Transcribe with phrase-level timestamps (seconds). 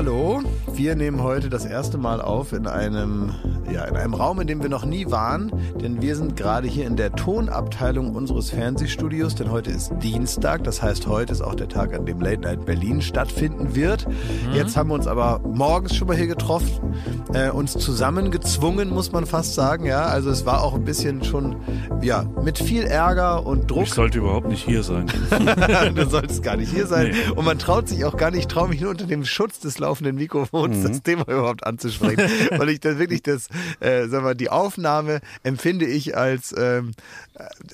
[0.00, 0.39] Hallo,
[0.80, 3.34] wir nehmen heute das erste Mal auf in einem,
[3.70, 6.86] ja, in einem Raum, in dem wir noch nie waren, denn wir sind gerade hier
[6.86, 11.68] in der Tonabteilung unseres Fernsehstudios, denn heute ist Dienstag, das heißt, heute ist auch der
[11.68, 14.08] Tag, an dem Late Night Berlin stattfinden wird.
[14.08, 14.54] Mhm.
[14.54, 16.94] Jetzt haben wir uns aber morgens schon mal hier getroffen,
[17.34, 21.56] äh, uns zusammengezwungen, muss man fast sagen, ja, also es war auch ein bisschen schon,
[22.00, 23.82] ja, mit viel Ärger und Druck.
[23.82, 25.12] Ich sollte überhaupt nicht hier sein.
[25.94, 27.32] du solltest gar nicht hier sein nee.
[27.36, 29.78] und man traut sich auch gar nicht, ich traue mich nur unter dem Schutz des
[29.78, 30.88] laufenden Mikrofons mhm.
[30.88, 32.18] das Thema überhaupt anzusprechen.
[32.58, 33.48] Weil ich das wirklich das,
[33.80, 36.92] äh, sag mal, die Aufnahme empfinde ich als, ähm,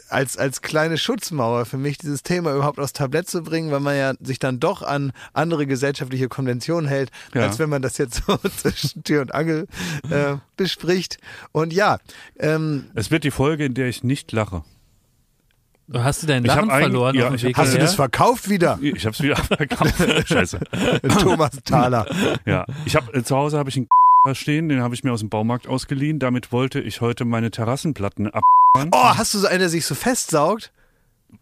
[0.09, 3.96] als, als kleine Schutzmauer für mich, dieses Thema überhaupt aufs Tablett zu bringen, weil man
[3.96, 7.42] ja sich dann doch an andere gesellschaftliche Konventionen hält, ja.
[7.42, 9.66] als wenn man das jetzt so zwischen Tür und Angel
[10.10, 11.18] äh, bespricht.
[11.52, 11.99] Und ja.
[12.38, 14.62] Ähm, es wird die Folge, in der ich nicht lache.
[15.92, 17.15] Hast du deinen Lachen verloren?
[17.15, 18.79] Ja, hast du das verkauft wieder?
[18.82, 19.95] Ich habe es wieder verkauft.
[20.28, 20.59] Scheiße.
[21.20, 22.06] Thomas Thaler.
[22.45, 23.88] Ja, ich habe äh, zu Hause habe ich einen
[24.34, 26.18] stehen, den habe ich mir aus dem Baumarkt ausgeliehen.
[26.18, 28.43] Damit wollte ich heute meine Terrassenplatten ab.
[28.93, 30.73] Oh, hast du so einen, der sich so festsaugt?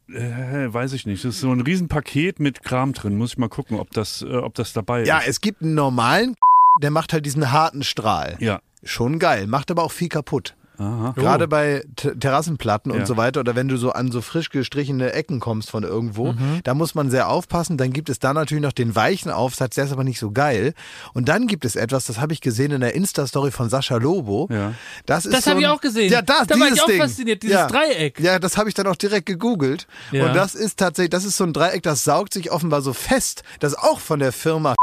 [0.09, 1.25] Äh, weiß ich nicht.
[1.25, 3.17] Das ist so ein Riesenpaket mit Kram drin.
[3.17, 5.09] Muss ich mal gucken, ob das, äh, ob das dabei ist.
[5.09, 6.37] Ja, es gibt einen normalen,
[6.83, 8.37] der macht halt diesen harten Strahl.
[8.41, 8.61] Ja.
[8.83, 10.55] Schon geil, macht aber auch viel kaputt.
[10.79, 11.13] Aha.
[11.17, 11.49] Gerade oh.
[11.49, 12.99] bei Terrassenplatten ja.
[12.99, 16.33] und so weiter oder wenn du so an so frisch gestrichene Ecken kommst von irgendwo,
[16.33, 16.61] mhm.
[16.65, 17.77] da muss man sehr aufpassen.
[17.77, 20.75] Dann gibt es da natürlich noch den weichen Aufsatz, der ist aber nicht so geil.
[21.13, 24.49] Und dann gibt es etwas, das habe ich gesehen in der Insta-Story von Sascha Lobo.
[24.51, 24.75] Ja.
[25.07, 26.13] Das, das so habe ich auch gesehen.
[26.13, 27.01] Ja, das, da war ich auch Ding.
[27.01, 27.67] fasziniert, dieses ja.
[27.67, 28.19] Dreieck.
[28.21, 29.87] Ja, das habe ich dann auch direkt gegoogelt.
[30.11, 30.27] Ja.
[30.27, 33.43] Und das ist tatsächlich, das ist so ein Dreieck, das saugt sich offenbar so fest,
[33.61, 34.75] das auch von der Firma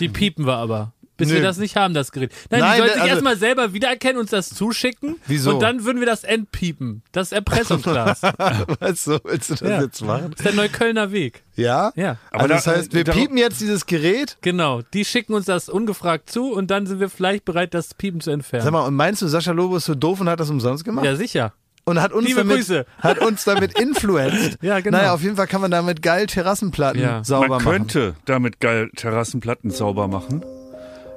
[0.00, 1.34] die piepen wir aber bis Nö.
[1.34, 2.32] wir das nicht haben, das Gerät.
[2.48, 5.16] Nein, Nein die sollen sich also, erstmal selber wiedererkennen, uns das zuschicken.
[5.26, 5.54] Wieso?
[5.54, 7.02] Und dann würden wir das entpiepen.
[7.12, 8.22] Das Erpressungsglas.
[8.80, 9.82] Was so willst du das ja.
[9.82, 10.30] jetzt machen?
[10.30, 11.42] Das ist der Neuköllner Weg.
[11.56, 11.92] Ja?
[11.96, 12.16] Ja.
[12.30, 14.38] Aber also das da, heißt, wir piepen jetzt dieses Gerät?
[14.40, 14.80] Genau.
[14.94, 18.30] Die schicken uns das ungefragt zu und dann sind wir vielleicht bereit, das Piepen zu
[18.30, 18.64] entfernen.
[18.64, 21.04] Sag mal, und meinst du, Sascha Lobo ist so doof und hat das umsonst gemacht?
[21.04, 21.52] Ja, sicher
[21.88, 22.84] und hat uns Liebe damit Grüße.
[22.98, 24.58] hat uns damit influenced.
[24.60, 24.98] ja, genau.
[24.98, 27.24] Naja, auf jeden Fall kann man damit geil Terrassenplatten ja.
[27.24, 27.64] sauber machen.
[27.64, 30.44] Man könnte damit geil Terrassenplatten sauber machen.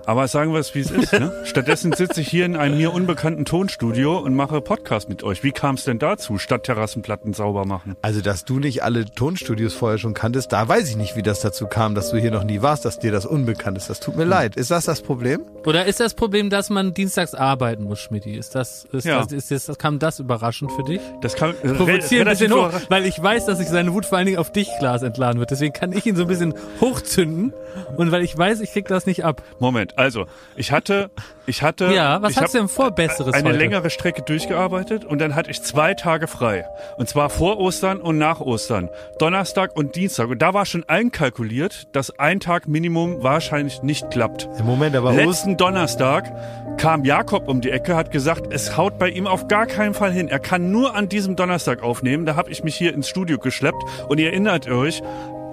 [0.05, 1.13] Aber sagen wir es, wie es ist.
[1.13, 1.31] Ne?
[1.45, 5.43] Stattdessen sitze ich hier in einem mir unbekannten Tonstudio und mache Podcast mit euch.
[5.43, 7.95] Wie kam es denn dazu, statt Terrassenplatten sauber machen?
[8.01, 11.41] Also, dass du nicht alle Tonstudios vorher schon kanntest, da weiß ich nicht, wie das
[11.41, 13.89] dazu kam, dass du hier noch nie warst, dass dir das unbekannt ist.
[13.89, 14.29] Das tut mir hm.
[14.29, 14.55] leid.
[14.55, 15.41] Ist das das Problem?
[15.65, 18.35] Oder ist das Problem, dass man dienstags arbeiten muss, Schmidti?
[18.35, 19.23] Ist das, ist ja.
[19.23, 21.01] das, ist das, kam das überraschend für dich?
[21.21, 24.17] Das kam äh, Provozieren ein bisschen hoch, weil ich weiß, dass sich seine Wut vor
[24.17, 25.51] allen Dingen auf dich, Glas, entladen wird.
[25.51, 27.53] Deswegen kann ich ihn so ein bisschen hochzünden
[27.97, 29.43] und weil ich weiß, ich krieg das nicht ab.
[29.59, 30.25] Moment, also
[30.55, 31.09] ich hatte,
[31.45, 31.91] ich hatte.
[31.93, 33.57] Ja, was hast du denn vor Besseres Eine heute?
[33.57, 36.65] längere Strecke durchgearbeitet und dann hatte ich zwei Tage frei.
[36.97, 38.89] Und zwar vor Ostern und nach Ostern.
[39.19, 40.29] Donnerstag und Dienstag.
[40.29, 44.47] Und da war schon einkalkuliert, dass ein Tag Minimum wahrscheinlich nicht klappt.
[44.59, 46.31] Im Moment aber Letzten Donnerstag
[46.77, 50.11] kam Jakob um die Ecke, hat gesagt, es haut bei ihm auf gar keinen Fall
[50.11, 50.27] hin.
[50.27, 52.25] Er kann nur an diesem Donnerstag aufnehmen.
[52.25, 55.01] Da habe ich mich hier ins Studio geschleppt und ihr erinnert euch,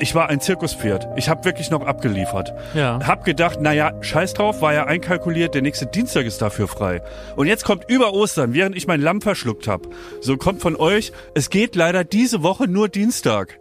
[0.01, 1.09] ich war ein Zirkuspferd.
[1.17, 2.53] Ich habe wirklich noch abgeliefert.
[2.75, 3.01] Ja.
[3.05, 7.03] Hab gedacht, naja, scheiß drauf, war ja einkalkuliert, der nächste Dienstag ist dafür frei.
[7.37, 9.89] Und jetzt kommt über Ostern, während ich mein Lamm verschluckt habe.
[10.21, 13.59] So kommt von euch, es geht leider diese Woche nur Dienstag.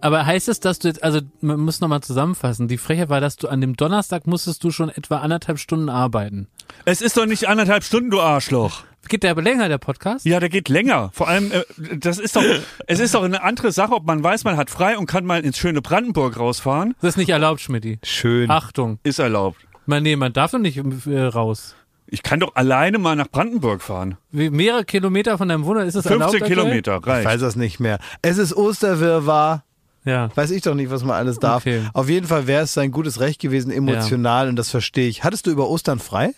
[0.00, 3.36] Aber heißt es, dass du jetzt, also man muss nochmal zusammenfassen, die Frechheit war, dass
[3.36, 6.48] du an dem Donnerstag musstest du schon etwa anderthalb Stunden arbeiten.
[6.84, 8.84] Es ist doch nicht anderthalb Stunden, du Arschloch.
[9.08, 10.24] Geht der aber länger, der Podcast?
[10.24, 11.10] Ja, der geht länger.
[11.12, 11.62] Vor allem, äh,
[11.96, 12.42] das ist doch,
[12.86, 15.44] es ist doch eine andere Sache, ob man weiß, man hat frei und kann mal
[15.44, 16.94] ins schöne Brandenburg rausfahren.
[17.00, 17.98] Das ist nicht erlaubt, Schmidti.
[18.02, 18.50] Schön.
[18.50, 18.98] Achtung.
[19.02, 19.58] Ist erlaubt.
[19.86, 21.76] Man, nee, man darf doch nicht äh, raus.
[22.08, 24.16] Ich kann doch alleine mal nach Brandenburg fahren.
[24.30, 26.38] Wie, mehrere Kilometer von deinem Wunder ist das 15 erlaubt?
[26.38, 27.26] 15 Kilometer, reicht.
[27.26, 27.98] Ich weiß das nicht mehr.
[28.22, 29.64] Es ist Osterwirrwarr.
[30.04, 30.28] Ja.
[30.36, 31.62] Weiß ich doch nicht, was man alles darf.
[31.62, 31.82] Okay.
[31.92, 34.50] Auf jeden Fall wäre es sein gutes Recht gewesen, emotional, ja.
[34.50, 35.24] und das verstehe ich.
[35.24, 36.32] Hattest du über Ostern frei?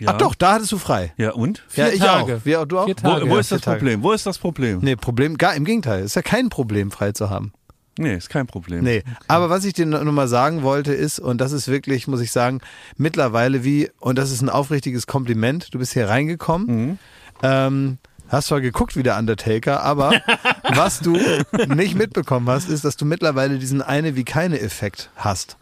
[0.00, 0.12] Ja.
[0.12, 1.12] Ach doch, da hattest du frei.
[1.16, 1.64] Ja, und?
[1.68, 2.36] Vier ja, ich Tage.
[2.36, 2.44] auch.
[2.44, 2.84] Wie, du auch?
[2.84, 3.26] Vier Tage.
[3.26, 4.02] Wo, wo ist das Problem?
[4.02, 4.78] Wo ist das Problem?
[4.80, 6.04] Nee, Problem, gar im Gegenteil.
[6.04, 7.52] Ist ja kein Problem, frei zu haben.
[7.98, 8.84] Nee, ist kein Problem.
[8.84, 9.16] Nee, okay.
[9.26, 12.30] aber was ich dir nur mal sagen wollte ist, und das ist wirklich, muss ich
[12.30, 12.60] sagen,
[12.96, 16.98] mittlerweile wie, und das ist ein aufrichtiges Kompliment, du bist hier reingekommen, mhm.
[17.42, 17.98] ähm,
[18.28, 20.12] hast zwar geguckt wie der Undertaker, aber
[20.74, 21.18] was du
[21.66, 25.56] nicht mitbekommen hast, ist, dass du mittlerweile diesen eine wie keine Effekt hast.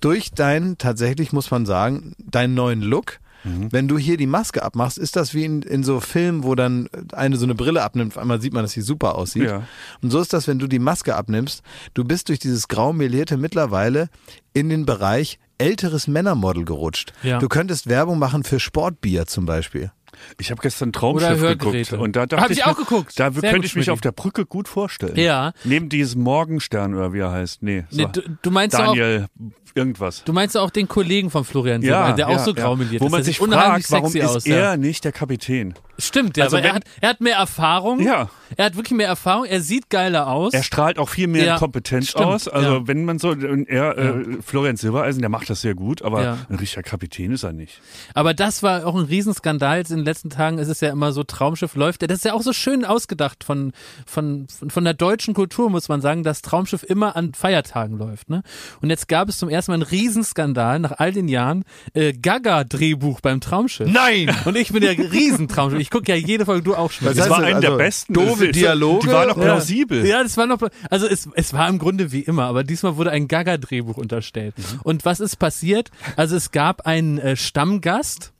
[0.00, 3.18] Durch deinen, tatsächlich muss man sagen, deinen neuen Look,
[3.48, 3.72] Mhm.
[3.72, 6.88] Wenn du hier die Maske abmachst, ist das wie in, in so Filmen, wo dann
[7.12, 9.44] eine so eine Brille abnimmt, auf einmal sieht man, dass sie super aussieht.
[9.44, 9.62] Ja.
[10.02, 11.62] Und so ist das, wenn du die Maske abnimmst.
[11.94, 14.08] Du bist durch dieses Graumelierte mittlerweile
[14.52, 17.12] in den Bereich älteres Männermodel gerutscht.
[17.22, 17.38] Ja.
[17.38, 19.90] Du könntest Werbung machen für Sportbier zum Beispiel.
[20.38, 23.18] Ich habe gestern Traumschiff geguckt und da dachte Hab ich mir, auch geguckt.
[23.18, 25.16] Da Sehr könnte ich mich auf der Brücke gut vorstellen.
[25.16, 25.52] Ja.
[25.64, 27.62] Neben diesem Morgenstern oder wie er heißt.
[27.62, 28.02] Nee, so.
[28.02, 29.26] Nee, du, du meinst doch auch, Daniel
[29.74, 30.24] irgendwas.
[30.24, 33.18] du meinst auch den Kollegen von Florian Silbereisen, der auch so graumeliert Wo ist, man
[33.20, 34.46] der sich fragt, warum ist aus.
[34.46, 34.76] er ja.
[34.76, 35.74] nicht der Kapitän?
[36.00, 38.00] Stimmt, ja, Also aber er wenn- hat, er hat mehr Erfahrung.
[38.00, 38.30] Ja.
[38.56, 39.44] Er hat wirklich mehr Erfahrung.
[39.44, 40.54] Er sieht geiler aus.
[40.54, 42.48] Er strahlt auch viel mehr Ja, Kompetenz stimmt, aus.
[42.48, 42.86] Also ja.
[42.88, 46.38] wenn man so, er, äh, Florian Silbereisen, der macht das sehr gut, aber Ja.
[46.48, 47.80] ein richtiger Kapitän ist er nicht.
[48.14, 50.58] Aber das war auch ein Riesenskandal jetzt in den letzten Tagen.
[50.58, 52.02] Es ist ja immer so, Traumschiff läuft.
[52.02, 53.72] Das ist ja auch so schön ausgedacht von,
[54.06, 58.30] von, von, von der deutschen Kultur, muss man sagen, dass Traumschiff immer an Feiertagen läuft.
[58.30, 58.42] Ne?
[58.80, 61.64] Und jetzt gab es zum ersten Mal einen Riesenskandal nach all den Jahren.
[61.92, 63.88] Äh, Gaga-Drehbuch beim Traumschiff.
[63.90, 64.34] Nein!
[64.46, 65.80] Und ich bin ja Riesentraumschiff.
[65.80, 67.06] Ich gucke ja jede Folge, du auch schon.
[67.06, 67.46] Das heißt war das?
[67.48, 68.14] einer der Also, besten.
[68.14, 69.06] doofe Dialoge?
[69.06, 70.04] Die war noch plausibel.
[70.06, 70.58] Ja, das war noch,
[70.90, 74.54] also es, es war im Grunde wie immer, aber diesmal wurde ein Gaga-Drehbuch unterstellt.
[74.82, 75.90] Und was ist passiert?
[76.16, 78.32] Also es gab einen äh, Stammgast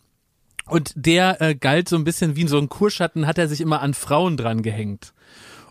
[0.66, 3.80] und der äh, galt so ein bisschen wie so ein Kurschatten, hat er sich immer
[3.82, 5.12] an Frauen dran gehängt.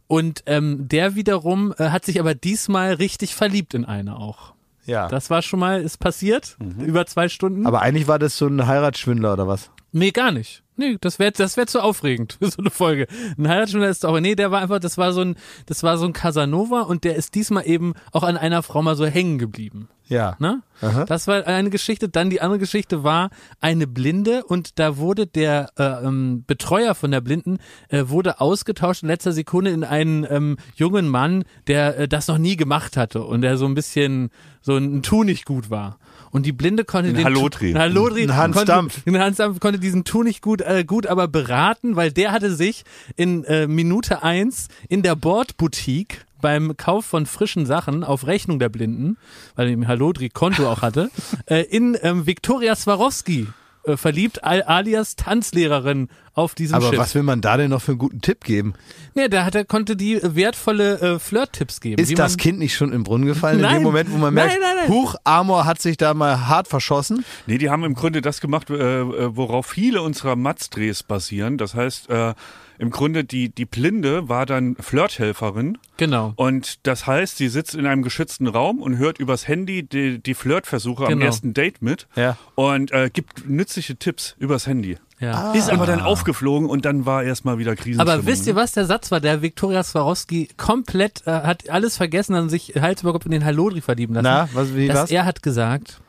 [0.07, 4.53] Und ähm, der wiederum äh, hat sich aber diesmal richtig verliebt in eine auch.
[4.85, 5.09] Ja.
[5.09, 7.67] Das war schon mal, ist passiert, über zwei Stunden.
[7.67, 9.69] Aber eigentlich war das so ein Heiratsschwindler oder was?
[9.91, 10.63] Nee, gar nicht.
[10.75, 13.07] Nee, das wäre das wär zu aufregend für so eine Folge.
[13.37, 15.35] Ein Heiratsschwindler ist auch, nee, der war einfach, das war so ein,
[15.65, 18.95] das war so ein Casanova und der ist diesmal eben auch an einer Frau mal
[18.95, 19.89] so hängen geblieben.
[20.07, 20.35] Ja.
[20.39, 20.61] Ne?
[20.81, 21.05] Aha.
[21.05, 22.09] Das war eine Geschichte.
[22.09, 23.29] Dann die andere Geschichte war
[23.59, 27.57] eine Blinde und da wurde der äh, ähm, Betreuer von der Blinden
[27.89, 32.37] äh, wurde ausgetauscht in letzter Sekunde in einen ähm, jungen Mann, der äh, das noch
[32.37, 34.29] nie gemacht hatte und der so ein bisschen
[34.61, 35.97] so ein Tu nicht gut war.
[36.31, 37.69] Und die Blinde konnte Ein den Hallodri.
[37.73, 39.01] ein Hallodri Ein Hans konnte, Dampf.
[39.05, 42.53] ein Hans Dampf konnte diesen Tu nicht gut äh, gut aber beraten, weil der hatte
[42.53, 42.83] sich
[43.15, 48.69] in äh, Minute eins in der Bordboutique beim Kauf von frischen Sachen auf Rechnung der
[48.69, 49.17] Blinden,
[49.55, 51.09] weil er im Hallodri Konto auch hatte,
[51.47, 53.47] äh, in ähm, Viktoria Swarovski
[53.87, 56.99] äh, verliebt, al alias Tanzlehrerin auf diesem Aber Schiff.
[56.99, 58.73] was will man da denn noch für einen guten Tipp geben?
[59.15, 62.01] Nee, da hat er, konnte die wertvolle äh, Flirt-Tipps geben.
[62.01, 63.75] Ist das Kind nicht schon im Brunnen gefallen in Nein.
[63.75, 64.89] dem Moment, wo man merkt, Nein, nein, nein.
[64.89, 67.25] Huch, Amor hat sich da mal hart verschossen?
[67.47, 71.57] Nee, die haben im Grunde das gemacht, äh, äh, worauf viele unserer Matz-Drehs basieren.
[71.57, 72.33] Das heißt, äh,
[72.79, 75.77] im Grunde die, die Blinde war dann Flirthelferin.
[75.97, 76.33] Genau.
[76.35, 80.33] Und das heißt, sie sitzt in einem geschützten Raum und hört übers Handy die, die
[80.33, 81.25] Flirtversuche am Genau.
[81.25, 82.37] ersten Date mit Ja.
[82.55, 84.97] und äh, gibt nützliche Tipps übers Handy.
[85.19, 85.53] Ja.
[85.53, 88.13] Ist aber dann aufgeflogen und dann war erstmal wieder Krisenstimmung.
[88.13, 89.19] Aber wisst ihr, was der Satz war?
[89.19, 93.43] Der Viktoria Swarovski komplett äh, hat alles vergessen und sich Hals über Kopf in den
[93.43, 94.25] Hallodri verlieben lassen.
[94.25, 95.11] Na, was, wie, dass was?
[95.11, 96.01] er hat gesagt,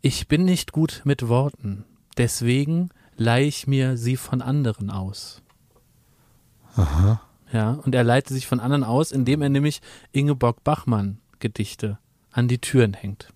[0.00, 1.84] ich bin nicht gut mit Worten,
[2.16, 5.42] deswegen leihe ich mir sie von anderen aus.
[6.78, 7.20] Aha.
[7.52, 9.80] Ja, und er leitet sich von anderen aus, indem er nämlich
[10.12, 11.98] Ingeborg Bachmann Gedichte
[12.30, 13.28] an die Türen hängt.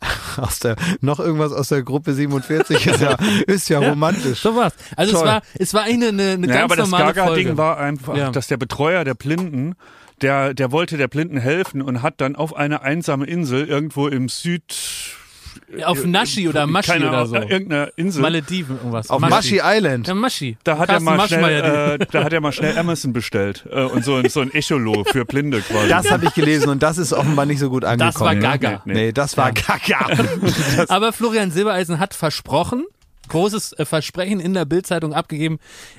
[0.36, 4.40] Aus der, noch irgendwas aus der Gruppe 47 ist ja, ist ja romantisch.
[4.40, 4.72] So war's.
[4.96, 5.28] Also es Toll.
[5.28, 7.58] war, es war eine, eine, eine Ja, ganz aber das normale Gaga-Ding Folge.
[7.58, 8.30] war einfach, Ja.
[8.32, 9.74] dass der Betreuer der Blinden,
[10.20, 14.28] der, der wollte der Blinden helfen und hat dann auf eine einsame Insel irgendwo im
[14.28, 14.74] Süd...
[15.84, 17.34] Auf Naschi oder Maschi keine oder so.
[17.36, 18.22] Ahnung, Irgendeiner Insel.
[18.22, 19.10] Malediven, irgendwas.
[19.10, 20.06] Auf Maschi Island.
[20.08, 20.56] Ja, Maschi.
[20.64, 24.04] Da hat, er mal schnell, äh, da hat er mal schnell Amazon bestellt äh, und
[24.04, 25.88] so, ein- so ein Echolo für Blinde quasi.
[25.88, 28.12] Das habe ich gelesen und das ist offenbar nicht so gut angekommen.
[28.12, 28.34] Das war?
[28.58, 28.82] Gaga.
[28.84, 30.06] Nee, Nee, das war Gaga.
[30.88, 32.84] Aber Florian Silbereisen hat versprochen,
[33.32, 35.58] großes äh, Versprechen in der Bildzeitung abgegeben.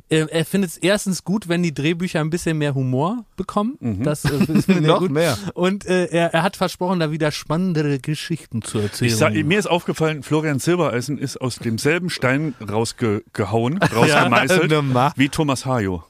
[0.10, 3.78] Äh, er findet es erstens gut, wenn die Drehbücher ein bisschen mehr Humor bekommen.
[4.04, 5.12] Das äh, findet er Noch gut.
[5.12, 5.38] mehr.
[5.54, 9.16] Und äh, er, er hat versprochen, da wieder spannendere Geschichten zu erzählen.
[9.16, 15.12] Sag, mir ist aufgefallen, Florian Silbereisen ist aus demselben Stein rausgehauen, rausgemeißelt, ma.
[15.16, 16.04] wie Thomas Hayo.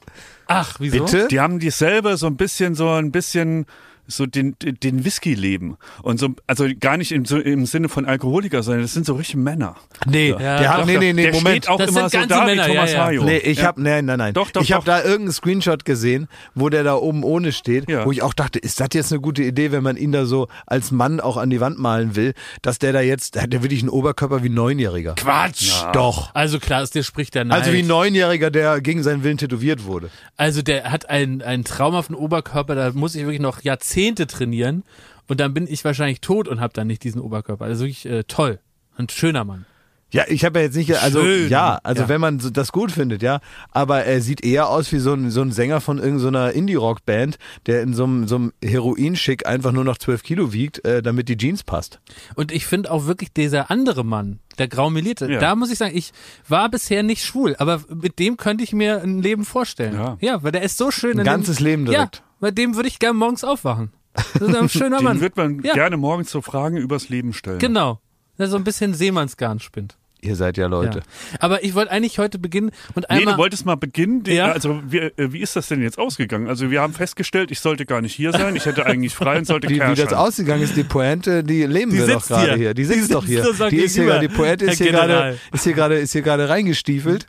[0.46, 1.04] Ach, wieso?
[1.04, 1.28] Bitte?
[1.28, 3.66] Die haben dieselbe so ein bisschen, so ein bisschen
[4.06, 8.04] so den, den Whisky leben und so, also gar nicht im, so im Sinne von
[8.06, 9.76] Alkoholiker, sondern das sind so richtige Männer.
[10.06, 11.64] Nee, Ja, der hat, doch, nee, nee, nee, der Moment.
[11.64, 13.04] steht auch Das immer sind so ganze da Männer, wie Thomas ja, ja.
[13.06, 13.24] Hayo.
[13.24, 13.64] Nee, ich Ja.
[13.64, 14.34] hab, nein, nein, nein.
[14.34, 18.04] Doch, doch, ich habe da irgendeinen Screenshot gesehen, wo der da oben ohne steht, Ja.
[18.04, 20.48] wo ich auch dachte, ist das jetzt eine gute Idee, wenn man ihn da so
[20.66, 23.62] als Mann auch an die Wand malen will, dass der da jetzt, der hat ja
[23.62, 25.14] wirklich einen Oberkörper wie ein Neunjähriger.
[25.14, 25.72] Quatsch.
[25.94, 26.34] Doch.
[26.34, 27.60] Also klar, ist dir spricht der Neid.
[27.60, 30.10] Also wie ein Neunjähriger, der gegen seinen Willen tätowiert wurde.
[30.36, 34.82] Also der hat einen, einen traumhaften Oberkörper, da muss ich wirklich noch Jahrzehnte trainieren
[35.28, 37.64] und dann bin ich wahrscheinlich tot und habe dann nicht diesen Oberkörper.
[37.64, 38.60] Also wirklich äh, toll.
[38.96, 39.64] Ein schöner Mann.
[40.10, 41.48] Ja, ich habe ja jetzt nicht, also Schön.
[41.48, 42.08] ja, also Ja.
[42.08, 43.40] wenn man so das gut findet, ja,
[43.72, 47.36] aber er sieht eher aus wie so ein, so ein Sänger von irgendeiner Indie-Rock-Band,
[47.66, 51.28] der in so einem, so einem Heroinschick einfach nur noch 12 Kilo wiegt, äh, damit
[51.28, 51.98] die Jeans passt.
[52.36, 55.40] Und ich finde auch wirklich dieser andere Mann, der graumelierte, Ja.
[55.40, 56.12] da muss ich sagen, ich
[56.46, 60.16] war bisher nicht schwul, aber mit dem könnte ich mir ein Leben vorstellen.
[60.20, 60.42] Ja.
[60.44, 61.14] weil der ist so schön.
[61.14, 62.22] Ein in ganzes dem, Leben direkt.
[62.44, 63.90] Bei dem würde ich gerne morgens aufwachen.
[64.12, 65.20] Das ist ein schöner Den Mann.
[65.22, 65.72] wird man Ja.
[65.72, 67.58] gerne morgens so Fragen übers Leben stellen.
[67.58, 68.00] Genau.
[68.38, 69.96] Der so ein bisschen Seemannsgarn spinnt.
[70.20, 70.98] Ihr seid ja Leute.
[70.98, 71.04] Ja.
[71.40, 73.34] Aber ich wollte eigentlich heute beginnen und Nee, einmal.
[73.34, 74.24] du wolltest mal beginnen.
[74.24, 74.52] Die, Ja.
[74.52, 76.46] Also wie, äh, wie ist das denn jetzt ausgegangen?
[76.46, 78.54] Also wir haben festgestellt, ich sollte gar nicht hier sein.
[78.56, 81.92] Ich hätte eigentlich frei und sollte Wie, wie das ausgegangen ist, die Pointe, die leben
[81.92, 82.56] Die wir doch sitzt gerade hier.
[82.56, 82.74] hier.
[82.74, 83.42] Die sitzt Die doch hier.
[83.42, 85.38] sitzt so Die ist hier gegenüber, die Pointe ist Herr hier gerade, General.
[85.52, 87.26] ist hier gerade, ist hier gerade reingestiefelt.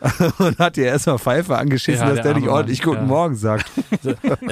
[0.38, 3.14] Und hat dir erstmal Pfeife angeschissen, Ja, dass der der nicht ordentlich Mann, Guten ja.
[3.14, 3.70] Morgen sagt.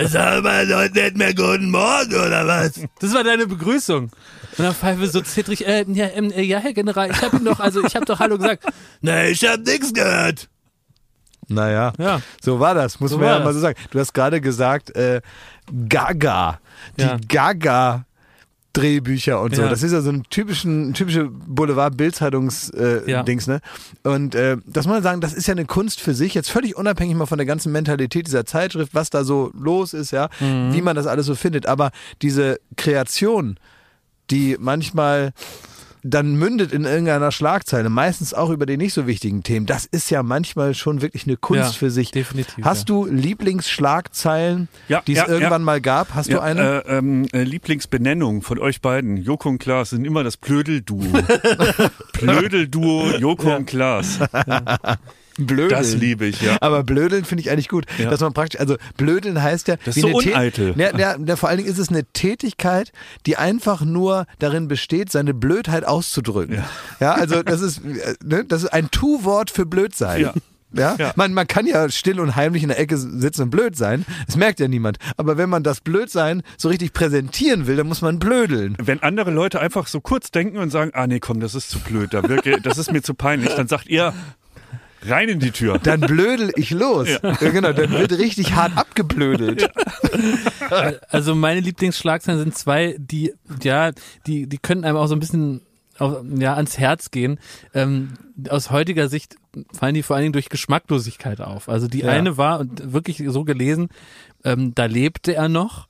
[0.08, 2.80] Sag mal heute nicht mehr guten Morgen oder was?
[3.00, 4.04] Das war deine Begrüßung.
[4.04, 7.44] Und dann Pfeife so zittrig, äh, ja, ähm, äh, ja, Herr General, ich habe ihm
[7.44, 8.64] doch, also ich habe doch Hallo gesagt.
[9.00, 10.48] Nee, ich habe nichts gehört.
[11.48, 12.20] Naja, Ja.
[12.40, 13.54] so war das, muss So man ja mal das.
[13.54, 13.78] so sagen.
[13.90, 15.20] Du hast gerade gesagt, äh,
[15.88, 16.60] Gaga.
[16.98, 17.16] Die Ja.
[17.28, 18.04] Gaga.
[18.72, 19.62] Drehbücher und so.
[19.62, 19.68] Ja.
[19.68, 23.24] Das ist ja so ein typischen, typische Boulevard-Bildzeitungs-Dings, äh, Ja.
[23.56, 23.60] Ne?
[24.02, 26.76] Und äh, das muss man sagen, das ist ja eine Kunst für sich, jetzt völlig
[26.76, 30.72] unabhängig mal von der ganzen Mentalität dieser Zeitschrift, was da so los ist, ja, Mhm.
[30.72, 31.66] wie man das alles so findet.
[31.66, 31.90] Aber
[32.22, 33.58] diese Kreation,
[34.30, 35.32] die manchmal
[36.04, 39.66] dann mündet in irgendeiner Schlagzeile, meistens auch über die nicht so wichtigen Themen.
[39.66, 42.10] Das ist ja manchmal schon wirklich eine Kunst Ja, für sich.
[42.10, 45.66] definitiv, Hast du Lieblingsschlagzeilen, Ja, die es ja, irgendwann ja.
[45.66, 46.14] mal gab?
[46.14, 46.84] Hast du eine?
[46.84, 51.04] äh, ähm, äh, Lieblingsbenennung von euch beiden, Joko und Klaas, sind immer das Blödel-Duo.
[52.20, 54.18] Blödel-Duo, Joko und Klaas.
[55.46, 55.70] Blödeln.
[55.70, 56.56] Das liebe ich, ja.
[56.60, 58.10] Aber blödeln finde ich eigentlich gut, Ja.
[58.10, 60.74] dass man praktisch, also blödeln heißt ja, Das ist so uneitel.
[60.76, 62.92] Ja, ja, ja, vor allen Dingen ist es eine Tätigkeit,
[63.26, 66.56] die einfach nur darin besteht, seine Blödheit auszudrücken.
[66.56, 66.64] Ja,
[67.00, 67.12] Ja.
[67.14, 70.20] also das ist, ne, das ist ein Tu-Wort für blöd sein.
[70.20, 70.34] Ja.
[70.74, 70.96] Ja?
[70.98, 71.12] Ja.
[71.16, 74.06] Man, man kann ja still und heimlich in der Ecke sitzen und blöd sein.
[74.26, 74.96] Das merkt ja niemand.
[75.18, 78.74] Aber wenn man das Blödsein so richtig präsentieren will, dann muss man blödeln.
[78.82, 81.78] Wenn andere Leute einfach so kurz denken und sagen, ah nee, komm, das ist zu
[81.78, 82.14] blöd,
[82.62, 84.14] das ist mir zu peinlich, dann sagt ihr,
[85.06, 85.78] rein in die Tür.
[85.78, 87.08] Dann blödel ich los.
[87.08, 87.32] Ja.
[87.32, 89.70] genau, dann wird richtig hart abgeblödelt.
[91.08, 93.32] Also meine Lieblingsschlagzeilen sind zwei, die,
[93.62, 93.90] ja,
[94.26, 95.62] die, die können einem auch so ein bisschen
[95.98, 97.38] auf, ja, ans Herz gehen.
[97.74, 98.14] Ähm,
[98.48, 99.36] aus heutiger Sicht
[99.72, 101.68] fallen die vor allen Dingen durch Geschmacklosigkeit auf.
[101.68, 102.08] Also die Ja.
[102.10, 103.88] eine war, und wirklich so gelesen,
[104.44, 105.88] ähm, da lebte er noch.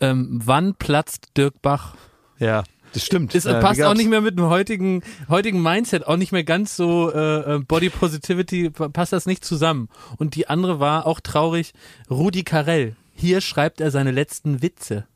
[0.00, 1.94] Ähm, wann platzt Dirk Bach?
[2.38, 3.34] Ja, das stimmt.
[3.34, 6.76] Es ja, passt auch nicht mehr mit dem heutigen, heutigen Mindset, auch nicht mehr ganz
[6.76, 9.88] so äh, äh, Body Positivity, pa- passt das nicht zusammen.
[10.18, 11.72] Und die andere war auch traurig,
[12.10, 12.96] Rudi Carell.
[13.14, 15.06] Hier schreibt er seine letzten Witze.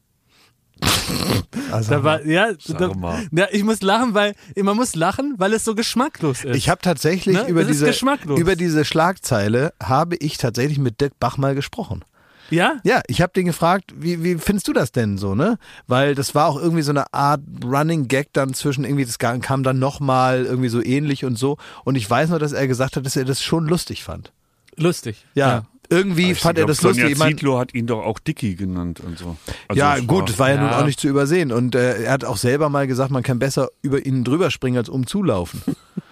[1.72, 2.90] Also, Da war, ja, da,
[3.32, 6.54] ja, ich muss lachen, weil man muss lachen, weil es so geschmacklos ist.
[6.56, 7.48] Ich habe tatsächlich Ne?
[7.48, 7.90] über Das diese
[8.36, 12.04] über diese Schlagzeile habe ich tatsächlich mit Dirk Bach mal gesprochen.
[12.50, 15.58] Ja, Ja, ich habe den gefragt, wie, wie findest du das denn so, ne?
[15.86, 19.62] Weil das war auch irgendwie so eine Art Running Gag dann zwischen irgendwie, das kam
[19.62, 21.56] dann nochmal irgendwie so ähnlich und so.
[21.84, 24.32] Und ich weiß nur, dass er gesagt hat, dass er das schon lustig fand.
[24.76, 25.24] lustig.
[25.34, 27.26] Ja, irgendwie Ich fand er glaub, das Sonja lustig.
[27.28, 29.36] Zietlow hat ihn doch auch Dicky genannt und so.
[29.68, 30.80] Also ja, gut, war ja, nun Ja.
[30.80, 31.52] auch nicht zu übersehen.
[31.52, 34.78] Und äh, er hat auch selber mal gesagt, man kann besser über ihn drüber springen,
[34.78, 35.62] als umzulaufen.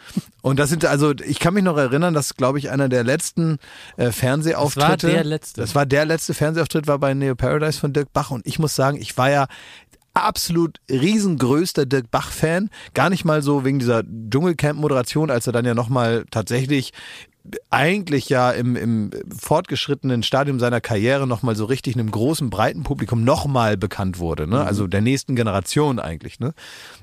[0.44, 3.56] Und das sind also, ich kann mich noch erinnern, dass, glaube ich, einer der letzten
[3.96, 4.88] äh, Fernsehauftritte.
[4.90, 5.60] Das war der letzte.
[5.62, 8.30] Das war der letzte Fernsehauftritt, war bei Neo Paradise von Dirk Bach.
[8.30, 9.46] Und ich muss sagen, ich war ja
[10.12, 12.68] absolut riesengrößter Dirk Bach-Fan.
[12.92, 16.92] Gar nicht mal so wegen dieser Dschungelcamp-Moderation, als er dann ja nochmal tatsächlich
[17.70, 23.22] eigentlich ja im, im fortgeschrittenen Stadium seiner Karriere nochmal so richtig einem großen, breiten Publikum
[23.22, 24.46] nochmal bekannt wurde.
[24.46, 24.64] Ne?
[24.64, 26.40] Also der nächsten Generation eigentlich.
[26.40, 26.54] Ne?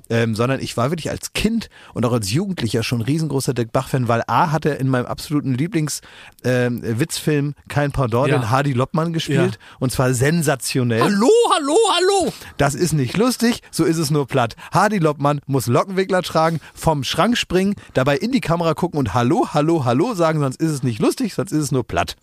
[0.10, 3.72] Ähm, sondern ich war wirklich als Kind und auch als Jugendlicher schon ein riesengroßer Dirk
[3.72, 8.38] Bach-Fan, weil A hat er in meinem absoluten Lieblings-Witzfilm Kein Pardon Ja.
[8.40, 9.60] den Hardy Loppmann gespielt.
[9.80, 11.04] Und zwar sensationell.
[11.04, 12.34] Hallo, hallo, hallo.
[12.58, 14.56] Das ist nicht lustig, so ist es nur platt.
[14.72, 19.50] Hardy Loppmann muss Lockenwickler tragen, vom Schrank springen, dabei in die Kamera gucken und Hallo,
[19.54, 22.16] Hallo, Hallo sagen, sonst ist es nicht lustig, sonst ist es nur platt.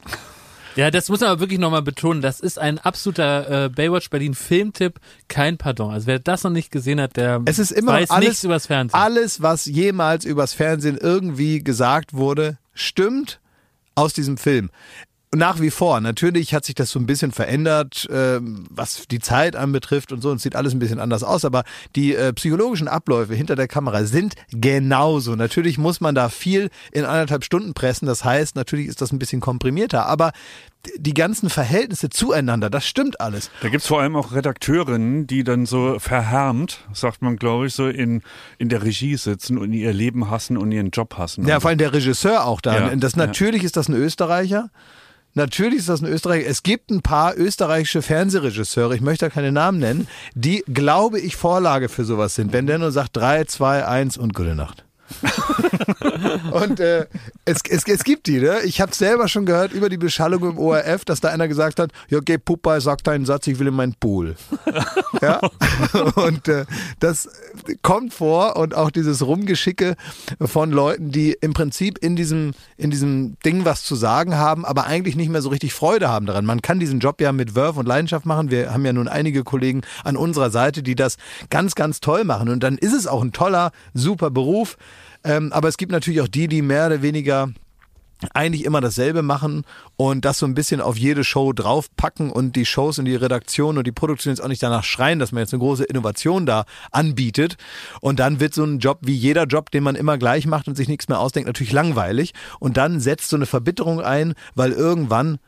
[0.77, 2.23] Ja, das muss man aber wirklich nochmal betonen.
[2.23, 5.01] Das ist ein absoluter äh, Baywatch Berlin Filmtipp.
[5.27, 5.91] Kein Pardon.
[5.91, 8.67] Also wer das noch nicht gesehen hat, der Es ist immer weiß alles, nichts übers
[8.67, 8.99] Fernsehen.
[9.01, 13.41] alles, was jemals übers Fernsehen irgendwie gesagt wurde, stimmt
[13.97, 14.71] aus diesem Film.
[15.35, 16.01] Nach wie vor.
[16.01, 20.31] Natürlich hat sich das so ein bisschen verändert, ähm, was die Zeit anbetrifft und so.
[20.31, 21.45] Und es sieht alles ein bisschen anders aus.
[21.45, 21.65] Aber
[21.97, 25.37] die äh, psychologischen Abläufe hinter der Kamera sind genauso.
[25.37, 28.07] Natürlich muss man da viel in anderthalb Stunden pressen.
[28.07, 30.07] Das heißt, natürlich ist das ein bisschen komprimierter.
[30.07, 30.33] Aber
[30.97, 33.51] die ganzen Verhältnisse zueinander, das stimmt alles.
[33.61, 37.89] Da gibt's vor allem auch Redakteurinnen, die dann so verhärmt, sagt man, glaube ich, so
[37.89, 38.23] in,
[38.59, 41.47] in der Regie sitzen und ihr Leben hassen und ihren Job hassen.
[41.47, 42.89] Ja, vor allem der Regisseur auch da.
[42.89, 43.27] Ja, das, ja.
[43.27, 44.71] natürlich ist das ein Österreicher.
[45.35, 46.49] Natürlich ist das ein Österreicher.
[46.49, 51.37] Es gibt ein paar österreichische Fernsehregisseure, ich möchte da keine Namen nennen, die, glaube ich,
[51.37, 52.53] Vorlage für sowas sind.
[52.53, 54.88] Wenn der nur sagt 3, 2, 1 und gute Nacht.
[56.53, 57.07] und äh,
[57.45, 58.61] Es, es, es gibt die, ne?
[58.65, 61.93] Ich habe selber schon gehört über die Beschallung im ORF, dass da einer gesagt hat,
[62.11, 64.37] ja, geh Puppa, sag deinen Satz, ich will in meinen Pool.
[65.23, 65.41] ja?
[66.17, 66.67] Und äh,
[67.01, 67.29] das
[67.83, 69.97] kommt vor und auch dieses Rumgeschicke
[70.41, 74.87] von Leuten, die im Prinzip in diesem, in diesem Ding was zu sagen haben, aber
[74.87, 76.45] eigentlich nicht mehr so richtig Freude haben daran.
[76.45, 78.51] Man kann diesen Job ja mit Wurf und Leidenschaft machen.
[78.51, 81.17] Wir haben ja nun einige Kollegen an unserer Seite, die das
[81.51, 82.49] ganz, ganz toll machen.
[82.49, 84.77] Und dann ist es auch ein toller, super Beruf.
[85.29, 87.51] Ähm, aber es gibt natürlich auch die, die mehr oder weniger
[88.35, 89.63] eigentlich immer dasselbe machen
[89.97, 93.79] und das so ein bisschen auf jede Show draufpacken und die Shows und die Redaktion
[93.79, 96.65] und die Produktion jetzt auch nicht danach schreien, dass man jetzt eine große Innovation da
[96.91, 97.59] anbietet.
[98.01, 100.77] Und dann wird so ein Job wie jeder Job, den man immer gleich macht und
[100.77, 102.33] sich nichts mehr ausdenkt, natürlich langweilig.
[102.59, 105.39] Und dann setzt so eine Verbitterung ein, weil irgendwann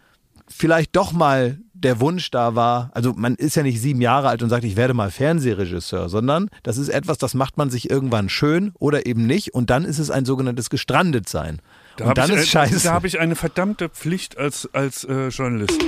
[0.47, 4.43] vielleicht doch mal der Wunsch da war, also man ist ja nicht sieben Jahre alt
[4.43, 8.29] und sagt, ich werde mal Fernsehregisseur, sondern das ist etwas, das macht man sich irgendwann
[8.29, 11.61] schön oder eben nicht und dann ist es ein sogenanntes Gestrandetsein.
[11.97, 12.85] Da und dann ich, ist scheiße.
[12.85, 15.81] Da habe ich eine verdammte Pflicht als, als äh, Journalist.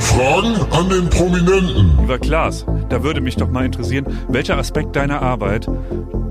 [0.00, 1.98] Fragen an den Prominenten.
[2.00, 5.66] Lieber Klaas, da würde mich doch mal interessieren, welcher Aspekt deiner Arbeit,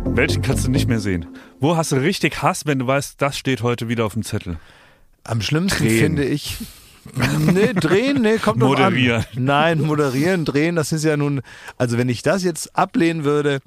[0.05, 1.25] welchen kannst du nicht mehr sehen?
[1.59, 4.57] Wo hast du richtig Hass, wenn du weißt, das steht heute wieder auf dem Zettel?
[5.23, 5.99] Am schlimmsten Drehen.
[5.99, 6.57] finde ich.
[7.39, 9.25] nee, drehen, nee, kommt doch Moderieren.
[9.35, 9.43] an.
[9.43, 11.41] Nein, moderieren, drehen, das ist ja nun,
[11.77, 13.59] also wenn ich das jetzt ablehnen würde,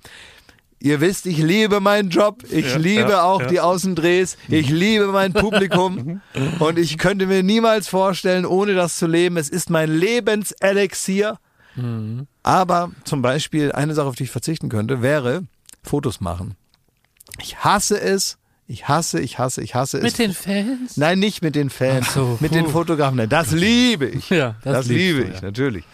[0.79, 3.47] ihr wisst, ich liebe meinen Job, ich Ja, liebe ja, auch ja.
[3.49, 6.21] die Außendrehs, ich liebe mein Publikum
[6.59, 9.37] und ich könnte mir niemals vorstellen, ohne das zu leben.
[9.37, 11.39] Es ist mein Lebenselixier.
[12.43, 15.45] Aber zum Beispiel eine Sache, auf die ich verzichten könnte, wäre
[15.83, 16.55] Fotos machen.
[17.41, 18.37] Ich hasse es.
[18.67, 20.03] Ich hasse, ich hasse, ich hasse es.
[20.05, 20.97] Mit den Fans?
[20.97, 22.67] Nein, nicht mit den Fans, so, mit den.
[22.69, 23.17] Fotografen.
[23.17, 24.31] Nein, Das liebe ich.
[24.31, 25.41] Ja, das das, liebe du, ich, ja.
[25.43, 25.85] natürlich.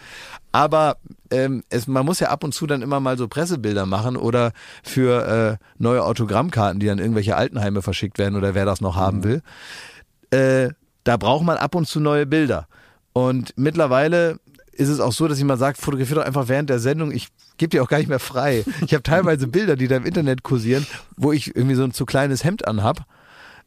[0.51, 0.97] Aber
[1.31, 4.51] ähm, es, man muss ja ab und zu dann immer mal so Pressebilder machen oder
[4.83, 8.99] für äh, neue Autogrammkarten, die dann irgendwelche Altenheime verschickt werden oder wer das noch Mhm.
[8.99, 9.41] haben will.
[10.31, 10.69] Äh,
[11.03, 12.67] da braucht man ab und zu neue Bilder.
[13.13, 14.39] Und mittlerweile
[14.71, 17.11] ist es auch so, dass ich mal sage, fotografier doch einfach während der Sendung.
[17.11, 17.27] Ich
[17.59, 18.65] gebe dir auch gar nicht mehr frei.
[18.83, 22.05] Ich habe teilweise Bilder, die da im Internet kursieren, wo ich irgendwie so ein zu
[22.05, 23.05] kleines Hemd anhab.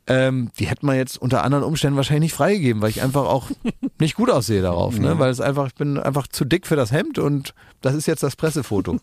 [0.08, 3.50] Ähm, die hätte man jetzt unter anderen Umständen wahrscheinlich nicht freigegeben, weil ich einfach auch
[4.00, 5.18] nicht gut aussehe darauf, ne?
[5.20, 8.24] Weil es einfach, ich bin einfach zu dick für das Hemd und das ist jetzt
[8.24, 8.98] das Pressefoto.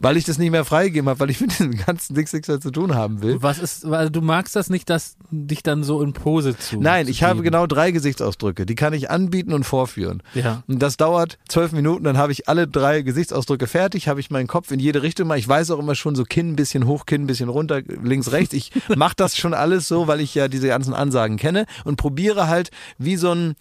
[0.00, 2.70] Weil ich das nicht mehr freigegeben habe, weil ich mit diesem ganzen nichts mehr zu
[2.70, 3.42] tun haben will.
[3.42, 6.80] Was ist, weil du magst das nicht, dass dich dann so in Pose zu.
[6.80, 8.66] Nein, zu ich habe genau drei Gesichtsausdrücke.
[8.66, 10.22] Die kann ich anbieten und vorführen.
[10.34, 10.62] Ja.
[10.66, 14.46] Und das dauert zwölf Minuten, dann habe ich alle drei Gesichtsausdrücke fertig, habe ich meinen
[14.46, 15.38] Kopf in jede Richtung mal.
[15.38, 18.32] Ich weiß auch immer schon so Kinn ein bisschen hoch, Kinn ein bisschen runter, links,
[18.32, 18.54] rechts.
[18.54, 22.48] Ich mache das schon alles so, weil ich ja diese ganzen Ansagen kenne und probiere
[22.48, 23.56] halt wie so ein,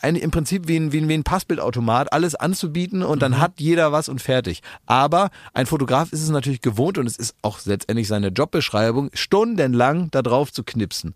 [0.00, 3.52] ein im Prinzip wie ein, wie ein, wie ein Passbildautomat alles anzubieten und dann hat
[3.58, 4.62] jeder was und fertig.
[4.86, 10.10] Aber ein Fotograf ist es natürlich gewohnt und es ist auch letztendlich seine Jobbeschreibung, stundenlang
[10.10, 11.14] da drauf zu knipsen.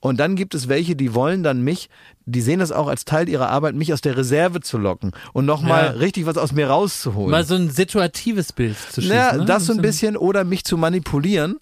[0.00, 1.88] Und dann gibt es welche, die wollen dann mich,
[2.24, 5.44] die sehen das auch als Teil ihrer Arbeit, mich aus der Reserve zu locken und
[5.44, 5.90] nochmal Ja.
[5.92, 7.30] richtig was aus mir rauszuholen.
[7.32, 9.16] Mal so ein situatives Bild zu schießen.
[9.16, 9.44] Ja, ne?
[9.44, 11.58] das so ein bisschen oder mich zu manipulieren,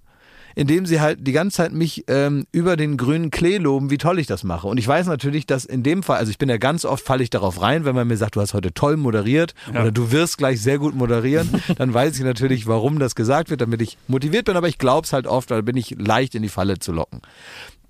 [0.57, 4.19] indem sie halt die ganze Zeit mich ähm, über den grünen Klee loben, wie toll
[4.19, 4.67] ich das mache.
[4.67, 7.23] Und ich weiß natürlich, dass in dem Fall, also ich bin ja ganz oft, falle
[7.23, 9.83] ich darauf rein, wenn man mir sagt, du hast heute toll moderiert Ja.
[9.83, 13.61] oder du wirst gleich sehr gut moderieren, dann weiß ich natürlich, warum das gesagt wird,
[13.61, 16.43] damit ich motiviert bin, aber ich glaube es halt oft, weil bin ich leicht in
[16.43, 17.21] die Falle zu locken.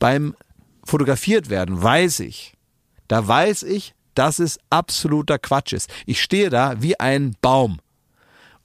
[0.01, 0.35] Beim
[0.85, 2.55] fotografiert werden weiß ich,
[3.09, 5.89] da weiß ich, dass es absoluter Quatsch ist.
[6.07, 7.79] Ich stehe da wie ein Baum.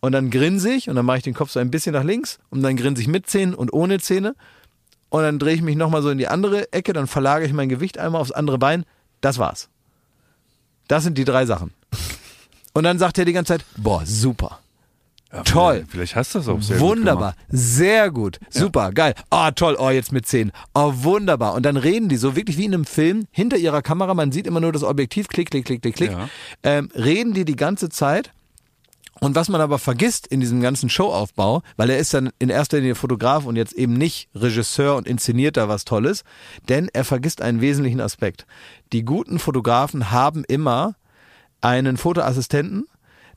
[0.02, 2.40] Und dann grinse ich und dann mache ich den Kopf so ein bisschen nach links
[2.50, 4.36] und dann grinse ich mit Zähnen und ohne Zähne.
[5.10, 7.70] Und dann drehe ich mich nochmal so in die andere Ecke, dann verlagere ich mein
[7.70, 8.86] Gewicht einmal aufs andere Bein.
[9.22, 9.70] Das war's.
[10.88, 11.72] Das sind die drei Sachen.
[12.74, 14.60] Und dann sagt er die ganze Zeit, boah, super.
[15.32, 15.86] Ja, Toll.
[15.88, 19.14] Vielleicht hast du es auch sehr wunderbar, sehr gut, super, geil.
[19.30, 20.52] Oh, toll, oh, jetzt mit 10.
[20.74, 21.54] Oh, wunderbar.
[21.54, 24.46] Und dann reden die so wirklich wie in einem Film hinter ihrer Kamera, man sieht
[24.46, 26.12] immer nur das Objektiv, klick, klick, klick, klick, klick.
[26.12, 26.28] Ja.
[26.64, 28.32] Ähm, reden die die ganze Zeit.
[29.24, 32.78] Und was man aber vergisst in diesem ganzen Showaufbau, weil er ist dann in erster
[32.78, 36.24] Linie Fotograf und jetzt eben nicht Regisseur und inszeniert da was Tolles,
[36.70, 38.48] denn er vergisst einen wesentlichen Aspekt.
[38.94, 40.96] Die guten Fotografen haben immer
[41.62, 42.88] einen Fotoassistenten,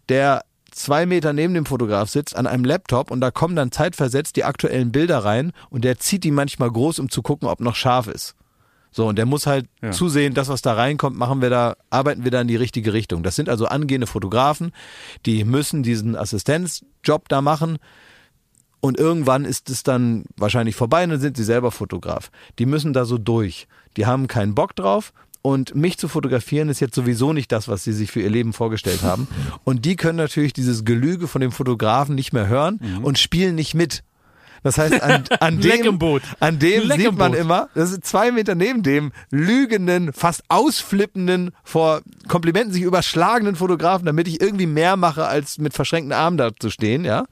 [0.08, 4.36] der zwei Meter neben dem Fotograf sitzt an einem Laptop und da kommen dann zeitversetzt
[4.36, 7.76] die aktuellen Bilder rein und der zieht die manchmal groß, um zu gucken, ob noch
[7.76, 8.34] scharf ist.
[8.96, 9.90] So, und der muss halt Ja.
[9.90, 13.24] zusehen, das, was da reinkommt, machen wir da, arbeiten wir da in die richtige Richtung.
[13.24, 14.70] Das sind also angehende Fotografen,
[15.26, 17.78] die müssen diesen Assistenzjob da machen.
[18.80, 22.30] Und irgendwann ist es dann wahrscheinlich vorbei und dann sind sie selber Fotograf.
[22.60, 23.66] Die müssen da so durch.
[23.96, 25.12] Die haben keinen Bock drauf.
[25.42, 28.52] Und mich zu fotografieren ist jetzt sowieso nicht das, was sie sich für ihr Leben
[28.52, 29.26] vorgestellt haben.
[29.64, 33.74] Und die können natürlich dieses Gelüge von dem Fotografen nicht mehr hören und spielen nicht
[33.74, 34.04] mit.
[34.64, 36.00] Das heißt, an, an dem,
[36.40, 42.00] an dem sieht man immer, das ist zwei Meter neben dem lügenden, fast ausflippenden, vor
[42.26, 46.70] Komplimenten sich überschlagenden Fotografen, damit ich irgendwie mehr mache, als mit verschränkten Armen da zu
[46.70, 47.24] stehen, ja.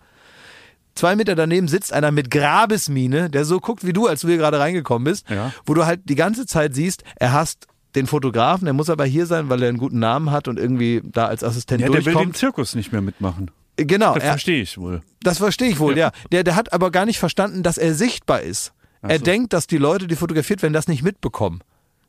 [0.94, 4.36] Zwei Meter daneben sitzt einer mit Grabesmine, der so guckt wie du, als du hier
[4.36, 5.50] gerade reingekommen bist, Ja.
[5.64, 9.24] wo du halt die ganze Zeit siehst, er hasst den Fotografen, der muss aber hier
[9.24, 12.02] sein, weil er einen guten Namen hat und irgendwie da als Assistent Ja, der will
[12.04, 12.36] den durchkommt.
[12.36, 13.50] Zirkus nicht mehr mitmachen.
[13.76, 15.02] Genau, Das er, verstehe ich wohl.
[15.22, 16.12] das verstehe ich wohl, ja.
[16.30, 18.72] Der, der hat aber gar nicht verstanden, dass er sichtbar ist.
[19.02, 19.24] Er so.
[19.24, 21.62] denkt, dass die Leute, die fotografiert werden, das nicht mitbekommen.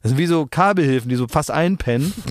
[0.03, 2.13] Das sind wie so Kabelhilfen, die so fast einpennen.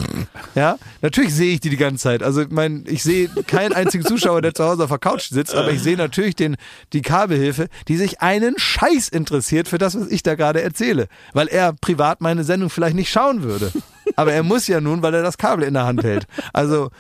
[0.54, 2.22] Ja, natürlich sehe ich die die ganze Zeit.
[2.22, 5.54] Also, ich meine, ich sehe keinen einzigen Zuschauer, der zu Hause auf der Couch sitzt,
[5.54, 6.56] aber ich sehe natürlich den,
[6.92, 11.08] die Kabelhilfe, die sich einen Scheiß interessiert für das, was ich da gerade erzähle.
[11.32, 13.72] Weil er privat meine Sendung vielleicht nicht schauen würde.
[14.16, 16.26] Aber er muss ja nun, weil er das Kabel in der Hand hält.
[16.52, 16.90] Also,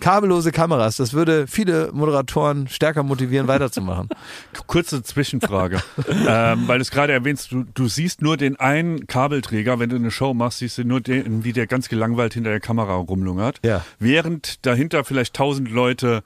[0.00, 4.08] kabellose Kameras, das würde viele Moderatoren stärker motivieren, weiterzumachen.
[4.66, 5.82] Kurze Zwischenfrage,
[6.26, 9.96] ähm, weil du es gerade erwähnst, du, du siehst nur den einen Kabelträger, wenn du
[9.96, 13.60] eine Show machst, siehst du nur den, wie der ganz gelangweilt hinter der Kamera rumlungert,
[13.64, 13.84] Ja.
[13.98, 16.22] während dahinter vielleicht tausend Leute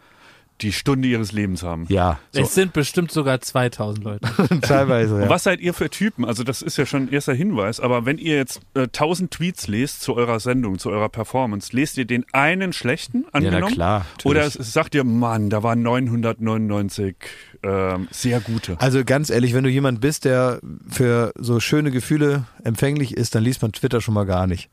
[0.61, 1.87] die Stunde ihres Lebens haben.
[1.89, 4.29] Ja, Es sind bestimmt sogar 2000 Leute.
[4.63, 5.23] teilweise.
[5.23, 5.29] Ja.
[5.29, 6.25] Was seid ihr für Typen?
[6.25, 9.69] Also das ist ja schon ein erster Hinweis, aber wenn ihr jetzt äh, 1000 Tweets
[9.69, 13.73] lest zu eurer Sendung, zu eurer Performance, lest ihr den einen schlechten angenommen?
[13.73, 14.25] klar, natürlich.
[14.27, 17.17] Oder es, es sagt ihr, Mann, da waren 999
[17.63, 18.81] ähm, sehr gute.
[18.81, 23.43] Also ganz ehrlich, wenn du jemand bist, der für so schöne Gefühle empfänglich ist, dann
[23.43, 24.71] liest man Twitter schon mal gar nicht.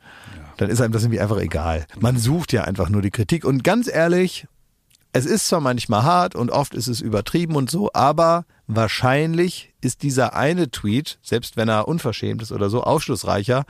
[0.56, 1.86] Dann ist einem das irgendwie einfach egal.
[2.00, 3.44] Man sucht ja einfach nur die Kritik.
[3.44, 4.46] Und ganz ehrlich,
[5.16, 10.02] es ist zwar manchmal hart und oft ist es übertrieben und so, aber wahrscheinlich ist
[10.02, 13.64] dieser eine Tweet, selbst wenn er unverschämt ist oder so, aufschlussreicher,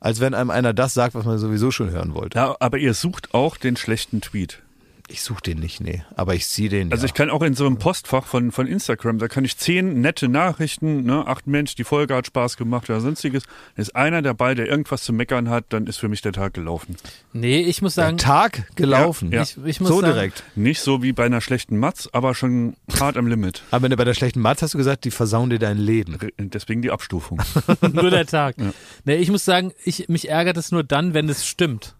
[0.00, 2.38] als wenn einem einer das sagt, was man sowieso schon hören wollte.
[2.38, 4.62] Ja, aber ihr sucht auch den schlechten Tweet.
[5.12, 6.92] Ich suche den nicht, nee, aber ich sehe den.
[6.92, 7.06] Also ja.
[7.06, 10.28] ich kann auch in so einem Postfach von, von Instagram, da kann ich zehn nette
[10.28, 13.42] Nachrichten, ne, ach Mensch, die Folge hat Spaß gemacht oder sonstiges.
[13.74, 16.96] Ist einer dabei, der irgendwas zu meckern hat, dann ist für mich der Tag gelaufen.
[17.32, 19.32] Nee, ich muss der sagen, Tag gelaufen.
[19.32, 19.42] Ja, ja.
[19.42, 20.44] Ich, ich muss so sagen, direkt.
[20.54, 23.62] Nicht so wie bei einer schlechten Matz, aber schon hart am Limit.
[23.72, 26.18] Aber bei der schlechten Matz hast du gesagt, die versauen dir dein Leben.
[26.38, 27.42] Deswegen die Abstufung.
[27.92, 28.56] nur der Tag.
[29.04, 31.96] Nee, ich muss sagen, ich, mich ärgert es nur dann, wenn es stimmt.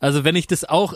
[0.00, 0.94] Also wenn ich das auch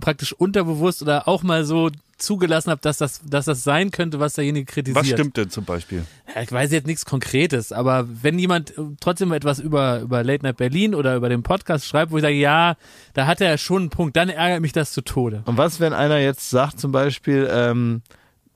[0.00, 4.34] praktisch unterbewusst oder auch mal so zugelassen habe, dass das, dass das sein könnte, was
[4.34, 5.04] derjenige kritisiert.
[5.04, 6.04] Was stimmt denn zum Beispiel?
[6.34, 10.44] Ja, ich weiß jetzt nichts Konkretes, aber wenn jemand äh, trotzdem etwas über, über Late
[10.44, 12.76] Night Berlin oder über den Podcast schreibt, wo ich sage, ja,
[13.14, 15.42] da hat er schon einen Punkt, dann ärgert mich das zu Tode.
[15.46, 18.02] Und was, wenn einer jetzt sagt, zum Beispiel, ähm,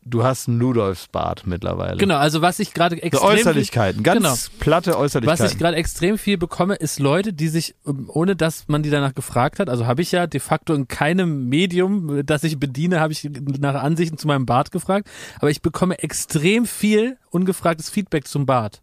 [0.08, 1.96] du hast einen Ludolfsbart mittlerweile?
[1.98, 4.34] Genau, also was ich gerade extrem Äußerlichkeiten, ganz Genau.
[4.60, 5.44] platte Äußerlichkeiten.
[5.44, 8.90] Was ich gerade extrem viel bekomme, ist Leute, die sich, ähm, ohne dass man die
[8.90, 13.00] danach gefragt hat, also habe ich ja de facto in keinem Medium, das ich bediene,
[13.00, 15.08] habe ich nach Ansichten zu meinem Bart gefragt,
[15.40, 18.82] aber ich bekomme extrem viel ungefragtes Feedback zum Bart.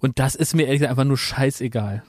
[0.00, 2.02] Und das ist mir ehrlich gesagt einfach nur scheißegal.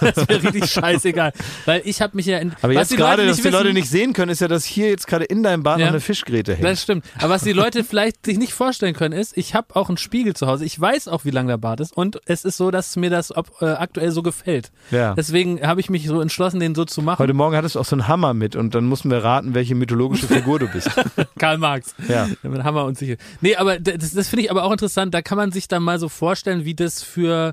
[0.00, 1.32] Das ist mir richtig scheißegal.
[1.64, 4.12] Weil ich habe mich ja in, aber jetzt gerade, dass die wissen- Leute nicht sehen
[4.12, 5.86] können, ist ja, dass hier jetzt gerade in deinem Bart Ja.
[5.86, 6.64] noch eine Fischgräte hängt.
[6.64, 7.04] Das stimmt.
[7.18, 10.34] Aber was die Leute vielleicht sich nicht vorstellen können, ist, ich habe auch einen Spiegel
[10.34, 10.64] zu Hause.
[10.64, 11.96] Ich weiß auch, wie lang der Bart ist.
[11.96, 14.72] Und es ist so, dass mir das ob, äh, aktuell so gefällt.
[14.90, 15.14] Ja.
[15.14, 17.18] Deswegen habe ich mich so entschlossen, den so zu machen.
[17.20, 19.74] Heute Morgen hattest du auch so einen Hammer mit und dann mussten wir raten, welche
[19.74, 20.90] mythologische Figur du bist.
[21.38, 21.94] Karl Marx.
[22.08, 22.28] Ja.
[22.42, 23.18] Mit Hammer und Sichel.
[23.40, 25.14] Nee, aber das, das finde ich aber auch interessant.
[25.14, 27.52] Da kann man sich dann mal so vorstellen, wie das für,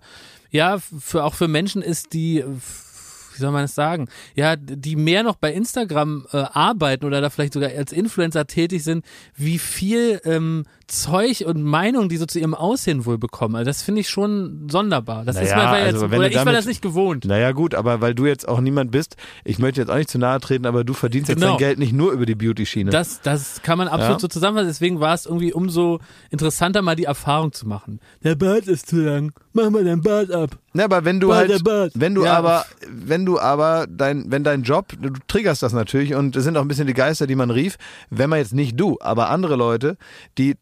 [0.51, 2.43] ja, für auch für Menschen ist, die,
[3.39, 4.07] wie soll man es sagen?
[4.35, 8.83] Ja, die mehr noch bei Instagram äh, arbeiten oder da vielleicht sogar als Influencer tätig
[8.83, 13.55] sind, wie viel ähm, Zeug und Meinung die so zu ihrem Aussehen wohl bekommen.
[13.55, 15.23] Also das finde ich schon sonderbar.
[15.23, 17.25] Das ist Naja, man jetzt, also wenn oder ich war das nicht gewohnt.
[17.25, 20.17] Naja gut, aber weil du jetzt auch niemand bist, ich möchte jetzt auch nicht zu
[20.17, 21.51] nahe treten, aber du verdienst jetzt Genau.
[21.51, 22.89] dein Geld nicht nur über die Beauty-Schiene.
[22.91, 24.19] Das, das kann man absolut Ja.
[24.19, 24.67] so zusammenfassen.
[24.69, 25.99] Deswegen war es irgendwie umso
[26.31, 27.99] interessanter, mal die Erfahrung zu machen.
[28.23, 29.31] Der Bart ist zu lang.
[29.53, 30.57] Mach mal deinen Bart ab.
[30.73, 32.33] Ja, aber wenn du Bart, halt, wenn du Ja.
[32.37, 36.57] aber, wenn du aber dein, wenn dein Job, du triggerst das natürlich und es sind
[36.57, 37.77] auch ein bisschen die Geister, die man rief.
[38.09, 39.97] Wenn man jetzt nicht du, aber andere Leute,
[40.37, 40.55] die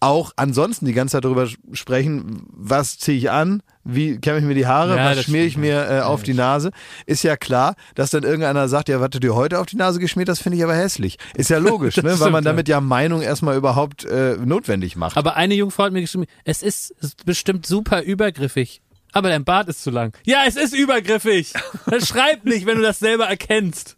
[0.00, 4.54] auch ansonsten die ganze Zeit darüber sprechen, was ziehe ich an, wie kämme ich mir
[4.54, 6.70] die Haare, Ja, was schmiere ich mir äh, auf die Nase,
[7.06, 10.00] ist ja klar, dass dann irgendeiner sagt, ja, was du dir heute auf die Nase
[10.00, 11.18] geschmiert, das finde ich aber hässlich.
[11.34, 15.16] Ist ja logisch, ne, weil man damit ja Meinung erstmal überhaupt äh, notwendig macht.
[15.16, 18.82] Aber eine Jungfrau hat mir geschrieben, es ist bestimmt super übergriffig.
[19.12, 20.16] Aber dein Bart ist zu lang.
[20.24, 21.52] Ja, es ist übergriffig.
[21.86, 23.96] Dann schreib nicht, wenn du das selber erkennst.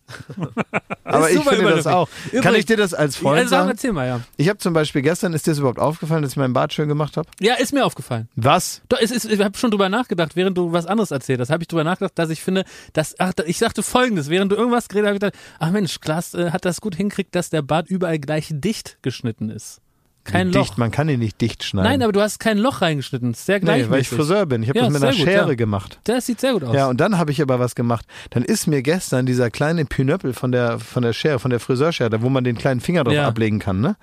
[1.05, 2.09] aber ich finde das auch.
[2.09, 3.71] Kann Übrigens- ich dir das als Freund also, sag, sagen?
[3.71, 4.21] erzähl mal, ja.
[4.37, 6.89] Ich habe zum Beispiel gestern, ist dir das überhaupt aufgefallen, dass ich meinen Bart schön
[6.89, 7.29] gemacht habe?
[7.41, 8.29] Ja, ist mir aufgefallen.
[8.35, 8.83] Was?
[8.89, 11.63] Doch, es ist, ich habe schon drüber nachgedacht, während du was anderes erzählt hast, habe
[11.63, 15.07] ich drüber nachgedacht, dass ich finde, dass, ach, ich sagte folgendes, während du irgendwas geredet
[15.07, 17.89] hast, habe ich gedacht, ach Mensch, Klaas äh, hat das gut hinkriegt, dass der Bart
[17.89, 19.81] überall gleich dicht geschnitten ist.
[20.25, 20.77] Kein dicht, Loch.
[20.79, 21.91] Man kann ihn nicht dicht schneiden.
[21.91, 23.35] Nein, aber du hast kein Loch reingeschnitten.
[23.35, 23.91] Sehr nee, gleichmäßig.
[23.91, 24.63] weil ich Friseur bin.
[24.63, 25.55] Ich habe Ja, das mit einer gut, Schere ja.
[25.55, 25.99] gemacht.
[26.05, 26.75] Das sieht sehr gut aus.
[26.75, 28.07] Ja, und dann habe ich aber was gemacht.
[28.31, 32.09] Dann ist mir gestern dieser kleine Pinöppel von der, von der Schere, von der Friseurschere,
[32.11, 33.29] da wo man den kleinen Finger drauf Ja.
[33.29, 33.97] ablegen kann, ne?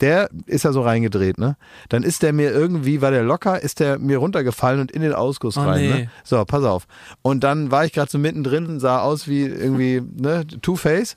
[0.00, 1.56] Der ist ja so reingedreht, ne?
[1.90, 5.12] Dann ist der mir irgendwie, war der locker, ist der mir runtergefallen und in den
[5.12, 5.88] Ausguss Oh, rein, nee.
[5.88, 6.10] ne?
[6.24, 6.86] So, pass auf.
[7.22, 11.16] Und dann war ich gerade so mittendrin, sah aus wie irgendwie, ne, Two-Face.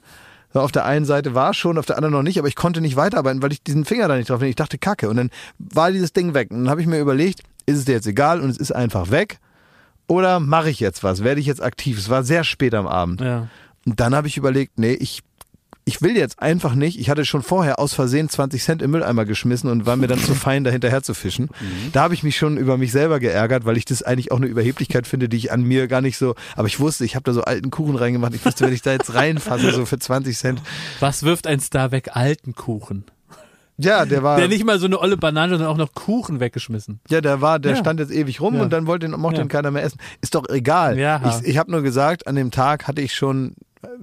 [0.53, 2.81] Auf der einen Seite war es schon, auf der anderen noch nicht, aber ich konnte
[2.81, 4.49] nicht weiterarbeiten, weil ich diesen Finger da nicht drauf hatte.
[4.49, 5.09] Ich dachte, kacke.
[5.09, 6.51] Und dann war dieses Ding weg.
[6.51, 9.11] Und dann habe ich mir überlegt, ist es dir jetzt egal und es ist einfach
[9.11, 9.39] weg?
[10.07, 11.23] Oder mache ich jetzt was?
[11.23, 11.97] Werde ich jetzt aktiv?
[11.97, 13.21] Es war sehr spät am Abend.
[13.21, 13.47] Ja.
[13.85, 15.21] Und dann habe ich überlegt, nee, ich,
[15.91, 16.97] ich will jetzt einfach nicht.
[16.99, 20.19] Ich hatte schon vorher aus Versehen 20 Cent im Mülleimer geschmissen und war mir dann
[20.19, 21.49] zu fein, da hinterher zu fischen.
[21.91, 24.47] Da habe ich mich schon über mich selber geärgert, weil ich das eigentlich auch eine
[24.47, 26.35] Überheblichkeit finde, die ich an mir gar nicht so.
[26.55, 28.33] Aber ich wusste, ich habe da so alten Kuchen reingemacht.
[28.33, 30.61] Ich wusste, wenn ich da jetzt reinfasse, so für 20 Cent.
[31.01, 32.11] Was wirft ein Star weg?
[32.15, 33.03] Alten Kuchen.
[33.77, 34.37] Ja, der war.
[34.37, 36.99] Der nicht mal so eine olle Banane, sondern auch noch Kuchen weggeschmissen.
[37.09, 37.77] Ja, der war, der Ja.
[37.77, 38.61] stand jetzt ewig rum Ja.
[38.61, 39.41] und dann wollte ihn, mochte Ja.
[39.43, 39.97] ihn keiner mehr essen.
[40.21, 40.99] Ist doch egal.
[40.99, 41.39] Ja.
[41.41, 43.55] Ich, ich habe nur gesagt, an dem Tag hatte ich schon,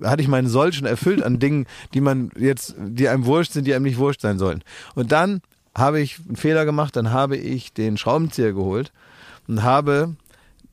[0.03, 3.67] hatte ich meinen Soll schon erfüllt an Dingen, die man jetzt, die einem wurscht sind,
[3.67, 4.63] die einem nicht wurscht sein sollten.
[4.95, 5.41] Und dann
[5.77, 8.93] habe ich einen Fehler gemacht, dann habe ich den Schraubenzieher geholt
[9.47, 10.17] und habe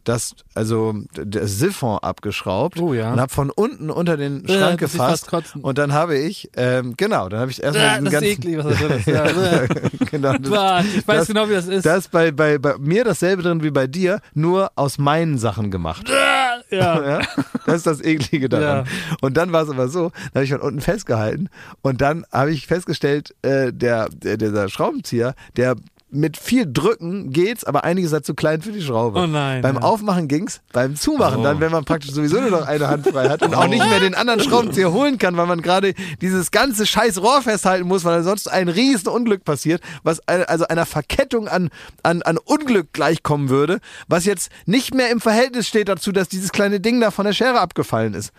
[0.06, 3.12] das, also das Siphon abgeschraubt Oh ja.
[3.12, 6.94] und habe von unten unter den Äh, Schrank fast gefasst und dann habe ich, ähm,
[6.96, 9.08] genau, dann habe ich erstmal Ah, diesen das ist eklig, was da drin ist.
[9.08, 9.26] Ja.
[9.26, 9.68] äh.
[10.12, 11.86] genau, das, ich weiß das- genau, wie das ist.
[11.86, 15.72] da ist bei, bei, bei mir dasselbe drin wie bei dir, nur aus meinen Sachen
[15.72, 16.10] gemacht.
[16.10, 16.46] ja.
[16.72, 17.22] Ja?
[17.66, 18.88] Das ist das Eklige daran.
[19.22, 21.50] Und dann war es aber so, da habe ich von unten festgehalten
[21.82, 25.76] und dann habe ich festgestellt, äh, der, der, dieser Schraubenzieher, der
[26.12, 29.20] mit viel Drücken geht's, aber einiges ist zu klein für die Schraube.
[29.20, 29.82] Oh nein, Beim ja.
[29.82, 31.44] Aufmachen ging's, beim Zumachen Oh.
[31.44, 34.00] dann, wenn man praktisch sowieso nur noch eine Hand frei hat und auch nicht mehr
[34.00, 38.24] den anderen Schraubenzieher holen kann, weil man gerade dieses ganze scheiß Rohr festhalten muss, weil
[38.24, 41.70] sonst ein riesen Unglück passiert, was also einer Verkettung an,
[42.04, 46.52] an, an Unglück gleichkommen würde, was jetzt nicht mehr im Verhältnis steht dazu, dass dieses
[46.52, 48.32] kleine Ding da von der Schere abgefallen ist.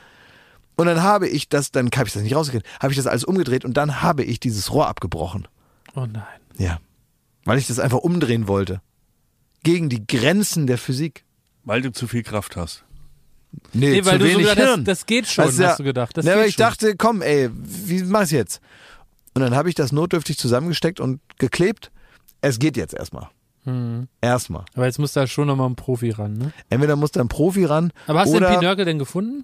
[0.77, 3.25] Und dann habe ich das, dann habe ich das nicht rausgekriegt, habe ich das alles
[3.25, 5.49] umgedreht und dann habe ich dieses Rohr abgebrochen.
[5.95, 6.23] Oh nein.
[6.59, 6.79] Ja.
[7.47, 8.83] Weil ich das einfach umdrehen wollte.
[9.63, 11.25] Gegen die Grenzen der Physik.
[11.65, 12.85] Weil du zu viel Kraft hast.
[13.73, 14.85] Nee, weil zu du so wenig gedacht hast, Hirn.
[14.85, 16.17] das geht schon, Das ist ja- hast du gedacht.
[16.17, 16.63] Das ne, geht aber ich schon.
[16.63, 18.61] dachte, komm, ey, wie mach ich's jetzt?
[19.35, 21.91] Und dann habe ich das notdürftig zusammengesteckt und geklebt.
[22.43, 23.29] Es geht jetzt erstmal.
[23.65, 24.09] Hm.
[24.21, 24.65] Erstmal.
[24.75, 26.53] Aber jetzt muss da schon nochmal ein Profi ran, ne?
[26.71, 27.93] Entweder muss da ein Profi ran.
[28.07, 29.43] Aber hast du den Pinörkel denn gefunden?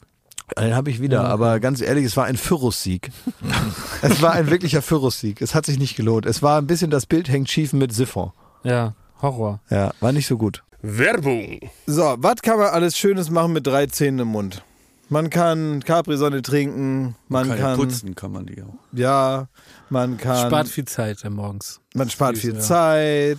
[0.59, 3.11] Den habe ich wieder, aber ganz ehrlich, es war ein Pyrrhus-Sieg.
[4.03, 5.41] es war ein wirklicher Pyrrhus-Sieg.
[5.43, 6.27] Es hat sich nicht gelohnt.
[6.27, 8.33] Es war ein bisschen, das Bild hängt schief mit Siphon.
[8.65, 9.61] Ja, Horror.
[9.71, 10.62] Ja, war nicht so gut.
[10.83, 11.61] Werbung.
[11.87, 14.62] So, was kann man alles Schönes machen mit drei Zähnen im Mund?
[15.09, 18.75] Man kann Capri-Sonne trinken, man Kann ja kann, putzen kann man die auch.
[18.93, 19.47] ja,
[19.91, 21.81] man kann, Spart viel Zeit äh, morgens.
[21.95, 22.61] man spart viel Ja.
[22.61, 23.38] Zeit.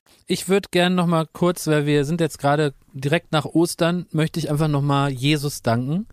[0.31, 4.39] Ich würde gerne noch mal kurz, weil wir sind jetzt gerade direkt nach Ostern, möchte
[4.39, 6.07] ich einfach noch mal Jesus danken,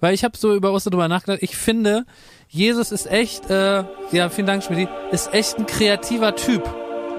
[0.00, 1.42] weil ich habe so über Ostern drüber nachgedacht.
[1.42, 2.06] Ich finde,
[2.48, 6.64] Jesus ist echt, äh, ja, vielen Dank, Schmidt, ist echt ein kreativer Typ.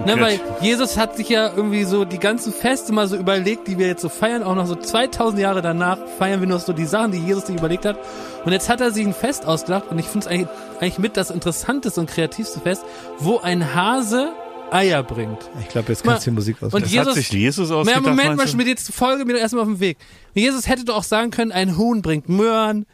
[0.08, 3.78] Ne, weil Jesus hat sich ja irgendwie so die ganzen Feste mal so überlegt, die
[3.78, 6.86] wir jetzt so feiern, auch noch so 2000 Jahre danach feiern wir noch so die
[6.86, 8.00] Sachen, die Jesus sich überlegt hat.
[8.44, 10.48] Und jetzt hat er sich ein Fest ausgedacht und ich finde es eigentlich,
[10.80, 12.86] eigentlich mit das interessanteste und kreativste Fest,
[13.20, 14.32] wo ein Hase
[14.72, 15.50] Eier bringt.
[15.62, 16.74] Ich glaube, jetzt kannst du die Musik aus.
[16.74, 18.48] und Das Jesus, hat sich Jesus ausgedacht, Moment mal?
[18.48, 19.98] Schmidt, jetzt folge mir doch erstmal auf den Weg.
[20.34, 22.86] Jesus hätte doch auch sagen können, ein Huhn bringt Möhren,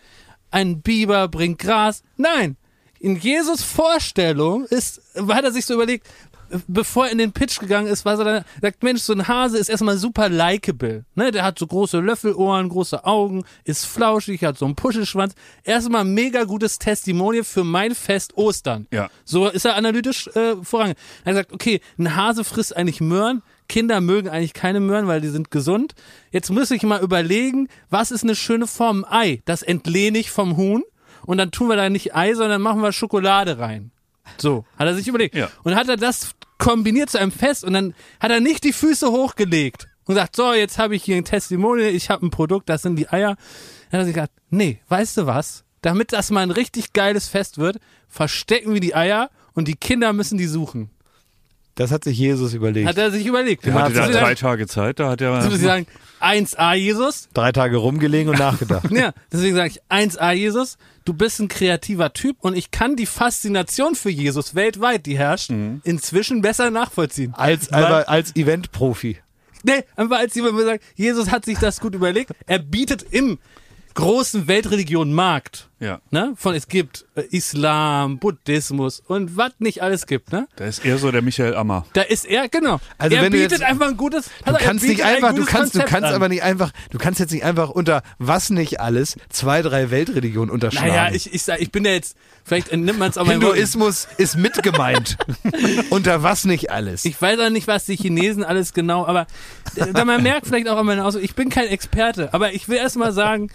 [0.52, 2.04] ein Biber bringt Gras.
[2.18, 2.56] Nein,
[3.00, 6.08] in Jesus Vorstellung ist, hat er sich so überlegt,
[6.68, 9.58] bevor er in den Pitch gegangen ist, war er dann, sagt, Mensch, so ein Hase
[9.58, 11.06] ist erstmal super likeable.
[11.16, 11.32] Ne?
[11.32, 15.34] Der hat so große Löffelohren, große Augen, ist flauschig, hat so einen Puschelschwanz.
[15.64, 18.88] Erstmal mega gutes Testimonial für mein Fest Ostern.
[18.92, 19.10] Ja.
[19.24, 20.98] So ist er analytisch äh, vorangegangen.
[21.24, 25.22] Er hat gesagt, okay, ein Hase frisst eigentlich Möhren, Kinder mögen eigentlich keine Möhren, weil
[25.22, 25.96] die sind gesund.
[26.32, 29.42] Jetzt muss ich mal überlegen, was ist eine schöne Form Ei?
[29.46, 30.84] Das entlehne ich vom Huhn
[31.26, 33.92] und dann tun wir da nicht Ei, sondern machen wir Schokolade rein.
[34.38, 35.36] So, hat er sich überlegt.
[35.36, 35.50] Ja.
[35.64, 39.10] Und hat er das kombiniert zu einem Fest und dann hat er nicht die Füße
[39.12, 42.82] hochgelegt und sagt, so, jetzt habe ich hier ein Testimonial, ich habe ein Produkt, das
[42.84, 43.36] sind die Eier.
[43.92, 45.64] Dann hat er sich gedacht, nee, weißt du was?
[45.82, 50.14] Damit das mal ein richtig geiles Fest wird, verstecken wir die Eier und die Kinder
[50.14, 50.90] müssen die suchen.
[51.76, 52.88] Das hat sich Jesus überlegt.
[52.88, 53.66] Hat er sich überlegt.
[53.66, 55.42] Der hatte da drei sagen- Tage Zeit, da hat er.
[55.58, 55.86] sagen,
[56.26, 57.30] 1A Jesus.
[57.34, 58.90] Drei Tage rumgelegen und nachgedacht.
[58.96, 63.06] Ja, deswegen sage ich 1A Jesus, du bist ein kreativer Typ und ich kann die
[63.06, 65.52] Faszination für Jesus weltweit, die herrscht,
[65.84, 67.34] inzwischen besser nachvollziehen.
[67.36, 69.18] Als, als Event-Profi.
[69.64, 72.32] Nee, einfach als jemand mir sagt, Jesus hat sich das gut überlegt.
[72.46, 73.40] Er bietet im
[73.96, 75.70] großen Weltreligion Markt.
[75.80, 76.00] Ja.
[76.10, 76.34] Ne?
[76.38, 80.48] Von es gibt äh, Islam, Buddhismus und was nicht alles gibt, ne?
[80.56, 81.86] Da ist eher so der Michael Ammer.
[81.94, 82.80] Da ist er, genau.
[82.98, 84.26] Also er wenn du bietet jetzt- einfach ein gutes.
[84.26, 86.14] Du also er kannst nicht ein einfach, du kannst, du kannst an.
[86.14, 90.50] aber nicht einfach, du kannst jetzt nicht einfach unter was nicht alles zwei, drei Weltreligionen
[90.50, 90.88] unterschlagen.
[90.88, 93.34] Naja, ich, ich sag, ich bin ja jetzt, vielleicht äh, nimmt man es auch mal
[93.34, 95.18] Hinduismus ist mit gemeint.
[95.90, 97.04] unter was nicht alles.
[97.04, 99.28] Ich weiß auch nicht, was die Chinesen alles genau, aber
[99.76, 102.70] äh, da man merkt vielleicht auch an meiner Ausdruck, ich bin kein Experte, aber ich
[102.70, 103.50] will erst mal sagen,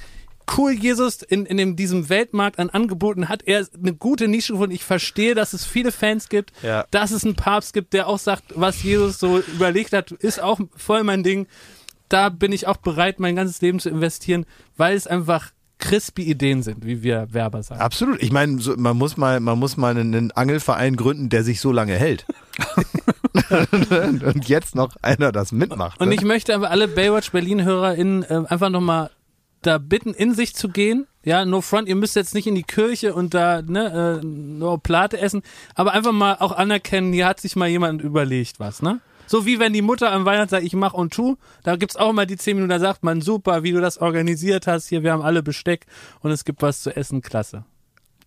[0.57, 4.75] cool, Jesus in, in dem, diesem Weltmarkt an Angeboten hat er eine gute Nische gefunden.
[4.75, 6.85] Ich verstehe, dass es viele Fans gibt, Ja.
[6.91, 10.61] dass es einen Papst gibt, der auch sagt, was Jesus so überlegt hat, ist auch
[10.77, 11.47] voll mein Ding.
[12.09, 16.63] Da bin ich auch bereit, mein ganzes Leben zu investieren, weil es einfach crispy Ideen
[16.63, 17.81] sind, wie wir Werber sagen.
[17.81, 18.23] Absolut.
[18.23, 21.73] Ich meine, so, man muss mal, man muss mal einen, Angelverein gründen, der sich so
[21.73, 22.27] lange hält.
[23.51, 26.01] Und jetzt noch einer das mitmacht.
[26.01, 26.15] Und ne?
[26.15, 29.11] ich möchte aber alle Baywatch Berlin-HörerInnen äh, einfach nochmal
[29.63, 31.07] da bitten, in sich zu gehen.
[31.23, 34.83] Ja, no front, ihr müsst jetzt nicht in die Kirche und da ne, äh, nur
[34.83, 35.43] Plate essen,
[35.75, 39.01] aber einfach mal auch anerkennen, hier hat sich mal jemand überlegt was, ne?
[39.27, 42.13] So wie wenn die Mutter am Weihnachten sagt, ich mach und tu, da gibt's auch
[42.13, 45.13] mal die zehn Minuten, da sagt man, super, wie du das organisiert hast, hier, wir
[45.13, 45.87] haben alle Besteck
[46.21, 47.65] und es gibt was zu essen, klasse.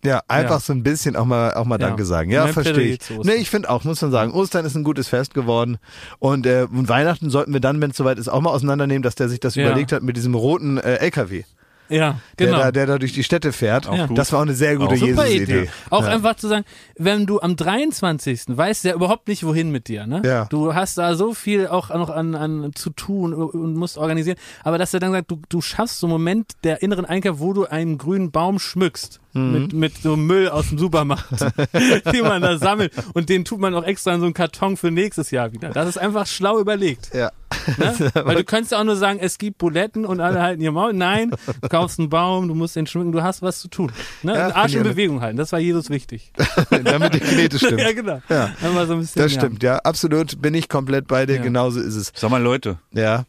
[0.04, 0.60] Ja, einfach Ja.
[0.60, 1.88] so ein bisschen auch mal, auch mal Ja.
[1.88, 2.30] Danke sagen.
[2.30, 3.00] Ja, verstehe ich.
[3.22, 5.78] Nee, ich finde auch, muss man sagen, Ostern ist ein gutes Fest geworden.
[6.18, 9.14] Und, äh, und Weihnachten sollten wir dann, wenn es soweit ist, auch mal auseinandernehmen, dass
[9.14, 9.66] der sich das Ja.
[9.66, 11.44] überlegt hat mit diesem roten äh, LKW,
[11.88, 12.58] Ja, der, genau.
[12.58, 13.86] da, der da durch die Städte fährt.
[13.88, 14.16] Auch gut.
[14.18, 15.42] Das war auch eine sehr gute Jesus-Idee.
[15.62, 15.68] Idee.
[15.90, 16.10] Auch ja.
[16.12, 16.64] einfach zu sagen,
[16.98, 18.42] wenn du am 23.
[18.48, 20.22] weißt ja überhaupt nicht, wohin mit dir, ne?
[20.24, 20.44] Ja.
[20.46, 24.38] Du hast da so viel auch noch an, an zu tun und musst organisieren.
[24.62, 27.52] Aber dass er dann sagt, du, du schaffst so einen Moment der inneren Einkehr, wo
[27.52, 29.20] du einen grünen Baum schmückst.
[29.34, 29.52] Mhm.
[29.52, 31.24] Mit, mit so Müll aus dem Supermarkt,
[32.12, 32.92] den man da sammelt.
[33.14, 35.70] Und den tut man auch extra in so einen Karton für nächstes Jahr wieder.
[35.70, 37.10] Das ist einfach schlau überlegt.
[37.12, 37.30] Ja.
[37.78, 38.12] Ne?
[38.14, 40.92] Weil du könntest ja auch nur sagen, es gibt Buletten und alle halten ihr Maul.
[40.92, 43.90] Nein, du kaufst einen Baum, du musst den schmücken, du hast was zu tun.
[44.22, 44.34] Ne?
[44.34, 46.32] Ja, Arsch in Bewegung halten, das war Jesus wichtig.
[46.84, 47.80] Damit die Knete stimmt.
[47.80, 48.20] ja, genau.
[48.28, 48.50] Ja.
[48.62, 49.40] Einmal so ein bisschen, Das ja.
[49.40, 50.40] stimmt, ja, absolut.
[50.40, 51.36] Bin ich komplett bei dir.
[51.36, 51.42] Ja.
[51.42, 52.12] Genauso ist es.
[52.14, 53.24] Sag mal, Leute, Ja.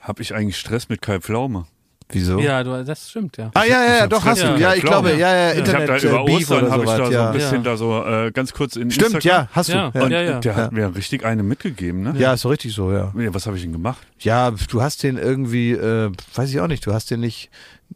[0.00, 1.66] habe ich eigentlich Stress mit Kai Pflaume?
[2.14, 2.38] Wieso?
[2.40, 3.50] Ja, du, das stimmt, ja.
[3.54, 4.46] Ah, ja, ja, ja, doch, hast du.
[4.58, 5.52] Ja, Kai ich glaube, ja, ja, Ja.
[5.52, 7.26] Ich habe Internet, da äh, über Beef Ostern habe ich da so ja.
[7.28, 7.70] ein bisschen Ja.
[7.70, 9.42] da so äh, ganz kurz in Stimmt, Instagram.
[9.44, 9.72] ja, hast du.
[9.72, 9.90] Ja.
[9.94, 10.40] Ja, Und Ja, ja.
[10.40, 10.88] der hat Ja.
[10.88, 12.14] mir richtig eine mitgegeben, ne?
[12.18, 13.12] ja ist so richtig so, ja.
[13.16, 13.98] Ja, Was habe ich denn gemacht?
[14.20, 17.50] Ja, du hast den irgendwie, äh, weiß ich auch nicht, du hast den nicht,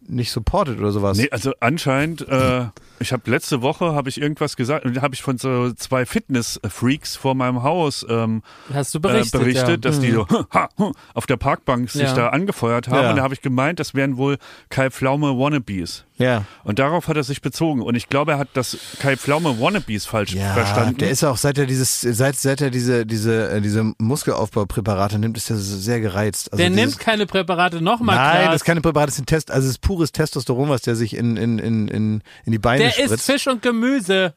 [0.07, 1.17] nicht supported oder sowas.
[1.19, 2.65] Nee, also anscheinend äh,
[2.99, 7.17] Ich habe letzte Woche habe ich irgendwas gesagt und habe ich von so zwei Fitness-Freaks
[7.17, 8.43] vor meinem Haus ähm,
[8.73, 9.77] Hast du äh, berichtet, berichtet, ja.
[9.77, 12.15] dass die so ha, hu, auf der Parkbank sich Ja.
[12.15, 13.03] da angefeuert haben.
[13.03, 13.11] Ja.
[13.11, 14.39] Und da habe ich gemeint, das wären wohl
[14.71, 16.05] Kai Pflaume Wannabes.
[16.19, 16.45] Ja.
[16.65, 17.83] Und darauf hat er sich bezogen.
[17.83, 20.97] Und ich glaube, er hat das Kai Pflaume Wannabes falsch verstanden.
[20.99, 25.37] der ist auch, seit er dieses, seit, seit er diese, diese, äh, diese Muskelaufbaupräparate nimmt,
[25.37, 26.53] ist er sehr gereizt.
[26.53, 28.47] Also Der nimmt keine Präparate nochmal Nein, Klaas.
[28.47, 30.97] das ist keine Präparate, das ist ein Test, also es ist pures Testosteron, was der
[30.97, 33.13] sich in, in, in, in, in die Beine Der spritzt.
[33.15, 34.35] isst Fisch und Gemüse.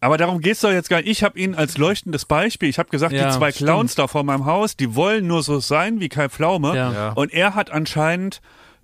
[0.00, 1.08] Aber darum geht's doch jetzt gar nicht.
[1.08, 2.68] Ich habe ihn als leuchtendes Beispiel.
[2.68, 3.68] Ich habe gesagt, Ja, die zwei stimmt.
[3.68, 6.76] Clowns da vor meinem Haus, die wollen nur so sein wie Kai Pflaume.
[6.76, 6.92] Ja.
[6.92, 7.12] Ja.
[7.12, 8.40] Und er hat anscheinend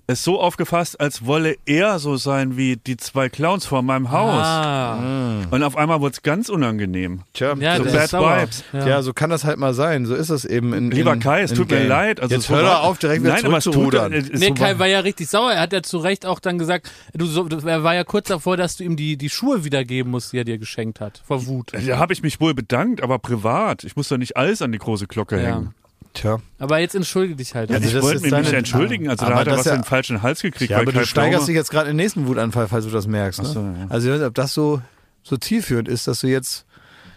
[0.06, 4.44] es so aufgefasst, als wolle er so sein wie die zwei Clowns vor meinem Haus.
[4.44, 5.42] Ah.
[5.50, 7.22] Und auf einmal wurde es ganz unangenehm.
[7.32, 8.64] Tja, Ja, So bad vibes.
[8.72, 8.86] Ja.
[8.86, 9.02] ja.
[9.02, 10.04] so kann das halt mal sein.
[10.04, 11.88] So ist das eben in Lieber in, Kai, es in tut mir Game.
[11.88, 12.20] leid.
[12.20, 14.12] Also Jetzt so hör war- doch auf, direkt wieder Nein, aber es tut, zurückzurudern.
[14.12, 15.52] es ist Nee, so Kai war ja richtig sauer.
[15.52, 18.56] Er hat ja zu Recht auch dann gesagt, du so, er war ja kurz davor,
[18.56, 21.22] dass du ihm die, die Schuhe wiedergeben musst, die er dir geschenkt hat.
[21.26, 21.72] Vor Wut.
[21.72, 23.84] Da habe ich mich wohl bedankt, aber privat.
[23.84, 25.42] Ich muss doch nicht alles an die große Glocke Ja.
[25.54, 25.74] hängen.
[26.14, 26.38] Tja.
[26.58, 27.70] Aber jetzt entschuldige dich halt.
[27.70, 29.08] Also ich das wollte mich nicht entschuldigen.
[29.10, 30.70] Also Aber da hat er was ja- in den falschen Hals gekriegt.
[30.70, 33.06] Ja, aber du steigerst Pflaume- dich jetzt gerade in den nächsten Wutanfall, falls du das
[33.06, 33.42] merkst.
[33.42, 33.48] Ne?
[33.48, 33.74] So, ja.
[33.88, 34.80] Also ich weiß nicht, ob das so,
[35.22, 36.66] so zielführend ist, dass du jetzt,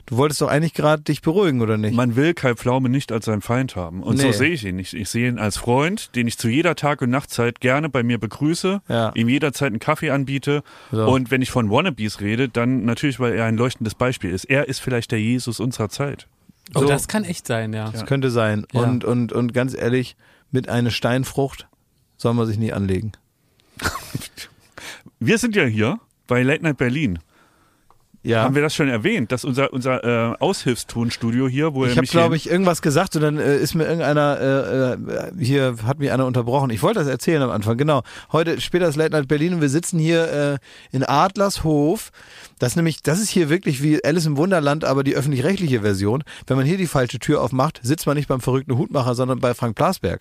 [0.07, 1.93] du wolltest doch eigentlich gerade dich beruhigen, oder nicht?
[1.93, 4.01] Man will Kai Pflaume nicht als seinen Feind haben.
[4.01, 4.33] Und so Nee.
[4.33, 4.93] sehe ich ihn nicht.
[4.95, 8.17] Ich sehe ihn als Freund, den ich zu jeder Tag- und Nachtzeit gerne bei mir
[8.17, 9.11] begrüße, Ja.
[9.13, 10.63] ihm jederzeit einen Kaffee anbiete.
[10.91, 11.05] So.
[11.07, 14.45] Und wenn ich von Wannabes rede, dann natürlich, weil er ein leuchtendes Beispiel ist.
[14.45, 16.25] Er ist vielleicht der Jesus unserer Zeit.
[16.75, 16.87] Oh, so.
[16.87, 17.89] das kann echt sein, ja.
[17.91, 18.65] Das könnte sein.
[18.71, 18.81] Ja.
[18.81, 20.15] Und, und, und ganz ehrlich,
[20.51, 21.67] mit einer Steinfrucht
[22.17, 23.11] soll man sich nie anlegen.
[25.19, 27.19] Wir sind ja hier bei Late Night Berlin.
[28.27, 28.43] Ja.
[28.43, 32.01] Haben wir das schon erwähnt, dass unser, unser äh, Aushilfstonstudio hier, wo er ich habe,
[32.01, 35.99] mich glaube ich, irgendwas gesagt und dann äh, ist mir irgendeiner, äh, äh, hier hat
[35.99, 36.69] mich einer unterbrochen.
[36.69, 38.03] Ich wollte das erzählen am Anfang, genau.
[38.33, 40.59] Heute, später ist Late Night Berlin und wir sitzen hier
[40.91, 42.11] äh, in Adlershof.
[42.59, 46.25] Das ist nämlich, das ist hier wirklich wie Alice im Wunderland, aber die öffentlich-rechtliche Version.
[46.47, 49.53] Wenn man hier die falsche Tür aufmacht, sitzt man nicht beim verrückten Hutmacher, sondern bei
[49.53, 50.19] Frank Plasberg.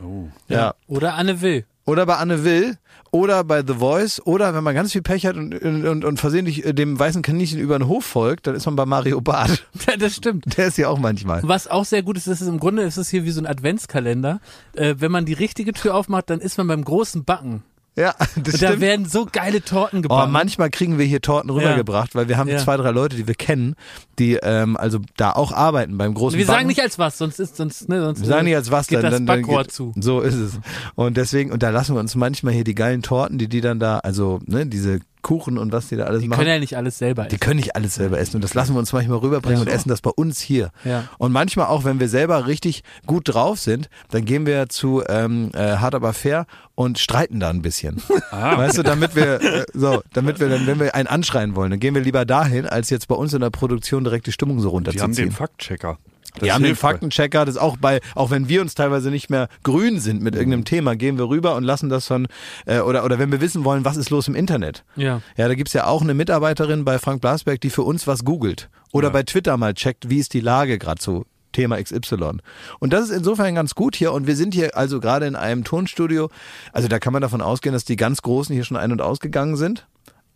[0.00, 0.28] Oh.
[0.46, 0.74] ja.
[0.86, 1.64] Oder Anne Will.
[1.86, 2.76] Oder bei Anne Will
[3.10, 6.64] oder bei The Voice oder wenn man ganz viel Pech hat und, und, und versehentlich
[6.64, 9.66] äh, dem weißen Kaninchen über den Hof folgt, dann ist man bei Mario Barth.
[9.88, 10.56] Ja, das stimmt.
[10.58, 11.40] Der ist ja auch manchmal.
[11.44, 14.40] Was auch sehr gut ist, ist im Grunde ist es hier wie so ein Adventskalender.
[14.74, 17.62] Äh, wenn man die richtige Tür aufmacht, dann ist man beim großen Backen.
[17.98, 18.80] Ja, das Und da stimmt.
[18.80, 20.32] werden so geile Torten Oh, gebacken.
[20.32, 22.58] manchmal kriegen wir hier Torten rübergebracht, weil wir haben Ja.
[22.58, 23.74] zwei, drei Leute, die wir kennen,
[24.18, 26.56] die ähm, also da auch arbeiten beim großen wir Backen.
[26.58, 28.98] sagen nicht als was, sonst ist sonst ne, sonst wir sagen nicht als was, geht
[28.98, 29.92] dann, das dann, dann geht, zu.
[29.96, 30.58] So ist es.
[30.94, 33.80] Und deswegen, und da lassen wir uns manchmal hier die geilen Torten, die die dann
[33.80, 36.38] da, also ne, diese Kuchen und was die da alles Die machen.
[36.38, 37.40] können ja nicht alles selber Die essen.
[37.40, 39.62] können nicht alles selber essen und das lassen wir uns manchmal rüberbringen Ja.
[39.66, 40.70] und essen das bei uns hier.
[40.84, 41.04] Ja.
[41.18, 45.50] Und manchmal auch, wenn wir selber richtig gut drauf sind, dann gehen wir zu ähm,
[45.54, 48.02] äh, Hart aber fair und streiten da ein bisschen.
[48.30, 48.58] Ah.
[48.58, 51.80] Weißt du, damit wir äh, so, damit wir dann, wenn wir einen anschreien wollen, dann
[51.80, 54.68] gehen wir lieber dahin, als jetzt bei uns in der Produktion direkt die Stimmung so
[54.68, 55.32] Die haben den runterzuziehen.
[55.32, 55.98] Faktchecker.
[56.38, 59.48] Das Wir haben den Faktenchecker, das auch bei, auch wenn wir uns teilweise nicht mehr
[59.62, 62.26] grün sind mit irgendeinem Thema, gehen wir rüber und lassen das von,
[62.66, 64.84] äh, oder, oder wenn wir wissen wollen, was ist los im Internet.
[64.96, 65.20] Ja.
[65.36, 68.68] Ja, da gibt's ja auch eine Mitarbeiterin bei Frank Blasberg, die für uns was googelt.
[68.92, 71.24] Oder bei Twitter mal checkt, wie ist die Lage gerade so.
[71.52, 72.38] Thema XY.
[72.78, 74.12] Und das ist insofern ganz gut hier.
[74.12, 76.30] Und wir sind hier also gerade in einem Tonstudio.
[76.72, 79.56] Also da kann man davon ausgehen, dass die ganz Großen hier schon ein- und ausgegangen
[79.56, 79.86] sind.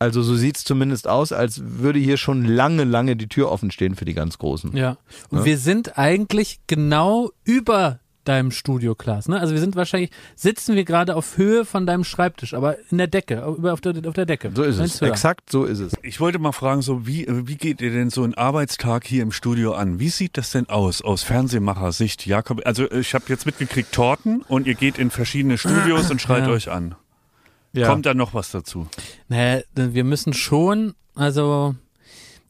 [0.03, 3.94] Also so sieht's zumindest aus, als würde hier schon lange, lange die Tür offen stehen
[3.94, 4.76] für die ganz Großen.
[4.76, 4.96] Ja.
[5.30, 9.28] Und wir sind eigentlich genau über deinem Studio, Klaas.
[9.28, 9.38] Ne?
[9.38, 13.07] Also wir sind wahrscheinlich, sitzen wir gerade auf Höhe von deinem Schreibtisch, aber in der
[13.07, 14.50] Decke, über auf der, auf der Decke.
[14.55, 15.00] So ist es.
[15.03, 15.92] Exakt so ist es.
[16.03, 19.32] Ich wollte mal fragen, so wie, wie geht ihr denn so einen Arbeitstag hier im
[19.32, 20.00] Studio an?
[20.00, 22.62] Wie sieht das denn aus, aus Fernsehmacher-Sicht, Jakob?
[22.64, 26.50] Also ich habe jetzt mitgekriegt Torten und ihr geht in verschiedene Studios und schreit Ja.
[26.50, 26.94] euch an.
[27.72, 27.88] Ja.
[27.88, 28.86] Kommt da noch was dazu?
[29.28, 31.74] Naja, wir müssen schon, also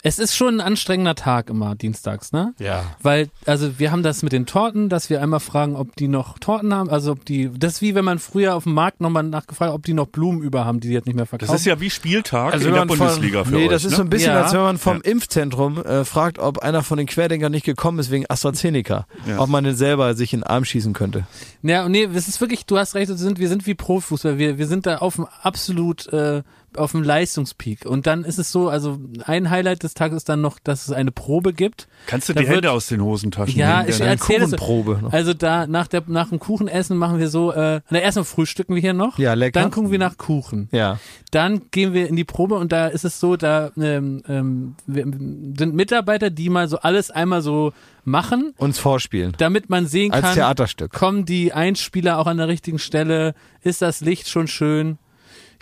[0.04, 2.54] es ist schon ein anstrengender Tag immer dienstags, ne?
[2.58, 2.82] ja.
[3.02, 6.38] Weil, also wir haben das mit den Torten, dass wir einmal fragen, ob die noch
[6.40, 9.22] Torten haben, also ob die, das ist wie wenn man früher auf dem Markt nochmal
[9.22, 11.54] nachgefragt hat, ob die noch Blumen über haben, die die jetzt nicht mehr Das verkaufen.
[11.54, 13.70] ist ja wie Spieltag Also in der man von- Bundesliga für nee, euch.
[13.70, 13.96] das ist ne?
[13.98, 14.42] so ein bisschen, Ja.
[14.42, 15.10] als wenn man vom Ja.
[15.10, 19.06] Impfzentrum äh, fragt, ob einer von den Querdenkern nicht gekommen ist wegen AstraZeneca.
[19.28, 19.38] Ja.
[19.38, 21.26] Ob man den selber sich in den Arm schießen könnte.
[21.62, 24.58] Ja, nee, es ist wirklich, du hast recht, wir sind, wir sind wie Profifußball, wir,
[24.58, 26.42] wir sind da auf dem absolut, äh,
[26.78, 27.86] auf dem Leistungspeak.
[27.86, 30.92] Und dann ist es so, also ein Highlight des Tages ist dann noch, dass es
[30.92, 31.88] eine Probe gibt.
[32.06, 33.90] Kannst du da die Hände wird- aus den Hosentaschen Ja, nehmen?
[33.90, 34.50] ich Denn- erzähl das.
[34.50, 35.08] Kuchenprobe.
[35.10, 38.80] Also da, nach der, nach dem Kuchenessen machen wir so, äh, na, erstmal frühstücken wir
[38.80, 39.18] hier noch.
[39.18, 39.60] Ja, lecker.
[39.60, 40.68] Dann gucken wir nach Kuchen.
[40.72, 40.98] Ja.
[41.30, 45.04] Dann gehen wir in die Probe und da ist es so, da ähm, ähm, wir,
[45.04, 47.72] sind Mitarbeiter, die mal so alles einmal so
[48.04, 49.32] machen, Uns vorspielen.
[49.38, 50.92] damit man sehen Als kann, Theaterstück.
[50.92, 54.98] kommen die Einspieler auch an der richtigen Stelle, ist das Licht schon schön.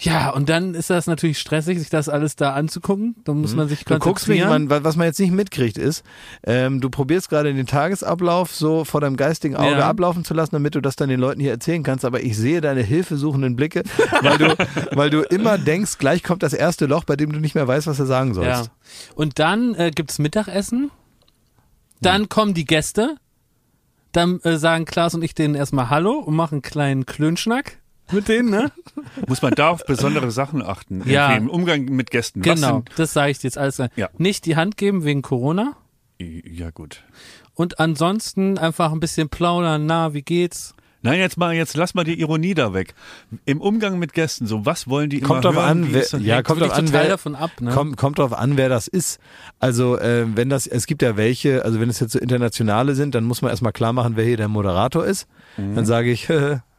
[0.03, 3.17] Ja, und dann ist das natürlich stressig, sich das alles da anzugucken.
[3.25, 3.95] Da muss man sich Mhm.
[3.95, 4.67] Du guckst konzentrieren.
[4.69, 6.05] man, was man jetzt nicht mitkriegt ist,
[6.43, 9.89] ähm, du probierst gerade den Tagesablauf so vor deinem geistigen Auge Ja.
[9.89, 12.07] ablaufen zu lassen, damit du das dann den Leuten hier erzählen kannst.
[12.07, 13.83] Aber ich sehe deine hilfesuchenden Blicke,
[14.23, 14.57] weil du,
[14.97, 17.87] weil du immer denkst, gleich kommt das erste Loch, bei dem du nicht mehr weißt,
[17.87, 18.55] was du sagen ja.
[18.57, 18.71] sollst.
[19.15, 20.91] Und dann äh, gibt's Mittagessen.
[22.01, 23.17] Dann kommen die Gäste.
[24.13, 27.80] Dann äh, sagen Klaas und ich denen erstmal Hallo und machen einen kleinen Klönschnack
[28.13, 28.71] mit denen, ne?
[29.27, 31.03] Muss man da auf besondere Sachen achten?
[31.09, 31.35] Ja.
[31.35, 32.43] Im Umgang mit Gästen.
[32.43, 33.79] Genau, das sage ich dir jetzt alles.
[33.97, 34.09] Ja.
[34.19, 35.77] Nicht die Hand geben wegen Corona.
[36.19, 37.03] ja, gut.
[37.55, 39.85] Und ansonsten einfach ein bisschen plaudern.
[39.87, 40.75] Na, wie geht's?
[41.03, 42.95] Nein, jetzt mal, jetzt lass mal die Ironie da weg.
[43.47, 45.85] Im Umgang mit Gästen, so was wollen die Kommt immer drauf hören?
[45.85, 47.71] an, wer- ja, kommt drauf an, wer, davon ab, ne?
[47.71, 49.19] Kommt, kommt drauf an, wer das ist.
[49.61, 53.15] Also, äh, wenn das, es gibt ja welche, also wenn es jetzt so internationale sind,
[53.15, 55.27] dann muss man erstmal klar machen, wer hier der Moderator ist.
[55.57, 56.29] Dann sage ich,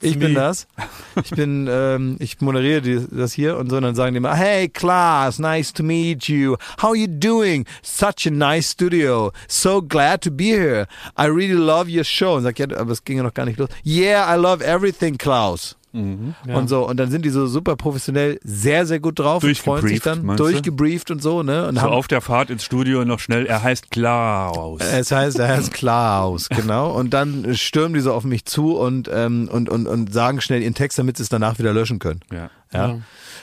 [0.00, 0.66] ich bin das.
[1.24, 4.34] Ich bin, ähm, ich moderiere die, das hier und so, und dann sagen die immer,
[4.34, 6.56] hey Klaas, nice to meet you.
[6.80, 7.66] How you doing?
[7.82, 9.30] Such a nice studio.
[9.46, 10.86] So glad to be here.
[11.18, 12.36] I really love your show.
[12.36, 13.68] Und sag, ja, aber es ging ja noch gar nicht los.
[13.84, 15.76] Yeah, I love everything, Klaus.
[15.94, 16.56] Ja.
[16.56, 19.86] Und so, und dann sind die so super professionell sehr, sehr gut drauf und freuen
[19.86, 21.68] sich Durchgebrieft, dann, durchgebrieft und so, ne?
[21.68, 24.80] Und So haben, auf der Fahrt ins Studio noch schnell, er heißt Klaus.
[24.80, 26.90] es heißt, er heißt Klaus, genau.
[26.92, 30.62] Und dann stürmen die so auf mich zu und, ähm, und, und, und sagen schnell
[30.62, 32.20] ihren Text, damit sie es danach wieder löschen können.
[32.32, 32.48] ja.
[32.72, 32.98] Ja.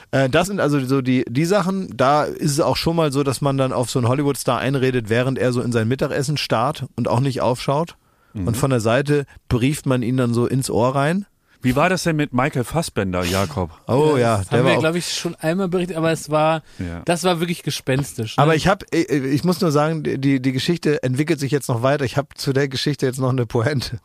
[0.09, 3.21] Äh, Das sind also so die, die Sachen, da ist es auch schon mal so,
[3.21, 6.87] dass man dann auf so einen Hollywood-Star einredet, während er so in sein Mittagessen starrt
[6.95, 7.95] und auch nicht aufschaut.
[8.33, 11.25] Und von der Seite brieft man ihn dann so ins Ohr rein.
[11.61, 13.69] Wie war das denn mit Michael Fassbender, Jakob?
[13.85, 16.63] Oh ja, das der haben war wir, glaube ich, schon einmal berichtet, aber es war,
[16.79, 17.01] Ja.
[17.03, 18.37] das war wirklich gespenstisch.
[18.37, 18.43] Ne?
[18.43, 22.05] Aber ich habe, ich muss nur sagen, die, die Geschichte entwickelt sich jetzt noch weiter.
[22.05, 23.99] Ich habe zu der Geschichte jetzt noch eine Pointe.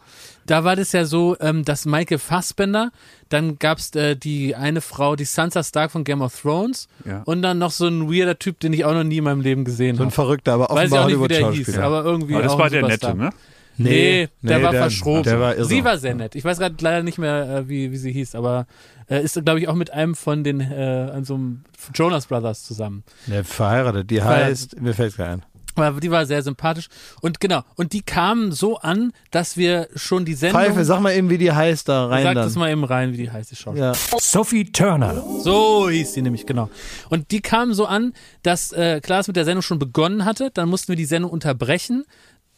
[0.46, 2.90] da war das ja so, ähm, dass Michael Fassbender,
[3.28, 7.22] dann gab's äh, die eine Frau, die Sansa Stark von Game of Thrones Ja.
[7.24, 9.64] und dann noch so ein weirder Typ, den ich auch noch nie in meinem Leben
[9.64, 10.14] gesehen So ein habe.
[10.14, 12.58] Verrückter, aber Weiß ich offenbar auch nicht, wie der hieß, aber irgendwie Aber das auch
[12.58, 13.14] war ein der Superstar.
[13.14, 13.30] Nette, ne?
[13.76, 15.22] Nee, der nee, war der- verschroben.
[15.24, 15.64] der war irre.
[15.66, 16.34] sie war sehr nett.
[16.34, 18.66] Ich weiß gerade leider nicht mehr, äh, wie, wie sie hieß, aber
[19.08, 21.64] äh, ist, glaube ich, auch mit einem von den äh, an so einem
[21.94, 23.02] Jonas Brothers zusammen.
[23.26, 24.10] Ja, verheiratet.
[24.10, 25.42] Die heißt, mir fällt gar ein.
[25.76, 26.86] Aber die war sehr sympathisch.
[27.20, 30.60] Und genau, und die kamen so an, dass wir schon die Sendung.
[30.62, 32.44] Pfeife, sag mal eben, wie die heißt da rein Sag dann.
[32.44, 33.96] das mal eben rein, wie die heißt, die Schauspielerin.
[34.12, 34.18] ja.
[34.20, 35.20] Sophie Turner.
[35.42, 36.70] So hieß die nämlich, genau.
[37.10, 38.12] Und die kamen so an,
[38.44, 40.52] dass äh, Klaas mit der Sendung schon begonnen hatte.
[40.54, 42.04] Dann mussten wir die Sendung unterbrechen.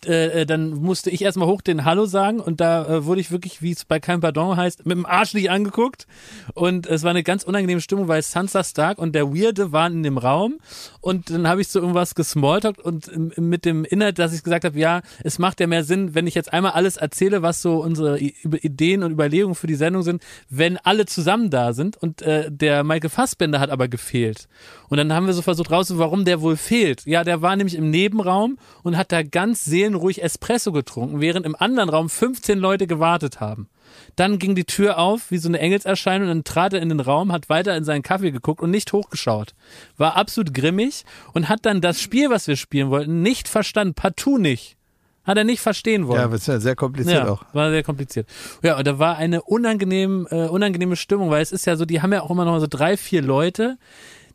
[0.05, 3.31] Äh, äh, dann musste ich erstmal hoch den Hallo sagen und da äh, wurde ich
[3.31, 6.07] wirklich, wie es bei Kein Pardon heißt, mit dem Arsch nicht angeguckt.
[6.55, 10.03] Und es war eine ganz unangenehme Stimmung, weil Sansa Stark und der Weirde waren in
[10.03, 10.59] dem Raum
[11.01, 14.79] und dann habe ich so irgendwas gesmalltalkt und mit dem Inhalt, dass ich gesagt habe,
[14.79, 18.19] ja, es macht ja mehr Sinn, wenn ich jetzt einmal alles erzähle, was so unsere
[18.19, 22.85] Ideen und Überlegungen für die Sendung sind, wenn alle zusammen da sind und äh, der
[22.85, 24.49] Michael Fassbender hat aber gefehlt.
[24.89, 27.07] Und dann haben wir so versucht rauszufinden, warum der wohl fehlt.
[27.07, 31.55] Ja, der war nämlich im Nebenraum und hat da ganz seelenruhig Espresso getrunken, während im
[31.57, 33.69] anderen Raum 15 Leute gewartet haben.
[34.17, 37.01] Dann ging die Tür auf, wie so eine Engelserscheinung, und dann trat er in den
[37.01, 39.55] Raum, hat weiter in seinen Kaffee geguckt und nicht hochgeschaut.
[39.97, 44.39] War absolut grimmig und hat dann das Spiel, was wir spielen wollten, nicht verstanden, partout
[44.39, 44.77] nicht.
[45.25, 46.19] Hat er nicht verstehen wollen.
[46.21, 47.43] Ja, aber ist ja sehr kompliziert Ja, auch.
[47.53, 48.29] war sehr kompliziert.
[48.63, 52.01] Ja, und da war eine unangenehm, äh, unangenehme Stimmung, weil es ist ja so, die
[52.01, 53.77] haben ja auch immer noch so drei, vier Leute,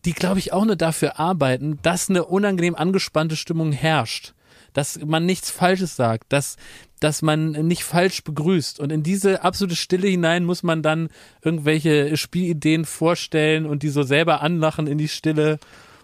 [0.04, 4.34] die, glaube ich, auch nur dafür arbeiten, dass eine unangenehm angespannte Stimmung herrscht.
[4.74, 6.58] Dass man nichts Falsches sagt, dass,
[7.00, 8.80] dass man nicht falsch begrüßt.
[8.80, 11.10] Und in diese absolute Stille hinein muss man dann
[11.42, 15.60] irgendwelche Spielideen vorstellen und die so selber anlachen in die Stille.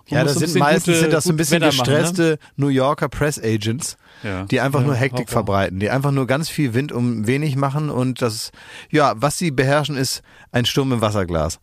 [0.10, 1.98] Ja, das sind meistens gute- sind das so ein bisschen Wetter machen, ne?
[2.00, 4.44] gestresste New Yorker Press Agents, Ja.
[4.46, 5.32] die einfach nur Hektik ja.
[5.34, 8.52] verbreiten, die einfach nur ganz viel Wind um wenig machen und das,
[8.90, 11.60] ja, was sie beherrschen, ist ein Sturm im Wasserglas.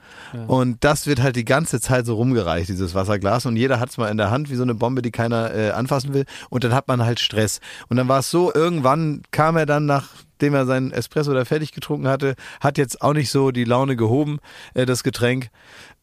[0.47, 3.47] Und das wird halt die ganze Zeit so rumgereicht, dieses Wasserglas.
[3.47, 5.71] Und jeder hat es mal in der Hand, wie so eine Bombe, die keiner äh,
[5.71, 6.25] anfassen will.
[6.51, 7.61] Und dann hat man halt Stress.
[7.89, 10.09] Und dann war es so, irgendwann kam er dann nach
[10.41, 13.97] dem er seinen Espresso da fertig getrunken hatte, hat jetzt auch nicht so die Laune
[13.97, 14.39] gehoben,
[14.75, 15.49] äh, das Getränk.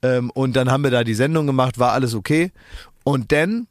[0.01, 2.51] Ähm, und dann haben wir da die Sendung gemacht, war alles okay.
[3.03, 3.67] Und dann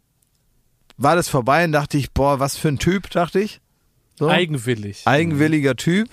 [0.97, 3.61] war das vorbei und dachte ich, boah, was für ein Typ, dachte ich.
[4.19, 4.29] So.
[4.29, 5.07] Eigenwillig.
[5.07, 6.09] Eigenwilliger Typ.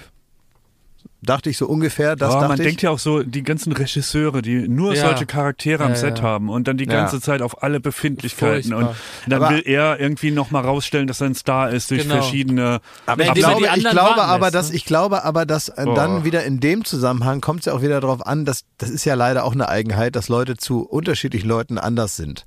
[1.24, 2.66] Dachte ich so ungefähr, das Ja, dachte man ich.
[2.68, 5.08] denkt ja auch so, die ganzen Regisseure, die nur Ja.
[5.08, 6.24] solche Charaktere am Ja, Set ja.
[6.24, 7.22] haben und dann die ganze Ja.
[7.24, 8.90] Zeit auf alle Befindlichkeiten Furchtbar.
[9.26, 12.16] und dann Aber- will er irgendwie nochmal rausstellen, dass er ein Star ist durch Genau.
[12.16, 14.76] verschiedene aber ich glaube, ich glaube aber, lässt, dass ne?
[14.76, 15.94] ich glaube aber, dass Oh.
[15.96, 19.04] dann wieder in dem Zusammenhang kommt es ja auch wieder darauf an, dass das ist
[19.04, 22.46] ja leider auch eine Eigenheit, dass Leute zu unterschiedlichen Leuten anders sind.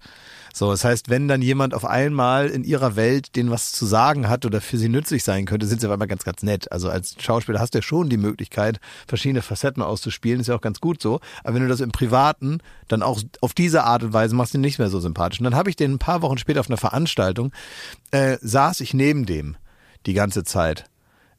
[0.52, 4.28] So, das heißt, wenn dann jemand auf einmal in ihrer Welt denen was zu sagen
[4.28, 6.70] hat oder für sie nützlich sein könnte, sind sie auf einmal ganz, ganz nett.
[6.72, 10.60] Also als Schauspieler hast du ja schon die Möglichkeit, verschiedene Facetten auszuspielen, ist ja auch
[10.60, 11.20] ganz gut so.
[11.44, 14.60] Aber wenn du das im Privaten dann auch auf diese Art und Weise machst, ihn
[14.60, 15.40] nicht mehr so sympathisch.
[15.40, 17.52] Und dann habe ich den ein paar Wochen später auf einer Veranstaltung,
[18.10, 19.56] äh, saß ich neben dem
[20.06, 20.86] die ganze Zeit.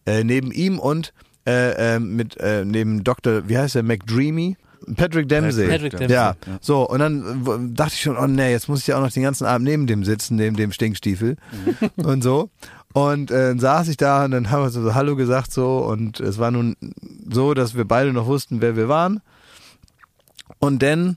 [0.06, 1.14] Äh, neben ihm und
[1.46, 3.48] äh, äh, mit äh, neben Dr.
[3.50, 4.58] wie heißt der McDreamy?
[4.96, 5.68] Patrick Dempsey.
[5.68, 6.14] Patrick Dempsey.
[6.14, 9.12] Ja, so und dann dachte ich schon, oh nee, jetzt muss ich ja auch noch
[9.12, 11.38] den ganzen Abend neben dem sitzen, neben dem Stinkstiefel
[11.98, 12.50] und so.
[12.94, 16.20] Und äh, dann saß ich da und dann haben wir so Hallo gesagt so und
[16.20, 16.76] es war nun
[17.32, 19.22] so, dass wir beide noch wussten, wer wir waren.
[20.60, 21.16] Und dann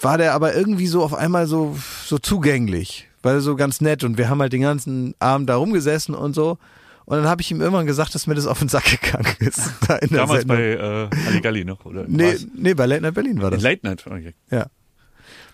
[0.00, 4.18] war der aber irgendwie so auf einmal so so zugänglich, weil so ganz nett und
[4.18, 6.58] wir haben halt den ganzen Abend da rumgesessen und so.
[7.04, 9.60] Und dann habe ich ihm irgendwann gesagt, dass mir das auf den Sack gegangen ist.
[9.88, 10.56] Da Damals Sendung.
[10.56, 12.04] bei äh, Halligalli noch, oder?
[12.06, 12.46] Nee, Was?
[12.54, 13.62] nee, bei Late Night Berlin war das.
[13.62, 14.34] Late Night, okay.
[14.50, 14.66] Ja.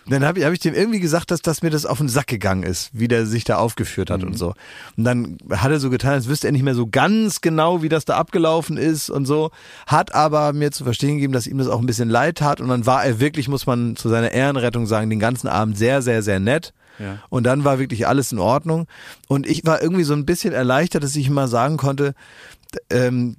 [0.07, 2.27] Dann habe ich, hab ich dem irgendwie gesagt, dass, dass mir das auf den Sack
[2.27, 4.55] gegangen ist, wie der sich da aufgeführt hat und so.
[4.97, 7.89] Und dann hat er so getan, als wüsste er nicht mehr so ganz genau, wie
[7.89, 9.51] das da abgelaufen ist und so.
[9.85, 12.59] Hat aber mir zu verstehen gegeben, dass ihm das auch ein bisschen leid tat.
[12.59, 16.01] Und dann war er wirklich, muss man zu seiner Ehrenrettung sagen, den ganzen Abend sehr,
[16.01, 16.73] sehr, sehr nett.
[16.99, 17.17] Ja.
[17.29, 18.87] Und dann war wirklich alles in Ordnung.
[19.27, 22.13] Und ich war irgendwie so ein bisschen erleichtert, dass ich immer sagen konnte,
[22.89, 23.37] ähm,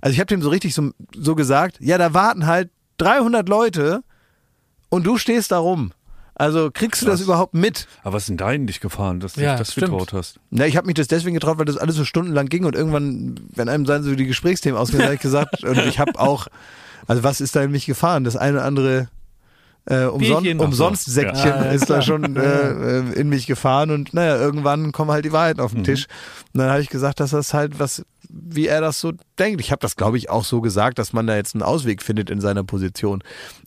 [0.00, 4.02] also ich habe dem so richtig so, so gesagt, ja, da warten halt 300 Leute
[4.88, 5.92] und du stehst da rum.
[6.38, 7.86] Also kriegst du das überhaupt mit?
[8.02, 9.86] Aber was ist denn da in dich gefahren, dass du Ja, dich das stimmt.
[9.86, 10.38] getraut hast?
[10.50, 13.40] Na, ich habe mich das deswegen getraut, weil das alles so stundenlang ging und irgendwann,
[13.54, 16.48] wenn einem dann so die Gesprächsthemen ausgehen, habe ich gesagt, und ich habe auch,
[17.06, 18.24] also was ist da in mich gefahren?
[18.24, 19.08] Das eine oder andere
[19.88, 21.12] äh, umson umsonst so.
[21.12, 21.64] Säckchen Ja.
[21.66, 25.60] Ja, ist da schon äh, in mich gefahren und naja, irgendwann kommen halt die Wahrheiten
[25.60, 26.06] auf den Tisch.
[26.52, 29.60] Und dann habe ich gesagt, dass das halt was, wie er das so denkt.
[29.60, 32.30] Ich habe das, glaube ich, auch so gesagt, dass man da jetzt einen Ausweg findet
[32.30, 33.22] in seiner Position.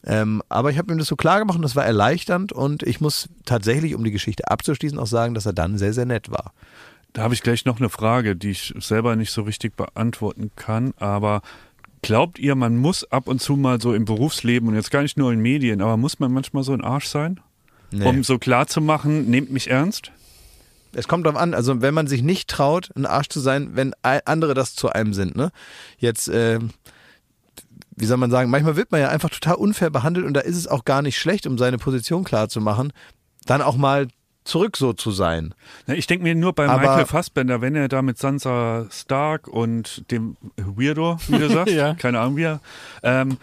[0.05, 2.99] Ähm, aber ich habe ihm das so klar gemacht und das war erleichternd und ich
[2.99, 6.51] muss tatsächlich, um die Geschichte abzuschließen, auch sagen, dass er dann sehr, sehr nett war.
[7.13, 10.93] Da habe ich gleich noch eine Frage, die ich selber nicht so richtig beantworten kann,
[10.97, 11.41] aber
[12.01, 15.17] glaubt ihr, man muss ab und zu mal so im Berufsleben und jetzt gar nicht
[15.17, 17.39] nur in Medien, aber muss man manchmal so ein Arsch sein?
[17.91, 18.05] Nee.
[18.05, 20.11] Um so klar zu machen, nehmt mich ernst?
[20.93, 23.93] Es kommt drauf an, also wenn man sich nicht traut, ein Arsch zu sein, wenn
[24.01, 25.51] andere das zu einem sind, ne?
[25.97, 26.59] Jetzt, äh,
[27.95, 30.57] wie soll man sagen, manchmal wird man ja einfach total unfair behandelt und da ist
[30.57, 32.91] es auch gar nicht schlecht, um seine Position klar zu machen,
[33.45, 34.07] dann auch mal
[34.49, 35.53] zurück so zu sein.
[35.87, 40.09] Ich denke mir nur bei Aber- Michael Fassbender, wenn er da mit Sansa Stark und
[40.11, 41.93] dem Weirdo, wie du sagst, Ja.
[41.93, 42.59] keine Ahnung wie er,
[43.03, 43.37] ähm,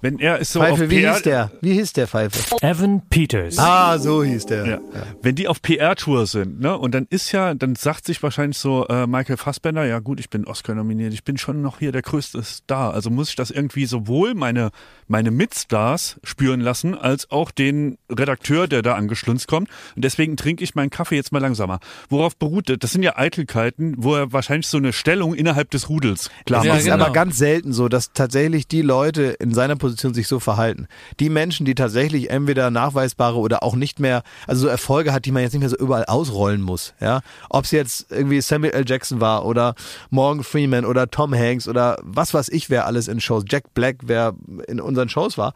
[0.00, 1.50] wenn er ist so auf Pfeife, wie PR, hieß der?
[1.60, 2.56] Wie hieß der Pfeife?
[2.62, 3.58] Evan Peters.
[3.58, 4.66] Ah, so hieß der.
[4.66, 4.80] Ja.
[5.22, 8.86] Wenn die auf PR-Tour sind, ne, und dann ist ja, dann sagt sich wahrscheinlich so
[8.88, 12.02] äh, Michael Fassbender, ja gut, ich bin Oscar nominiert, ich bin schon noch hier der
[12.02, 14.70] größte Star, also muss ich das irgendwie sowohl meine
[15.08, 19.68] meine Mitstars spüren lassen, als auch den Redakteur, der da angeschlunzt kommt.
[19.96, 21.80] Und deswegen trinke ich meinen Kaffee jetzt mal langsamer.
[22.08, 22.78] Worauf beruht das?
[22.78, 26.74] Das sind ja Eitelkeiten, wo er wahrscheinlich so eine Stellung innerhalb des Rudels klar Ja,
[26.74, 27.04] es ist genau.
[27.04, 30.86] aber ganz selten so, dass tatsächlich die Leute in seiner Position sich so verhalten.
[31.18, 35.32] Die Menschen, die tatsächlich entweder nachweisbare oder auch nicht mehr, also so Erfolge hat, die
[35.32, 36.94] man jetzt nicht mehr so überall ausrollen muss.
[37.00, 38.84] Ja, ob es jetzt irgendwie Samuel L.
[38.86, 39.74] Jackson war oder
[40.10, 43.96] Morgan Freeman oder Tom Hanks oder was weiß ich, wer alles in Shows, Jack Black,
[44.02, 44.34] wer
[44.66, 45.54] in unseren Shows war.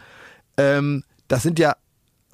[0.56, 1.74] Ähm, das sind ja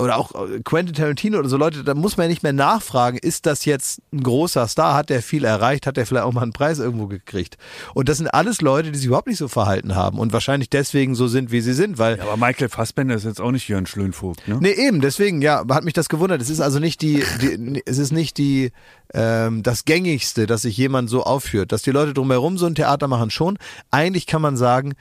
[0.00, 3.18] oder auch äh, Quentin Tarantino oder so Leute, da muss man ja nicht mehr nachfragen,
[3.18, 6.42] ist das jetzt ein großer Star, hat der viel erreicht, hat der vielleicht auch mal
[6.42, 7.56] einen Preis irgendwo gekriegt.
[7.94, 11.14] Und das sind alles Leute, die sich überhaupt nicht so verhalten haben und wahrscheinlich deswegen
[11.14, 13.86] so sind, wie sie sind, weil Ja, aber Michael Fassbender ist jetzt auch nicht Jörn
[13.86, 14.58] Schlönvogt, ne?
[14.60, 16.40] Nee, eben, deswegen, ja, hat mich das gewundert.
[16.42, 18.72] Es ist also nicht die, die es ist nicht die,
[19.14, 21.72] ähm, das Gängigste, dass sich jemand so aufführt.
[21.72, 23.58] Dass die Leute drumherum so ein Theater machen schon.
[23.90, 24.94] Eigentlich kann man sagen,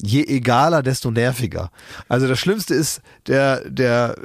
[0.00, 1.70] je egaler, desto nerviger.
[2.08, 4.16] Also das Schlimmste ist der, der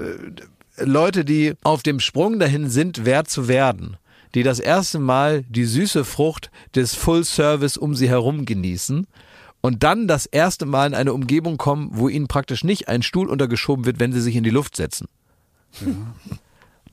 [0.78, 3.98] äh, Leute, die auf dem Sprung dahin sind, wer zu werden.
[4.36, 9.08] Die das erste Mal die süße Frucht des Full Service um sie herum genießen
[9.62, 13.30] und dann das erste Mal in eine Umgebung kommen, wo ihnen praktisch nicht ein Stuhl
[13.30, 15.08] untergeschoben wird, wenn sie sich in die Luft setzen.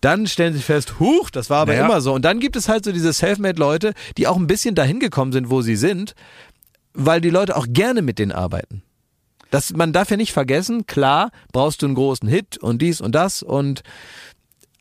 [0.05, 1.87] Dann stellen sie fest, huch, das war aber Naja.
[1.87, 2.13] immer so.
[2.13, 5.49] Und dann gibt es halt so diese Selfmade-Leute, die auch ein bisschen dahin gekommen sind,
[5.49, 6.15] wo sie sind,
[6.93, 8.83] weil die Leute auch gerne mit denen arbeiten.
[9.51, 13.15] Das, man darf ja nicht vergessen, klar, brauchst du einen großen Hit und dies und
[13.15, 13.83] das und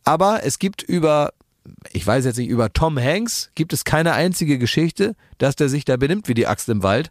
[0.04, 1.32] aber es gibt über,
[1.94, 5.86] ich weiß jetzt nicht, über Tom Hanks gibt es keine einzige Geschichte, dass der sich
[5.86, 7.10] da benimmt wie die Axt im Wald,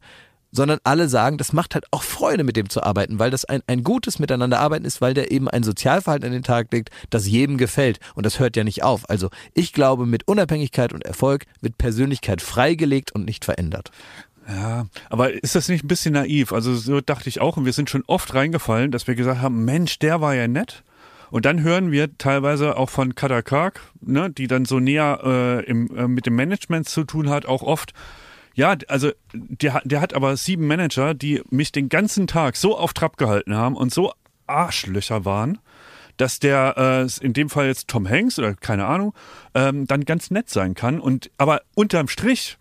[0.53, 3.63] sondern alle sagen, das macht halt auch Freude, mit dem zu arbeiten, weil das ein,
[3.67, 7.57] ein gutes Miteinanderarbeiten ist, weil der eben ein Sozialverhalten an den Tag legt, das jedem
[7.57, 7.99] gefällt.
[8.15, 9.09] Und das hört ja nicht auf.
[9.09, 13.91] Also ich glaube, mit Unabhängigkeit und Erfolg wird Persönlichkeit freigelegt und nicht verändert.
[14.47, 16.53] Ja, aber ist das nicht ein bisschen naiv?
[16.53, 19.65] Also so dachte ich auch und wir sind schon oft reingefallen, dass wir gesagt haben,
[19.65, 20.83] Mensch, der war ja nett.
[21.31, 25.97] Und dann hören wir teilweise auch von Kirk, ne, die dann so näher äh, im,
[25.97, 27.95] äh, mit dem Management zu tun hat, auch oft,
[28.55, 32.77] ja, also der, hat- der hat aber sieben Manager, die mich den ganzen Tag so
[32.77, 34.13] auf Trab gehalten haben und so
[34.47, 35.59] Arschlöcher waren,
[36.19, 39.15] dass der, äh, in dem Fall jetzt Tom Hanks oder keine Ahnung,
[39.55, 41.01] ähm, dann ganz nett sein kann.
[41.01, 42.59] Und aber unterm Strich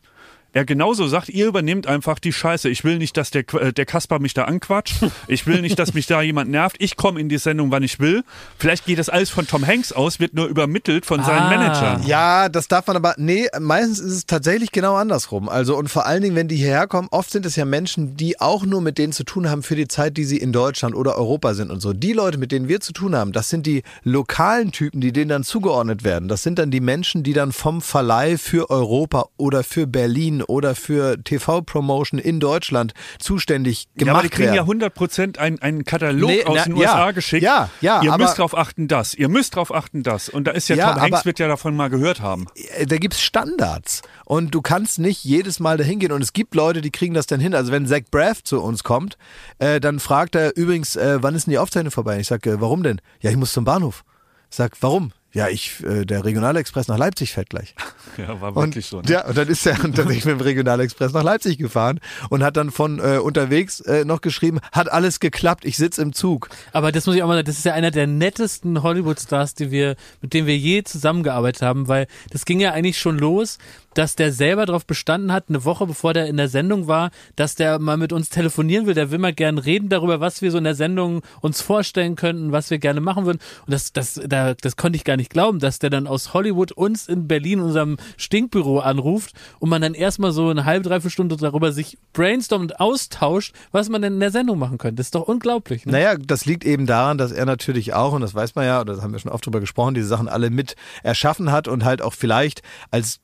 [0.54, 2.68] er genauso sagt, ihr übernehmt einfach die Scheiße.
[2.70, 4.96] Ich will nicht, dass der, Qu- äh, der Kasper mich da anquatscht.
[5.28, 6.76] Ich will nicht, dass mich da jemand nervt.
[6.80, 8.24] Ich komme in die Sendung, wann ich will.
[8.58, 11.50] Vielleicht geht das alles von Tom Hanks aus, wird nur übermittelt von seinen Ah.
[11.50, 12.04] Managern.
[12.06, 15.48] Ja, das darf man aber, nee, meistens ist es tatsächlich genau andersrum.
[15.48, 18.40] Also und vor allen Dingen, wenn die hierher kommen, oft sind es ja Menschen, die
[18.42, 21.16] auch nur mit denen zu tun haben für die Zeit, die sie in Deutschland oder
[21.18, 21.94] Europa sind und so.
[21.94, 25.30] Die Leute, mit denen wir zu tun haben, das sind die lokalen Typen, die denen
[25.30, 26.28] dann zugeordnet werden.
[26.28, 30.76] Das sind dann die Menschen, die dann vom Verleih für Europa oder für Berlin oder
[30.76, 34.56] für TV-Promotion in Deutschland zuständig Ja, gemacht aber die kriegen werden.
[34.56, 36.82] ja 100 Prozent einen, einen Katalog Nee, aus na, den ja.
[36.94, 37.44] USA geschickt.
[37.44, 39.14] Ja, ja, Ihr aber- müsst drauf achten, das.
[39.14, 40.30] Ihr müsst drauf achten, das.
[40.30, 42.48] Und da ist ja, Ja, Tom Hanks aber- wird ja davon mal gehört haben.
[42.78, 46.56] äh, da gibt's Standards und du kannst nicht jedes Mal dahin gehen und es gibt
[46.56, 47.54] Leute, die kriegen das dann hin.
[47.56, 49.18] Also wenn Zach Braff zu uns kommt,
[49.60, 52.20] äh, dann fragt er übrigens, äh, wann ist denn die Aufzeichnung vorbei?
[52.20, 53.02] Ich sag, äh, warum denn?
[53.22, 54.04] Ja, ich muss zum Bahnhof.
[54.50, 55.12] Ich sag, warum?
[55.34, 57.76] Ja, ich, äh, der Regionalexpress nach Leipzig fährt gleich.
[58.18, 58.98] Ja, war Und, wirklich so.
[58.98, 59.04] Ne?
[59.08, 62.70] Ja, und dann ist er tatsächlich mit dem Regionalexpress nach Leipzig gefahren und hat dann
[62.70, 66.50] von äh, unterwegs äh, noch geschrieben, hat alles geklappt, ich sitz im Zug.
[66.74, 69.72] Aber das muss ich auch mal sagen, das ist ja einer der nettesten Hollywood-Stars, die
[69.72, 73.60] wir, mit denen wir je zusammengearbeitet haben, weil das ging ja eigentlich schon los,
[73.94, 77.56] dass der selber darauf bestanden hat, eine Woche bevor der in der Sendung war, dass
[77.56, 78.94] der mal mit uns telefonieren will.
[78.94, 82.52] Der will mal gern reden darüber, was wir so in der Sendung uns vorstellen könnten,
[82.52, 83.40] was wir gerne machen würden.
[83.66, 86.72] Und das, das, da, das konnte ich gar nicht glauben, dass der dann aus Hollywood
[86.72, 91.38] uns in Berlin, unserem Stinkbüro anruft und man dann erstmal so eine halbe, dreiviertel Stunde
[91.38, 94.98] darüber sich brainstormt und austauscht, was man denn in der Sendung machen könnte.
[94.98, 95.86] Das ist doch unglaublich.
[95.86, 95.94] Ne?
[95.94, 98.94] Naja, das liegt eben daran, dass er natürlich auch, und das weiß man ja, oder
[98.94, 102.02] das haben wir schon oft drüber gesprochen, diese Sachen alle mit erschaffen hat und halt
[102.02, 102.62] auch vielleicht
[102.92, 103.20] als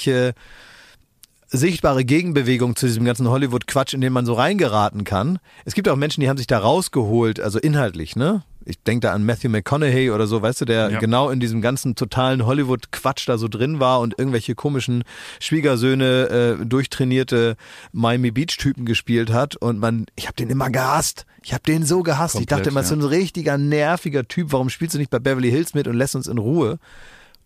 [0.00, 0.34] tatsächliche
[1.52, 5.40] sichtbare Gegenbewegung zu diesem ganzen Hollywood-Quatsch, in den man so reingeraten kann.
[5.64, 8.44] Es gibt auch Menschen, die haben sich da rausgeholt, also inhaltlich, ne?
[8.64, 10.98] Ich denke da an Matthew McConaughey oder so, weißt du, der Ja.
[11.00, 15.02] genau in diesem ganzen totalen Hollywood-Quatsch da so drin war und irgendwelche komischen
[15.40, 17.56] Schwiegersöhne, äh, durchtrainierte
[17.90, 19.56] Miami Beach-Typen gespielt hat.
[19.56, 21.26] Und man, ich habe den immer gehasst.
[21.42, 22.34] Ich habe den so gehasst.
[22.34, 22.86] ich Komplett, dachte immer, ja.
[22.86, 24.52] so ein richtiger, nerviger Typ.
[24.52, 26.78] Warum spielst du nicht bei Beverly Hills mit und lässt uns in Ruhe?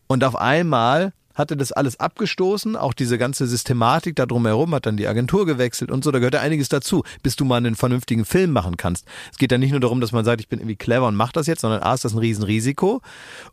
[0.09, 4.97] Und auf einmal hatte das alles abgestoßen, auch diese ganze Systematik da drumherum, hat dann
[4.97, 8.24] die Agentur gewechselt und so, da gehört ja einiges dazu, bis du mal einen vernünftigen
[8.24, 9.07] Film machen kannst.
[9.32, 11.32] Es geht ja nicht nur darum, dass man sagt, ich bin irgendwie clever und mach
[11.32, 13.01] das jetzt, sondern A, ist das ein Riesenrisiko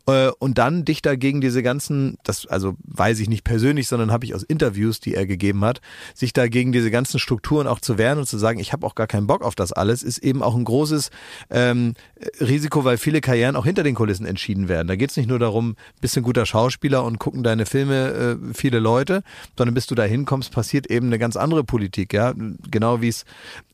[0.06, 4.24] äh, und dann dich dagegen diese ganzen, das also weiß ich nicht persönlich, sondern habe
[4.24, 5.80] ich aus Interviews, die er gegeben hat,
[6.14, 9.06] sich dagegen diese ganzen Strukturen auch zu wehren und zu sagen, ich habe auch gar
[9.06, 11.10] keinen Bock auf das alles, ist eben auch ein großes
[11.50, 11.94] ähm,
[12.40, 14.88] Risiko, weil viele Karrieren auch hinter den Kulissen entschieden werden.
[14.88, 18.54] Da geht es nicht nur darum, bist ein guter Schauspieler und gucken deine Filme äh,
[18.54, 19.22] viele Leute,
[19.56, 22.34] sondern bis du da hinkommst, passiert eben eine ganz andere Politik, ja.
[22.70, 23.24] Genau wie es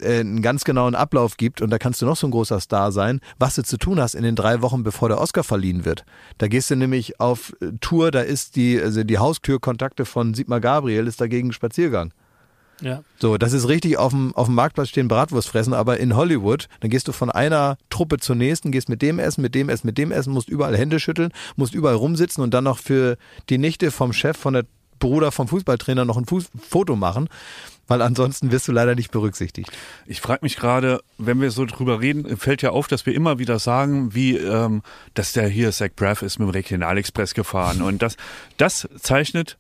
[0.01, 2.93] äh, einen ganz genauen Ablauf gibt und da kannst du noch so ein großer Star
[2.93, 6.05] sein, was du zu tun hast in den drei Wochen, bevor der Oscar verliehen wird.
[6.39, 11.07] Da gehst du nämlich auf Tour, da ist die, also die Haustürkontakte von Sigmar Gabriel
[11.07, 12.13] ist dagegen Spaziergang.
[12.81, 13.03] Ja.
[13.18, 16.68] So, das ist richtig auf dem, auf dem Marktplatz stehen Bratwurst fressen, aber in Hollywood,
[16.81, 19.87] dann gehst du von einer Truppe zur nächsten, gehst mit dem essen, mit dem essen,
[19.87, 23.16] mit dem essen, musst überall Hände schütteln, musst überall rumsitzen und dann noch für
[23.49, 24.64] die Nichte vom Chef, von der
[24.99, 27.29] Bruder vom Fußballtrainer noch ein Fuß Foto machen,
[27.87, 29.70] weil ansonsten wirst du leider nicht berücksichtigt.
[30.07, 33.39] Ich frage mich gerade, wenn wir so drüber reden, fällt ja auf, dass wir immer
[33.39, 34.83] wieder sagen, wie, ähm,
[35.14, 37.83] dass der hier Zach Braff ist mit dem Regionalexpress gefahren.
[37.83, 38.16] Und das,
[38.57, 39.57] das zeichnet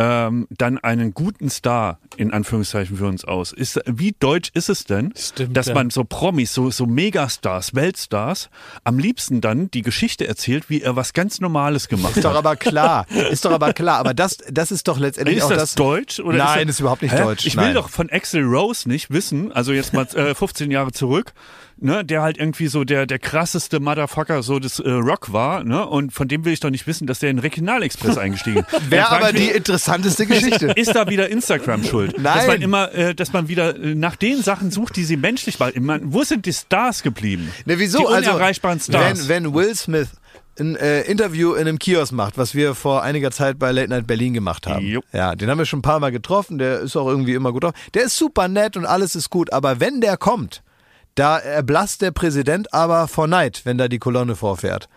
[0.00, 3.52] ähm, dann einen guten Star in Anführungszeichen für uns aus.
[3.52, 5.74] Ist, wie deutsch ist es denn, Stimmt, dass ja.
[5.74, 8.48] man so Promis, so, so Megastars, Weltstars,
[8.82, 12.38] am liebsten dann die Geschichte erzählt, wie er was ganz Normales gemacht Ist doch hat?
[12.38, 15.58] aber klar, ist doch aber klar, aber das, das ist doch letztendlich Ist auch das,
[15.58, 16.18] das, deutsch?
[16.18, 17.22] Oder Nein, das, ist überhaupt nicht Hä?
[17.22, 17.74] deutsch, Ich will nein.
[17.74, 21.34] doch von Axel Rose nicht wissen, also jetzt mal äh, 15 Jahre zurück,
[21.80, 25.86] ne, der halt irgendwie so der, der krasseste Motherfucker so des äh, Rock war, ne,
[25.86, 28.90] und von dem will ich doch nicht wissen, dass der in den Regionalexpress eingestiegen ist.
[28.90, 30.66] Wäre aber die interessanteste Geschichte.
[30.68, 32.14] ist da wieder Instagram schuld?
[32.14, 32.46] Dass Nein.
[32.46, 35.72] man immer, äh, dass man wieder äh, nach den Sachen sucht, die sie menschlich waren.
[36.12, 37.50] Wo sind die Stars geblieben?
[37.64, 37.98] Ne, wieso?
[37.98, 39.28] Die also, unerreichbaren Stars.
[39.28, 40.08] Wenn, wenn Will Smith
[40.58, 44.06] ein äh, Interview in einem Kiosk macht, was wir vor einiger Zeit bei Late Night
[44.06, 44.84] Berlin gemacht haben.
[44.84, 45.04] Jupp.
[45.12, 47.64] Ja, den haben wir schon ein paar Mal getroffen, der ist auch irgendwie immer gut
[47.64, 47.72] drauf.
[47.94, 50.62] Der ist super nett und alles ist gut, aber wenn der kommt,
[51.20, 54.88] da erblasst der Präsident aber vor Neid, wenn da die Kolonne vorfährt.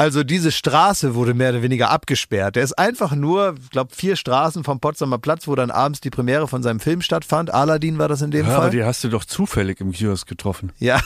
[0.00, 2.56] Also diese Straße wurde mehr oder weniger abgesperrt.
[2.56, 6.08] Der ist einfach nur, ich glaube, vier Straßen vom Potsdamer Platz, wo dann abends die
[6.08, 7.52] Premiere von seinem Film stattfand.
[7.52, 8.70] Aladdin war das in dem Ja, aber Fall.
[8.70, 10.72] die hast du doch zufällig im Kiosk getroffen.
[10.78, 11.02] Ja,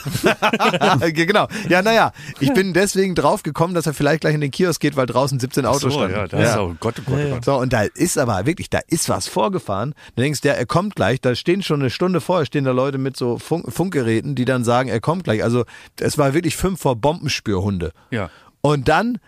[1.11, 1.49] genau.
[1.67, 4.95] Ja, naja, ich bin deswegen drauf gekommen, dass er vielleicht gleich in den Kiosk geht,
[4.95, 6.15] weil draußen 17 Autos so, standen.
[6.15, 7.43] ja, da ist auch Gott, oh Gott, oh Gott.
[7.43, 9.93] So, und da ist aber wirklich, da ist was vorgefahren.
[10.15, 12.97] Du denkst, der, er kommt gleich, da stehen schon eine Stunde vorher, stehen da Leute
[12.97, 15.43] mit so Funk, Funkgeräten, die dann sagen, er kommt gleich.
[15.43, 15.65] Also
[15.99, 17.91] es war wirklich fünf vor Bombenspürhunde.
[18.11, 18.29] Ja.
[18.65, 19.19] Und dann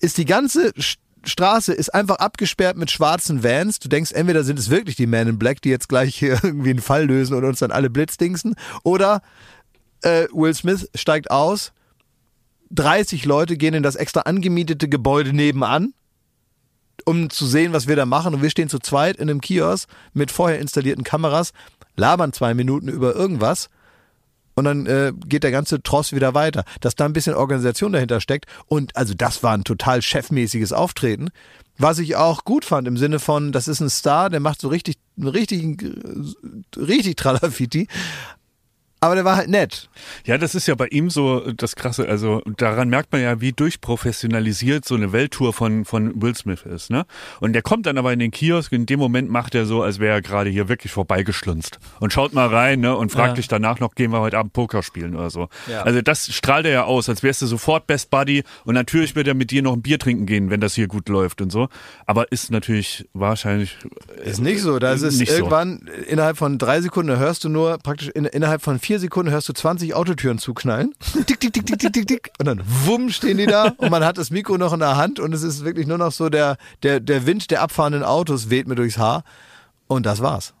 [0.00, 0.72] ist die ganze
[1.22, 3.78] Straße ist einfach abgesperrt mit schwarzen Vans.
[3.78, 6.70] Du denkst, entweder sind es wirklich die Men in Black, die jetzt gleich hier irgendwie
[6.70, 9.22] einen Fall lösen und uns dann alle blitzdingsen, oder
[10.02, 11.72] äh, Will Smith steigt aus,
[12.72, 15.94] 30 Leute gehen in das extra angemietete Gebäude nebenan,
[17.04, 18.34] um zu sehen, was wir da machen.
[18.34, 21.52] Und wir stehen zu zweit in einem Kiosk mit vorher installierten Kameras,
[21.94, 23.70] labern zwei Minuten über irgendwas
[24.54, 26.64] und dann äh, geht der ganze Tross wieder weiter.
[26.80, 31.30] Dass da ein bisschen Organisation dahinter steckt und also das war ein total chefmäßiges Auftreten,
[31.76, 34.68] was ich auch gut fand im Sinne von, das ist ein Star, der macht so
[34.68, 35.84] richtig, richtig,
[36.76, 37.88] richtig Tralafiti,
[39.04, 39.88] aber der war halt nett.
[40.24, 42.08] Ja, das ist ja bei ihm so das Krasse.
[42.08, 46.90] Also daran merkt man ja, wie durchprofessionalisiert so eine Welttour von, von Will Smith ist.
[46.90, 47.06] Ne?
[47.40, 49.82] Und der kommt dann aber in den Kiosk und in dem Moment macht er so,
[49.82, 51.78] als wäre er gerade hier wirklich vorbeigeschlunzt.
[52.00, 52.96] Und schaut mal rein ne?
[52.96, 53.34] und fragt Ja.
[53.34, 55.48] dich danach noch, gehen wir heute Abend Poker spielen oder so.
[55.70, 55.82] Ja.
[55.82, 59.28] Also das strahlt er ja aus, als wärst du sofort Best Buddy und natürlich wird
[59.28, 61.68] er mit dir noch ein Bier trinken gehen, wenn das hier gut läuft und so.
[62.06, 63.76] Aber ist natürlich wahrscheinlich
[64.24, 64.78] Ist nicht so.
[64.78, 65.36] Da ist es Nicht so.
[65.38, 69.48] irgendwann innerhalb von drei Sekunden hörst du nur praktisch in, innerhalb von vier Sekunden hörst
[69.48, 70.94] du 20 Autotüren zuknallen.
[71.26, 72.30] Tick, tick, tick, tick, tick, tick, tick.
[72.38, 75.20] Und dann wumm stehen die da und man hat das Mikro noch in der Hand
[75.20, 78.66] und es ist wirklich nur noch so der, der, der Wind der abfahrenden Autos weht
[78.68, 79.24] mir durchs Haar.
[79.86, 80.54] Und das war's.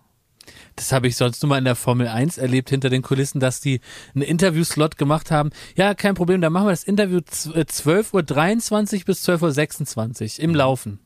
[0.76, 3.60] Das habe ich sonst nur mal in der Formel 1 erlebt, hinter den Kulissen, dass
[3.60, 3.80] die
[4.14, 5.50] einen Interviewslot gemacht haben.
[5.76, 10.44] Ja, kein Problem, dann machen wir das Interview z- äh, 12.23 Uhr bis 12.26 Uhr
[10.44, 10.98] im Laufen.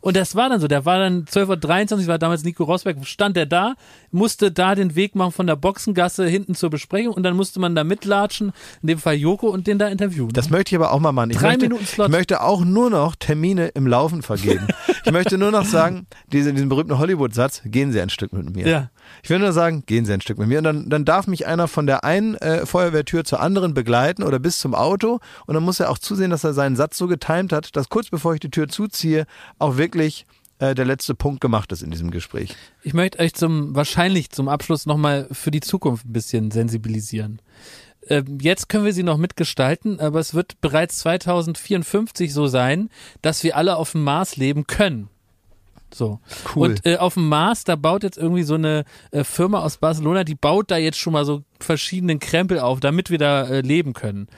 [0.00, 3.36] Und das war dann so, der war dann 12.23 Uhr, war damals Nico Rosberg, stand
[3.36, 3.74] der da,
[4.10, 7.74] musste da den Weg machen von der Boxengasse hinten zur Besprechung und dann musste man
[7.74, 8.52] da mitlatschen,
[8.82, 10.30] in dem Fall Joko und den da interviewen.
[10.32, 11.30] Das möchte ich aber auch mal machen.
[11.30, 12.08] Ich Drei möchte, Minuten Slot.
[12.08, 14.66] Ich möchte auch nur noch Termine im Laufen vergeben.
[15.04, 18.66] ich möchte nur noch sagen, diesen, diesen berühmten Hollywood-Satz, gehen Sie ein Stück mit mir.
[18.66, 18.90] Ja.
[19.22, 20.58] Ich will nur sagen, gehen Sie ein Stück mit mir.
[20.58, 24.38] Und dann, dann darf mich einer von der einen äh, Feuerwehrtür zur anderen begleiten oder
[24.38, 25.20] bis zum Auto.
[25.46, 28.10] Und dann muss er auch zusehen, dass er seinen Satz so getimt hat, dass kurz
[28.10, 29.26] bevor ich die Tür zuziehe,
[29.58, 30.26] auch wirklich
[30.58, 32.54] äh, der letzte Punkt gemacht ist in diesem Gespräch.
[32.82, 37.40] Ich möchte euch zum wahrscheinlich zum Abschluss nochmal für die Zukunft ein bisschen sensibilisieren.
[38.08, 42.90] Ähm, Jetzt können wir sie noch mitgestalten, aber es wird bereits 2054 so sein,
[43.20, 45.08] dass wir alle auf dem Mars leben können.
[45.94, 46.20] So.
[46.54, 46.70] Cool.
[46.70, 50.24] Und äh, auf dem Mars, da baut jetzt irgendwie so eine äh, Firma aus Barcelona,
[50.24, 53.92] die baut da jetzt schon mal so verschiedenen Krempel auf, damit wir da äh, leben
[53.92, 54.28] können.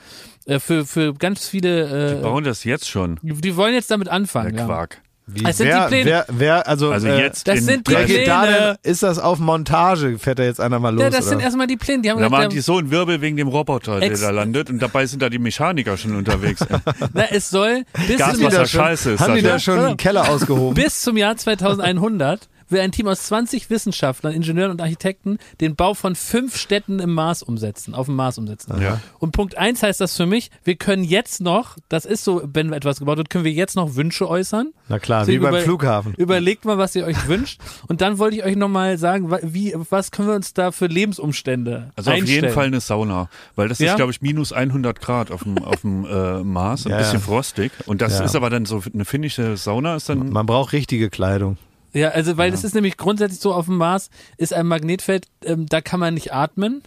[0.45, 3.89] Äh, für, für ganz viele, äh, Die bauen das jetzt schon, die, die wollen jetzt
[3.89, 4.57] damit der anfangen.
[4.57, 4.87] Ja.
[5.27, 6.05] Wie, Es sind die wer, Pläne.
[6.05, 8.77] wer, wer, also, Also äh, jetzt das in sind die Wer 30 geht da Pläne.
[8.83, 8.91] denn?
[8.91, 10.19] Ist das auf Montage?
[10.19, 11.01] Fährt da jetzt einer mal los?
[11.01, 11.29] Ja, das oder?
[11.29, 12.03] sind erstmal die Pläne.
[12.03, 14.69] Die haben Da gesagt, waren die so ein Wirbel wegen dem Roboter, der da landet
[14.69, 16.63] und dabei sind da die Mechaniker schon unterwegs.
[17.13, 19.41] na, es soll bis Gas, zum was die da da schon, scheiße ist, haben die
[19.41, 20.75] da schon einen Keller ausgehoben?
[20.75, 25.95] Bis zum Jahr 2100 will ein Team aus 20 Wissenschaftlern, Ingenieuren und Architekten den Bau
[25.95, 28.79] von fünf Städten im Mars umsetzen, auf dem Mars umsetzen.
[28.79, 29.01] Ja.
[29.17, 32.73] Und Punkt eins heißt das für mich, wir können jetzt noch, das ist so, wenn
[32.73, 34.73] etwas gebaut wird, können wir jetzt noch Wünsche äußern.
[34.89, 36.13] Na klar, Deswegen wie beim über- Flughafen.
[36.15, 37.59] Überlegt mal, was ihr euch wünscht.
[37.87, 41.91] Und dann wollte ich euch nochmal sagen, wie, was können wir uns da für Lebensumstände
[41.95, 42.41] Also auf einstellen?
[42.43, 43.91] jeden Fall eine Sauna, weil das Ja?
[43.91, 47.15] ist, glaube ich, minus 100 Grad auf dem, auf dem äh, Mars, ein Ja, bisschen
[47.15, 47.19] ja.
[47.19, 47.71] frostig.
[47.85, 48.25] Und das Ja.
[48.25, 51.57] ist aber dann so eine finnische Sauna, ist dann Man braucht richtige Kleidung.
[51.95, 55.65] Ja, also weil es ist nämlich grundsätzlich so, auf dem Mars ist ein Magnetfeld, ähm,
[55.65, 56.83] da kann man nicht atmen.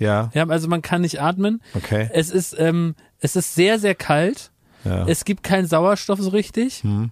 [0.00, 1.62] Ja, Ja, also man kann nicht atmen.
[1.74, 2.08] okay.
[2.12, 4.50] Es ist, ähm, es ist sehr, sehr kalt.
[4.84, 5.06] Ja.
[5.06, 6.82] Es gibt keinen Sauerstoff so richtig.
[6.82, 7.10] Hm.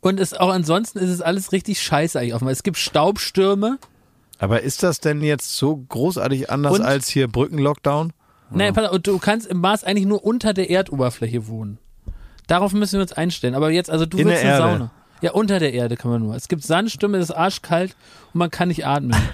[0.00, 2.58] Und es auch ansonsten ist es alles richtig scheiße eigentlich auf dem Mars.
[2.58, 3.78] Es gibt Staubstürme.
[4.38, 6.82] Aber ist das denn jetzt so großartig anders Und?
[6.82, 8.12] als hier Brückenlockdown?
[8.50, 11.78] Nein, pass auf, du kannst im Mars eigentlich nur unter der Erdoberfläche wohnen.
[12.48, 13.54] Darauf müssen wir uns einstellen.
[13.54, 14.72] Aber jetzt, also du In willst der eine Erde.
[14.78, 14.90] Sauna.
[15.22, 16.34] Ja, unter der Erde kann man nur.
[16.34, 17.96] Es gibt Sandstürme, es ist arschkalt
[18.34, 19.16] und man kann nicht atmen.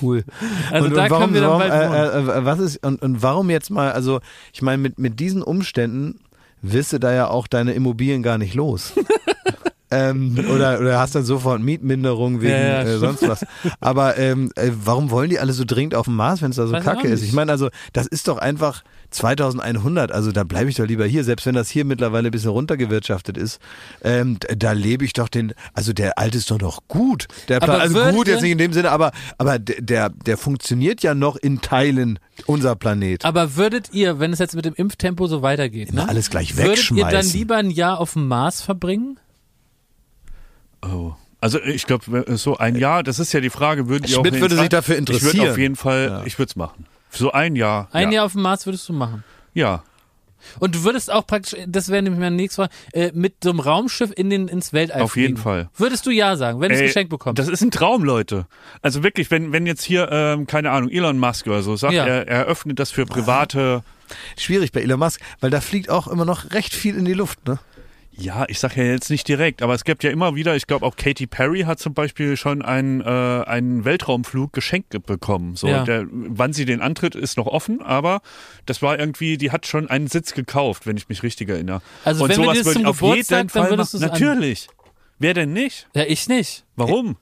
[0.00, 0.24] Cool.
[0.70, 2.28] Also und, da und warum, können wir dann warum, bald wohnen.
[2.28, 4.20] äh, äh, was ist und, und warum jetzt mal, also
[4.52, 6.20] ich meine, mit, mit diesen Umständen
[6.60, 8.92] wirst du da ja auch deine Immobilien gar nicht los.
[9.90, 13.46] Ähm, oder, oder hast dann sofort Mietminderung wegen Ja, ja, äh, sonst was.
[13.80, 16.66] Aber ähm, äh, warum wollen die alle so dringend auf dem Mars, wenn es da
[16.66, 17.22] so Weiß kacke ist?
[17.22, 21.22] Ich meine, also das ist doch einfach 2100, also da bleibe ich doch lieber hier,
[21.22, 23.60] selbst wenn das hier mittlerweile ein bisschen runtergewirtschaftet ist.
[24.02, 27.28] Ähm, da lebe ich doch den, also der alte ist doch noch gut.
[27.48, 31.14] Der Plan, also gut jetzt nicht in dem Sinne, aber, aber der, der funktioniert ja
[31.14, 33.24] noch in Teilen, unser Planet.
[33.24, 36.90] Aber würdet ihr, wenn es jetzt mit dem Impftempo so weitergeht, ne, alles gleich würdet
[36.90, 37.32] ihr dann wegschmeißen.
[37.32, 39.18] lieber ein Jahr auf dem Mars verbringen?
[40.82, 41.12] Oh.
[41.40, 44.34] Also ich glaube, so ein Jahr, das ist ja die Frage, würden die auch Schmidt
[44.34, 45.50] ins würde sich dafür Ich würde interessieren.
[45.50, 46.22] auf jeden Fall, Ja.
[46.24, 46.86] ich würde es machen.
[47.10, 47.88] So ein Jahr.
[47.92, 48.16] Ein ja.
[48.16, 49.22] Jahr auf dem Mars würdest du machen.
[49.54, 49.82] Ja.
[50.60, 53.60] Und du würdest auch praktisch, das wäre nämlich meine nächste Frage, äh, mit so einem
[53.60, 55.42] Raumschiff in den, ins Weltall Auf jeden fliegen.
[55.42, 55.68] Fall.
[55.76, 57.38] Würdest du ja sagen, wenn du es geschenkt bekommst?
[57.38, 58.46] Das ist ein Traum, Leute.
[58.82, 62.06] Also wirklich, wenn, wenn jetzt hier, ähm, keine Ahnung, Elon Musk oder so sagt, Ja.
[62.06, 63.82] er, er öffnet das für private.
[64.38, 67.46] Schwierig bei Elon Musk, weil da fliegt auch immer noch recht viel in die Luft,
[67.46, 67.58] ne?
[68.18, 70.86] Ja, ich sage ja jetzt nicht direkt, aber es gibt ja immer wieder, ich glaube
[70.86, 75.54] auch Katy Perry hat zum Beispiel schon einen, äh, einen Weltraumflug geschenkt ge- bekommen.
[75.54, 75.84] So, Ja.
[75.84, 78.22] der, wann sie den antritt, ist noch offen, aber
[78.64, 81.82] das war irgendwie, die hat schon einen Sitz gekauft, wenn ich mich richtig erinnere.
[82.04, 84.00] Also Und wenn sowas würde ich auf Geburtstag, jeden dann Fall machen.
[84.00, 84.68] Natürlich.
[85.18, 85.86] Wer denn nicht?
[85.94, 86.64] ja, ich nicht.
[86.74, 87.16] Warum?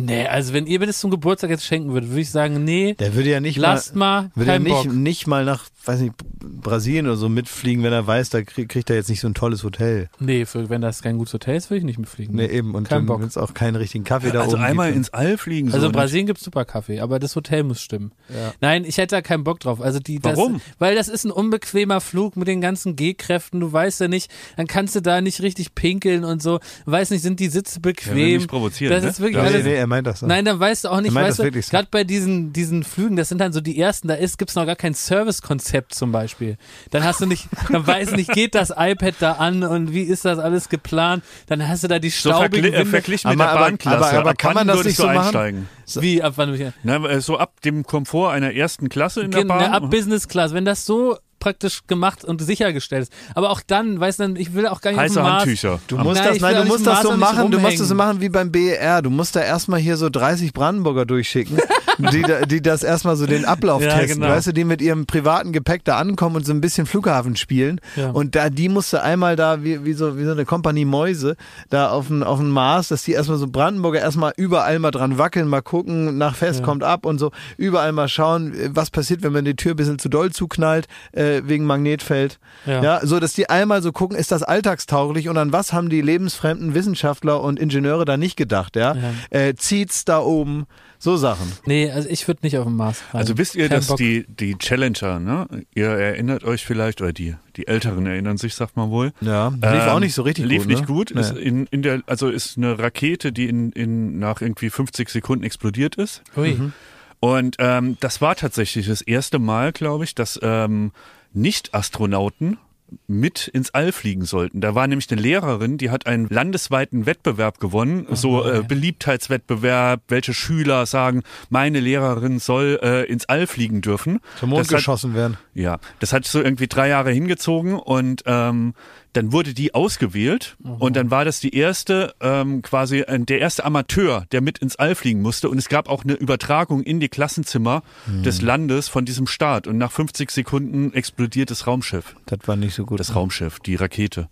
[0.00, 2.94] Nee, also wenn ihr mir das zum Geburtstag jetzt schenken würdet, würde ich sagen, nee,
[2.94, 4.92] Der würde ja nicht lasst mal, Würde er kein nicht, Bock.
[4.92, 8.90] nicht mal nach, weiß nicht, Brasilien oder so mitfliegen, wenn er weiß, da krieg, kriegt
[8.90, 10.08] er jetzt nicht so ein tolles Hotel.
[10.20, 12.36] Nee, für, wenn das kein gutes Hotel ist, würde ich nicht mitfliegen.
[12.36, 12.76] Nee, eben.
[12.76, 13.36] Und Kein dann Bock.
[13.36, 14.98] auch keinen richtigen Kaffee da also oben einmal gibt.
[14.98, 15.68] ins All fliegen.
[15.68, 15.98] Also so, in ne?
[15.98, 18.12] Brasilien gibt's super Kaffee, aber das Hotel muss stimmen.
[18.28, 18.52] Ja.
[18.60, 19.80] Nein, ich hätte da keinen Bock drauf.
[19.80, 20.60] Also die, das, Warum?
[20.78, 23.58] Weil das ist ein unbequemer Flug mit den ganzen G-Kräften.
[23.58, 26.60] Du weißt ja nicht, dann kannst du da nicht richtig pinkeln und so.
[26.86, 28.36] Weiß nicht, sind die Sitze Ja, bequem?
[28.36, 29.10] mich provozieren, das ne?
[29.10, 29.42] ist wirklich Ja.
[29.42, 29.64] Nee, alles.
[29.64, 30.22] nee, er meint das.
[30.22, 30.28] ne?
[30.28, 31.70] Nein, dann weißt du auch nicht, Er meint weißt das du, so.
[31.70, 34.66] gerade bei diesen, diesen Flügen, das sind dann so die ersten, da ist, gibt's noch
[34.66, 36.56] gar kein Servicekonzept zum Beispiel.
[36.90, 40.02] Dann hast du nicht, dann weißt du nicht, geht das iPad da an und wie
[40.02, 41.24] ist das alles geplant?
[41.46, 43.96] Dann hast du da die So staubigen vergli äh, verglichen mit Aber- der aber- Bahnklasse.
[44.10, 45.68] aber- aber Ab kann man das nicht so einsteigen?
[45.96, 46.72] Wie, ab wann?
[46.82, 49.72] Na, äh, so ab dem Komfort einer ersten Klasse in der Genau, Bahn.
[49.72, 53.12] ab Business Class, wenn das so praktisch gemacht und sichergestellt ist.
[53.34, 55.42] Aber auch dann, weißt du, ich will auch gar nicht auf Heiße Mars.
[55.42, 55.80] Handtücher.
[55.86, 58.20] Du musst Nein, das, nein, du musst das so machen, du musst das so machen
[58.20, 59.02] wie beim BER.
[59.02, 61.58] Du musst da erstmal hier so 30 Brandenburger durchschicken,
[61.98, 64.32] die, die das erstmal so den Ablauf Ja, testen, genau.
[64.32, 67.80] weißt du, die mit ihrem privaten Gepäck da ankommen und so ein bisschen Flughafen spielen.
[67.96, 68.10] Ja.
[68.10, 71.36] Und da, die musst du einmal da, wie, wie, so, wie so eine Kompanie Mäuse,
[71.70, 75.48] da auf dem auf Mars, dass die erstmal so Brandenburger erstmal überall mal dran wackeln,
[75.48, 79.44] mal gucken, nach Fest kommt ab und so, überall mal schauen, was passiert, wenn man
[79.44, 82.38] die Tür ein bisschen zu doll zuknallt, äh, wegen Magnetfeld.
[82.66, 82.82] Ja.
[82.82, 86.00] Ja, so dass die einmal so gucken, ist das alltagstauglich und an was haben die
[86.00, 88.96] lebensfremden Wissenschaftler und Ingenieure da nicht gedacht, ja?
[89.30, 90.66] Äh, zieht's da oben,
[90.98, 91.50] so Sachen.
[91.64, 93.20] Nee, also ich würde nicht auf dem Mars rein.
[93.20, 93.98] Also wisst ihr, Kein dass Bock.
[93.98, 95.46] die, die Challenger, ne?
[95.74, 99.12] Ihr erinnert euch vielleicht, oder die, die Älteren erinnern sich, sagt man wohl.
[99.20, 100.68] Ja, lief Ähm, auch nicht so richtig lief gut.
[100.68, 100.86] nicht ne?
[100.86, 101.12] gut.
[101.14, 101.20] Nee.
[101.20, 105.44] Ist in, in der, also ist eine Rakete, die in, in, nach irgendwie 50 Sekunden
[105.44, 106.22] explodiert ist.
[106.36, 106.54] Ui.
[106.54, 106.72] Mhm.
[107.20, 110.92] Und ähm, das war tatsächlich das erste Mal, glaube ich, dass ähm,
[111.32, 112.58] Nicht-Astronauten
[113.06, 114.60] mit ins All fliegen sollten.
[114.60, 120.34] Da war nämlich eine Lehrerin, die hat einen landesweiten Wettbewerb gewonnen, so äh, Beliebtheitswettbewerb, welche
[120.34, 124.20] Schüler sagen, meine Lehrerin soll äh, ins All fliegen dürfen.
[124.38, 125.36] Zum Mond Das hat- geschossen werden.
[125.54, 128.74] ja, das hat so irgendwie drei Jahre hingezogen und ähm,
[129.14, 134.26] dann wurde die ausgewählt und dann war das die erste, ähm, quasi der erste Amateur,
[134.32, 135.48] der mit ins All fliegen musste.
[135.48, 139.78] Und es gab auch eine Übertragung in die Klassenzimmer des Landes von diesem Start und
[139.78, 143.00] nach 50 Sekunden explodiert das Raumschiff, Das war nicht so gut.
[143.00, 144.28] das Raumschiff, die Rakete.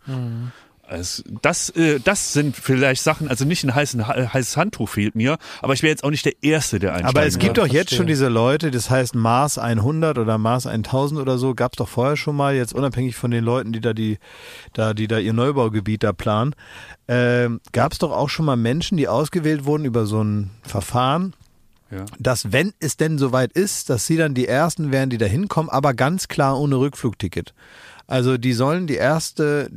[0.89, 5.37] Also das, äh, das sind vielleicht Sachen, also nicht ein heißen, heißes Handtuch fehlt mir,
[5.61, 7.17] aber ich wäre jetzt auch nicht der Erste, der einsteigt.
[7.17, 10.67] Aber es gibt Ja, doch jetzt schon diese Leute, das heißt Mars 100 oder Mars
[10.67, 13.81] 1000 oder so, gab es doch vorher schon mal, jetzt unabhängig von den Leuten, die
[13.81, 14.19] da die,
[14.75, 16.55] da, die da ihr Neubaugebiet da planen,
[17.09, 21.35] ähm, gab es doch auch schon mal Menschen, die ausgewählt wurden über so ein Verfahren,
[21.91, 22.05] Ja.
[22.19, 25.71] dass wenn es denn soweit ist, dass sie dann die Ersten wären, die da hinkommen,
[25.71, 27.55] aber ganz klar ohne Rückflugticket.
[28.07, 29.71] Also die sollen die erste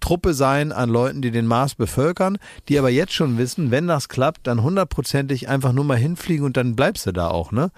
[0.00, 4.08] Truppe sein an Leuten, die den Mars bevölkern, die aber jetzt schon wissen, wenn das
[4.08, 7.70] klappt, dann hundertprozentig einfach nur mal hinfliegen und dann bleibst du da auch, ne?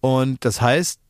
[0.00, 1.00] Und das heißt,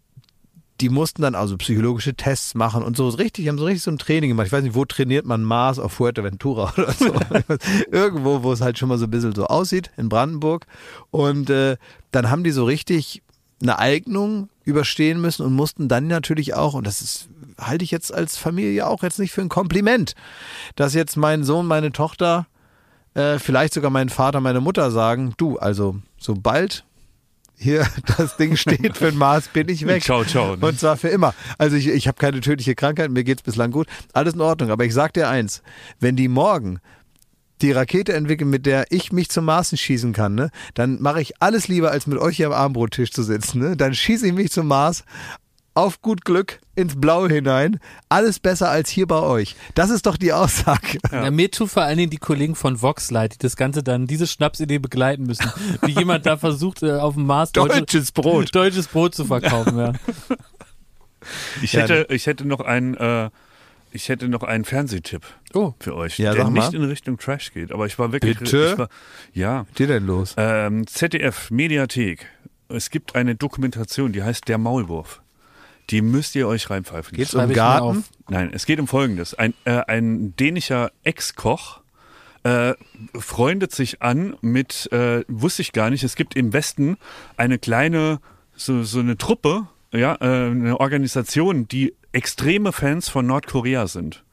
[0.81, 3.99] die mussten dann also psychologische Tests machen und so richtig, haben so richtig so ein
[3.99, 4.49] Training gemacht.
[4.49, 7.15] Ich weiß nicht, wo trainiert man Mars auf Fuerteventura oder so.
[7.91, 10.67] Irgendwo, wo es halt schon mal so ein bisschen so aussieht, in Brandenburg.
[11.11, 11.77] Und äh,
[12.11, 13.23] dann haben die so richtig
[13.63, 17.29] eine Eignung überstehen müssen und mussten dann natürlich auch, und das ist,
[17.61, 20.15] halte ich jetzt als Familie auch jetzt nicht für ein Kompliment,
[20.77, 22.47] dass jetzt mein Sohn, meine Tochter,
[23.15, 26.85] äh, vielleicht sogar mein Vater, meine Mutter sagen, du, also sobald
[27.57, 27.87] hier
[28.19, 30.03] das Ding steht für den Mars, bin ich weg.
[30.03, 30.57] Ciao, ciao.
[30.57, 30.67] Ne?
[30.67, 31.35] Und zwar für immer.
[31.59, 33.87] Also ich, ich habe keine tödliche Krankheit, mir geht's bislang gut.
[34.13, 34.71] Alles in Ordnung.
[34.71, 35.63] Aber ich sag dir eins,
[36.01, 36.81] wenn die morgen
[37.65, 41.41] die Rakete entwickeln, mit der ich mich zum Marsen schießen kann, ne, dann mache ich
[41.41, 43.59] alles lieber, als mit euch hier am Abendbrottisch zu sitzen.
[43.61, 43.77] Ne?
[43.77, 45.05] Dann schieße ich mich zum Mars
[45.73, 47.81] auf gut Glück ins Blaue hinein.
[48.09, 49.57] Alles besser als hier bei euch.
[49.75, 50.99] Das ist doch die Aussage.
[51.11, 51.31] Ja.
[51.31, 54.27] mir tun vor allen Dingen die Kollegen von Vox leid, die das Ganze dann, diese
[54.27, 55.51] Schnapsidee begleiten müssen.
[55.83, 58.55] Wie jemand da versucht, äh, auf dem Mars deutsches Brot.
[58.55, 59.93] Deutsches Brot zu verkaufen, ja.
[61.63, 63.31] Ich hätte, ich hätte noch einen, äh,
[63.95, 65.23] ich hätte noch einen Fernsehtipp
[65.55, 65.73] Oh.
[65.81, 67.73] für euch, Ja, der nicht in Richtung Trash geht.
[67.73, 68.71] Aber ich war wirklich, Bitte?
[68.73, 68.89] ich war,
[69.33, 70.35] ja, Was geht denn los?
[70.37, 72.27] ähm, ZDF Mediathek.
[72.69, 75.21] Es gibt eine Dokumentation, die heißt Der Maulwurf.
[75.91, 77.17] Die müsst ihr euch reinpfeifen.
[77.17, 77.85] Geht's schreibe um Garten?
[77.99, 78.05] auf.
[78.29, 79.35] Nein, es geht um Folgendes.
[79.35, 81.81] Ein, äh, ein dänischer Ex-Koch
[82.43, 82.75] äh,
[83.19, 86.97] freundet sich an mit, äh, wusste ich gar nicht, es gibt im Westen
[87.37, 88.19] eine kleine,
[88.57, 94.25] so, so eine Truppe, ja, äh, eine Organisation, die extreme Fans von Nordkorea sind.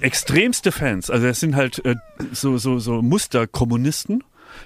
[0.00, 1.10] Extremste Fans.
[1.10, 1.96] Also es sind halt äh,
[2.32, 4.24] so, so, so Musterkommunisten.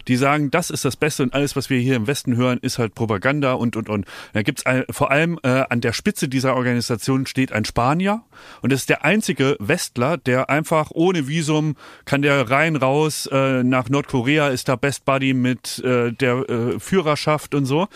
[0.09, 2.79] Die sagen, das ist das Beste und alles, was wir hier im Westen hören, ist
[2.79, 4.07] halt Propaganda und und und.
[4.33, 8.23] Da gibt's ein, vor allem äh, an der Spitze dieser Organisation steht ein Spanier
[8.62, 13.64] und das ist der einzige Westler, der einfach ohne Visum kann der rein raus äh,
[13.64, 17.89] nach Nordkorea, ist da Best Buddy mit äh, der äh, Führerschaft und so.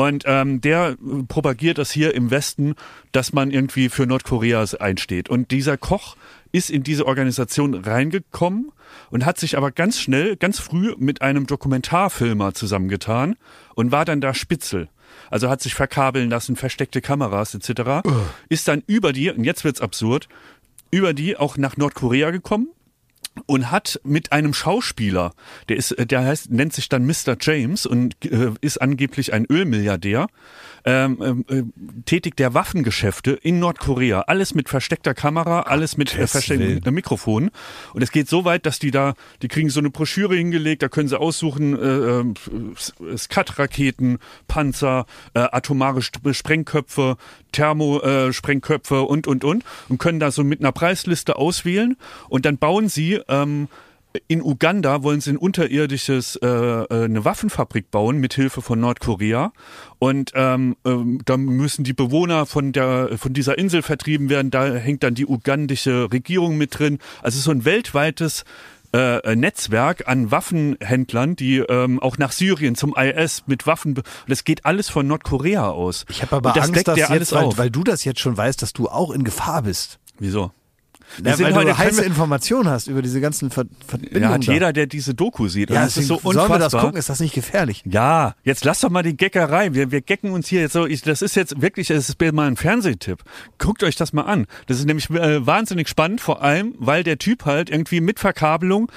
[0.00, 0.96] Und ähm, der
[1.28, 2.74] propagiert das hier im Westen,
[3.12, 5.28] dass man irgendwie für Nordkorea einsteht.
[5.28, 6.16] Und dieser Koch
[6.52, 8.72] ist in diese Organisation reingekommen
[9.10, 13.36] und hat sich aber ganz schnell, ganz früh mit einem Dokumentarfilmer zusammengetan
[13.74, 14.88] und war dann da Spitzel.
[15.28, 18.08] Also hat sich verkabeln lassen, versteckte Kameras etc.
[18.48, 20.28] Ist dann über die, und jetzt wird's absurd,
[20.90, 22.68] über die auch nach Nordkorea gekommen
[23.46, 25.32] und hat mit einem Schauspieler,
[25.68, 27.36] der ist, äh, der heißt, nennt sich dann Mr.
[27.40, 30.28] James und äh, ist angeblich ein Ölmilliardär,
[30.84, 31.62] ähm, äh,
[32.04, 34.22] tätigt der Waffengeschäfte in Nordkorea.
[34.22, 37.50] Alles mit versteckter Kamera, alles mit äh, versteckten äh, Mikrofonen.
[37.92, 40.88] Und es geht so weit, dass die da, die kriegen so eine Broschüre hingelegt, da
[40.88, 44.18] können sie aussuchen, äh, äh, Skat-Raketen,
[44.48, 47.16] Panzer, äh, atomare Sprengköpfe,
[47.52, 49.64] Thermosprengköpfe und, und, und.
[49.88, 51.96] Und können da so mit einer Preisliste auswählen.
[52.28, 53.68] Und dann bauen sie ähm,
[54.26, 59.52] in Uganda wollen sie ein unterirdisches äh, äh, eine Waffenfabrik bauen mit Hilfe von Nordkorea
[59.98, 64.50] und ähm, ähm, da müssen die Bewohner von der von dieser Insel vertrieben werden.
[64.50, 66.98] Da hängt dann die ugandische Regierung mit drin.
[67.22, 68.44] Also so ein weltweites
[68.92, 73.94] äh, Netzwerk an Waffenhändlern, die ähm, auch nach Syrien zum IS mit Waffen.
[73.94, 76.04] be- Das geht alles von Nordkorea aus.
[76.08, 77.58] Ich habe aber Und das Angst, dass jetzt, alles weil, auf.
[77.58, 79.98] weil du das jetzt schon weißt, dass du auch in Gefahr bist.
[80.18, 80.52] Wieso?
[81.24, 84.22] Ja, sind weil du heiße Informationen hast über diese ganzen Ver Verbindungen.
[84.22, 84.52] Ja, hat da.
[84.52, 85.70] jeder, der diese Doku sieht.
[85.70, 86.82] Ja, das ist so deswegen sollen wir das unfassbar.
[86.82, 86.98] gucken?
[86.98, 87.82] Ist das nicht gefährlich?
[87.84, 89.74] Ja, jetzt lass doch mal die Geckerei.
[89.74, 90.86] Wir, wir gecken uns hier jetzt so.
[90.86, 93.22] Ich, das ist jetzt wirklich, das ist mal ein Fernsehtipp.
[93.58, 94.46] Guckt euch das mal an.
[94.66, 98.90] Das ist nämlich äh, wahnsinnig spannend, vor allem, weil der Typ halt irgendwie mit Verkabelung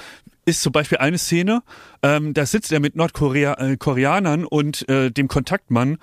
[0.45, 1.63] ist zum Beispiel eine Szene,
[2.01, 5.97] ähm, da sitzt er mit Nordkoreanern äh, Koreanern und äh, dem Kontaktmann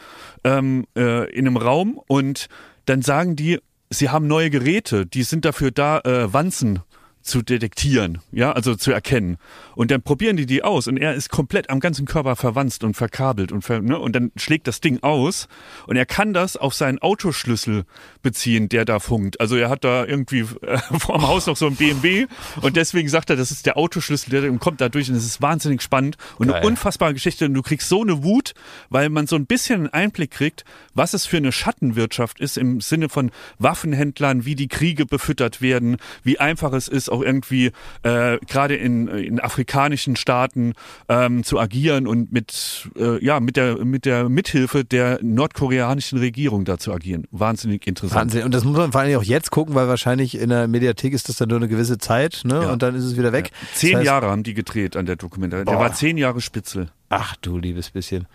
[0.45, 2.49] ähm, äh, in einem Raum und
[2.87, 6.81] dann sagen die, sie haben neue Geräte, die sind dafür da, äh, Wanzen
[7.23, 9.37] zu detektieren, ja, also zu erkennen.
[9.75, 12.95] Und dann probieren die die aus und er ist komplett am ganzen Körper verwanzt und
[12.95, 15.49] verkabelt und ver, ne, und dann schlägt das Ding aus
[15.87, 17.85] und er kann das auf seinen Autoschlüssel
[18.23, 19.41] beziehen, der da funkt.
[19.41, 22.27] Also er hat da irgendwie äh, vorm Haus noch so ein BMW
[22.63, 25.25] und deswegen sagt er, das ist der Autoschlüssel, der und kommt da durch und es
[25.25, 26.57] ist wahnsinnig spannend und Geil.
[26.57, 28.55] eine unfassbare Geschichte und du kriegst so eine Wut,
[28.89, 30.65] weil man so ein bisschen einen Einblick kriegt,
[30.95, 35.99] was es für eine Schattenwirtschaft ist im Sinne von Waffenhändlern, wie die Kriege befüttert werden,
[36.23, 40.75] wie einfach es ist, auch irgendwie äh, gerade in, in afrikanischen Staaten
[41.09, 46.65] ähm, zu agieren und mit äh, ja mit der mit der Mithilfe der nordkoreanischen Regierung
[46.65, 47.27] da zu agieren.
[47.31, 48.21] Wahnsinnig interessant.
[48.21, 48.45] Wahnsinn.
[48.45, 51.29] Und das muss man vor allem auch jetzt gucken, weil wahrscheinlich in der Mediathek ist
[51.29, 52.63] das dann nur eine gewisse Zeit, ne?
[52.63, 52.73] Ja.
[52.73, 53.51] Und dann ist es wieder weg.
[53.75, 55.67] Zehn Das heißt- Jahre haben die gedreht an der Dokumentation.
[55.67, 56.91] Der war zehn Jahre Spitzel.
[57.09, 58.27] Ach du liebes bisschen.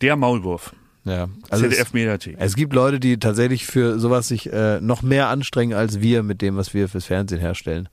[0.00, 0.72] Der Maulwurf.
[1.04, 1.28] Ja.
[1.48, 2.36] Also es, ZDF Mediathek.
[2.38, 6.42] es gibt Leute, die tatsächlich für sowas sich äh, noch mehr anstrengen als wir mit
[6.42, 7.88] dem, was wir fürs Fernsehen herstellen.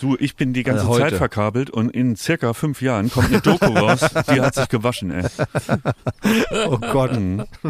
[0.00, 1.02] Du, ich bin die ganze heute.
[1.02, 4.00] Zeit verkabelt und in circa fünf Jahren kommt eine Doku raus,
[4.32, 5.24] die hat sich gewaschen, ey.
[6.68, 7.12] Oh Gott,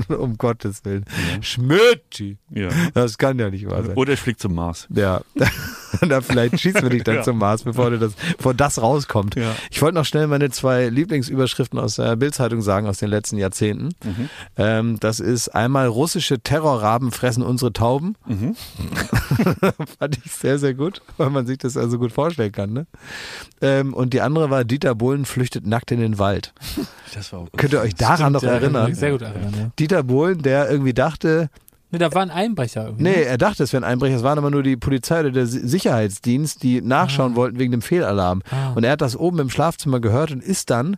[0.09, 1.05] um Gottes Willen.
[1.43, 2.39] Schmötti.
[2.51, 2.71] Ja.
[2.95, 3.95] Das kann ja nicht wahr sein.
[3.95, 4.89] Oder ich flieg zum Mars.
[4.91, 5.21] Ja,
[6.09, 7.23] da vielleicht schießen wir dich dann Ja.
[7.23, 9.37] zum Mars, bevor, du das, bevor das rauskommt.
[9.37, 9.55] Ja.
[9.71, 13.91] Ich wollte noch schnell meine zwei Lieblingsüberschriften aus der Bildzeitung sagen aus den letzten Jahrzehnten.
[14.05, 14.29] Mhm.
[14.57, 18.17] Ähm, das ist einmal russische Terrorraben fressen unsere Tauben.
[18.27, 18.57] Mhm.
[19.99, 22.73] Fand ich sehr, sehr gut, weil man sich das also gut vorstellen kann.
[22.73, 22.87] Ne?
[23.61, 26.53] Ähm, und die andere war Dieter Bohlen flüchtet nackt in den Wald.
[27.15, 28.95] Das war auch Könnt ihr euch daran noch ja, erinnern?
[28.95, 29.71] Sehr gut erinnern, ja.
[29.79, 31.49] Dieter Bohlen, der irgendwie dachte,
[31.95, 33.05] Nee, da war ein Einbrecher irgendwie.
[33.05, 34.17] Nee, er dachte, es wären Einbrecher.
[34.17, 37.83] Es waren aber nur die Polizei oder der Si- Sicherheitsdienst, die nachschauen wollten wegen dem
[37.83, 38.43] Fehlalarm.
[38.51, 38.73] Ah.
[38.75, 40.97] Und er hat das oben im Schlafzimmer gehört und ist dann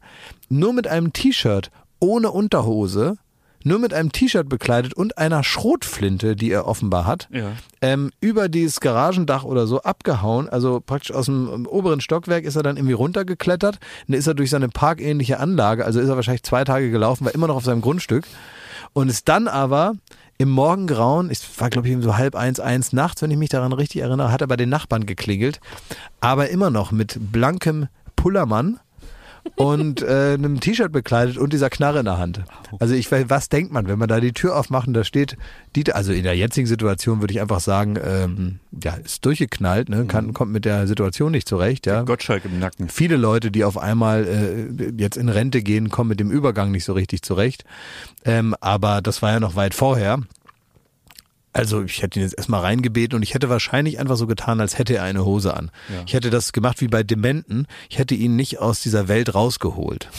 [0.49, 1.71] nur mit einem T-Shirt,
[2.01, 3.17] ohne Unterhose,
[3.65, 7.51] nur mit einem T-Shirt bekleidet und einer Schrotflinte, die er offenbar hat, Ja.
[7.81, 10.49] ähm, über dieses Garagendach oder so abgehauen.
[10.49, 13.79] Also praktisch aus dem oberen Stockwerk ist er dann irgendwie runtergeklettert.
[14.07, 17.35] Dann ist er durch seine parkähnliche Anlage, also ist er wahrscheinlich zwei Tage gelaufen, war
[17.35, 18.25] immer noch auf seinem Grundstück
[18.97, 19.93] und ist dann aber
[20.39, 23.75] im Morgengrauen, es war glaube ich so halb eins, eins nachts, wenn ich mich daran
[23.75, 25.61] richtig erinnere, hat er bei den Nachbarn geklingelt,
[26.21, 28.81] aber immer noch mit blankem Pullermann
[29.55, 32.43] und äh, einem T-Shirt bekleidet und dieser Knarre in der Hand.
[32.81, 35.37] Also ich weiß, was denkt man, wenn man da die Tür aufmacht und da steht
[35.75, 40.07] Dieter, also in der jetzigen Situation würde ich einfach sagen, ähm, ja, ist durchgeknallt, ne,
[40.07, 42.03] kann, kommt mit der Situation nicht zurecht, ja.
[42.03, 42.89] Gottschalk im Nacken.
[42.89, 46.85] Viele Leute, die auf einmal äh, jetzt in Rente gehen, kommen mit dem Übergang nicht
[46.85, 47.65] so richtig zurecht.
[48.25, 50.21] Ähm, aber das war ja noch weit vorher.
[51.57, 54.77] Also ich hätte ihn jetzt erstmal reingebeten und ich hätte wahrscheinlich einfach so getan, als
[54.79, 55.71] hätte er eine Hose an.
[55.89, 56.03] Ja.
[56.07, 57.67] Ich hätte das gemacht wie bei Dementen.
[57.89, 60.09] Ich hätte ihn nicht aus dieser Welt rausgeholt.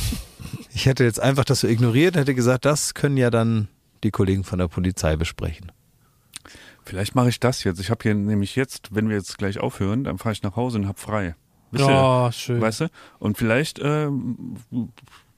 [0.74, 3.68] Ich hätte jetzt einfach das so ignoriert und hätte gesagt, das können ja dann
[4.04, 5.72] die Kollegen von der Polizei besprechen.
[6.86, 7.80] Vielleicht mache ich das jetzt.
[7.80, 10.78] Ich habe hier nämlich jetzt, wenn wir jetzt gleich aufhören, dann fahre ich nach Hause
[10.78, 11.36] und hab frei.
[11.72, 11.84] Wisst?
[11.86, 12.62] Oh, schön.
[12.62, 12.88] Weißt du?
[13.20, 14.58] Und vielleicht, ähm,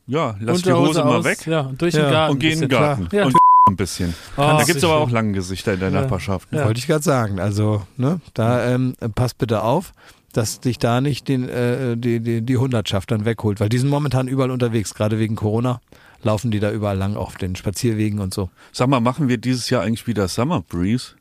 [0.05, 2.01] ja, lass die Hose mal aus, weg Ja, und durch Ja.
[2.03, 2.33] den Garten.
[2.33, 2.69] und geh in den.
[2.69, 3.07] Garten.
[3.13, 3.25] Ja.
[3.25, 3.35] Und
[3.69, 4.13] ein bisschen.
[4.37, 5.03] Oh, da gibt's aber schön.
[5.03, 6.01] auch lange Gesichter in der Ja.
[6.01, 6.47] Nachbarschaft.
[6.51, 6.65] Ja.
[6.65, 7.39] Wollte ich gerade sagen.
[7.39, 9.93] Also, ne, da ähm, pass bitte auf,
[10.33, 13.89] dass dich da nicht den, äh, die, die, die Hundertschaft dann wegholt, weil die sind
[13.89, 15.81] momentan überall unterwegs, gerade wegen Corona.
[16.21, 18.49] Laufen die da überall lang auf den Spazierwegen und so.
[18.73, 21.11] Sag mal, machen wir dieses Jahr eigentlich wieder Summer Breeze?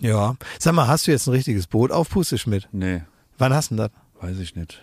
[0.00, 0.34] Ja.
[0.58, 2.68] Sag mal, hast du jetzt ein richtiges Boot auf Pusteschmidt?
[2.72, 3.02] Nee,
[3.38, 4.28] Wann hast du denn das?
[4.30, 4.82] weiß ich nicht.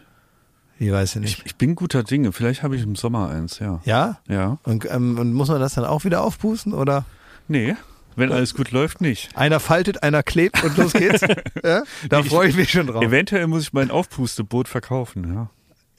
[0.81, 1.45] Ich weiß ja Ich, nicht.
[1.45, 2.31] ich bin guter Dinge.
[2.31, 3.81] Vielleicht habe ich im Sommer eins, ja.
[3.84, 4.19] Ja?
[4.30, 4.57] Ja.
[4.64, 7.06] Und, ähm, und muss man das dann auch wieder aufpusten oder?
[7.47, 7.76] Nee,
[8.15, 9.30] wenn alles gut läuft, nicht.
[9.35, 11.22] Einer faltet, einer klebt und los geht's.
[11.64, 11.84] ja?
[12.10, 13.03] Da Ich- freue ich mich schon drauf.
[13.03, 15.49] Eventuell muss ich mein Aufpusteboot verkaufen, ja.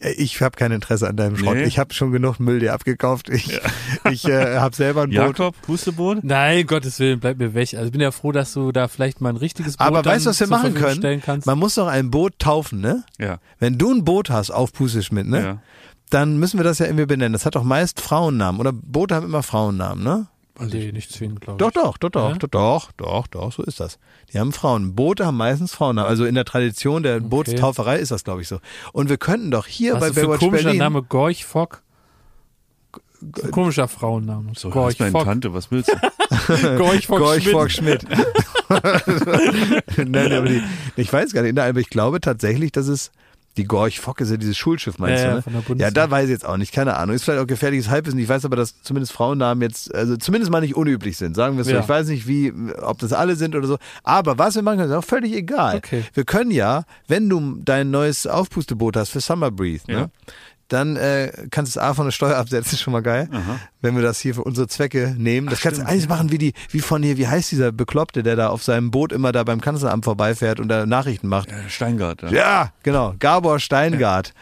[0.01, 1.56] Äh, Ich habe kein Interesse an deinem Schrott.
[1.56, 1.64] Nee.
[1.64, 3.28] Ich habe schon genug Müll dir abgekauft.
[3.28, 3.60] Ich,
[4.10, 5.14] ich äh, habe selber ein Boot.
[5.39, 6.24] Jakob, Pusteboot?
[6.24, 7.74] Nein, Gottes Willen, bleib mir weg.
[7.74, 10.27] Also ich bin ja froh, dass du da vielleicht mal ein richtiges Boot Aber weißt
[10.27, 11.22] du, was wir machen können?
[11.44, 13.05] Man muss doch ein Boot taufen, ne?
[13.18, 13.39] Ja.
[13.59, 15.40] Wenn du ein Boot hast auf Pusteschmidt, ne?
[15.43, 15.59] Ja.
[16.10, 17.32] Dann müssen wir das ja irgendwie benennen.
[17.32, 18.60] Das hat doch meist Frauennamen.
[18.60, 20.27] Oder Boote haben immer Frauennamen, ne?
[20.61, 21.73] Nee, nicht zwingend, glaube ich.
[21.73, 22.37] Doch, doch, doch, doch, Ja?
[22.39, 23.99] doch, doch, doch, doch, so ist das.
[24.32, 24.95] Die haben Frauen.
[24.95, 26.09] Boote haben meistens Frauennamen.
[26.09, 28.59] Also in der Tradition der Bootstauferei ist das, glaube ich, so.
[28.93, 30.78] Und wir könnten doch hier Was bei ist für ein Baywatch komischer Berlin.
[30.78, 31.03] Name?
[31.03, 31.82] Gorch Fock?
[33.51, 34.53] Komischer Frauenname.
[34.57, 35.24] So Gorch heißt meine Fock.
[35.24, 35.95] Tante, was willst du?
[36.78, 37.53] Gorch Fock Gorch Schmidt.
[37.53, 38.05] Fock Schmidt.
[40.09, 40.62] Nein, aber die,
[40.97, 43.11] ich weiß gar nicht, aber ich glaube tatsächlich, dass es
[43.56, 45.62] die Gorch Fock ist ja dieses Schulschiff, meinst Ja, ja, du, ne?
[45.62, 47.14] von der ja, da weiß ich jetzt auch nicht, keine Ahnung.
[47.16, 48.18] Ist vielleicht auch gefährliches Halbwissen.
[48.18, 51.62] Ich weiß aber, dass zumindest Frauennamen jetzt, also zumindest mal nicht unüblich sind, sagen wir
[51.62, 51.74] es so.
[51.74, 51.81] Ja.
[51.81, 53.78] Ich weiß nicht, wie, ob das alle sind oder so.
[54.05, 55.77] Aber was wir machen können, ist auch völlig egal.
[55.77, 56.05] Okay.
[56.14, 59.51] Wir können ja, wenn du dein neues Aufpusteboot hast für Summer
[59.89, 60.01] Ja.
[60.01, 60.10] ne?
[60.70, 63.28] Dann äh, kannst du es A von der Steuer absetzen, ist schon mal geil.
[63.80, 65.48] Wenn wir das hier für unsere Zwecke nehmen.
[65.48, 68.36] Das kannst du eigentlich machen wie die, wie von hier, wie heißt dieser Bekloppte, der
[68.36, 71.51] da auf seinem Boot immer da beim Kanzleramt vorbeifährt und da Nachrichten macht.
[71.51, 72.22] Äh, Steingart.
[72.22, 72.30] Ja.
[72.30, 73.14] Ja, genau.
[73.18, 74.32] Gabor Steingart.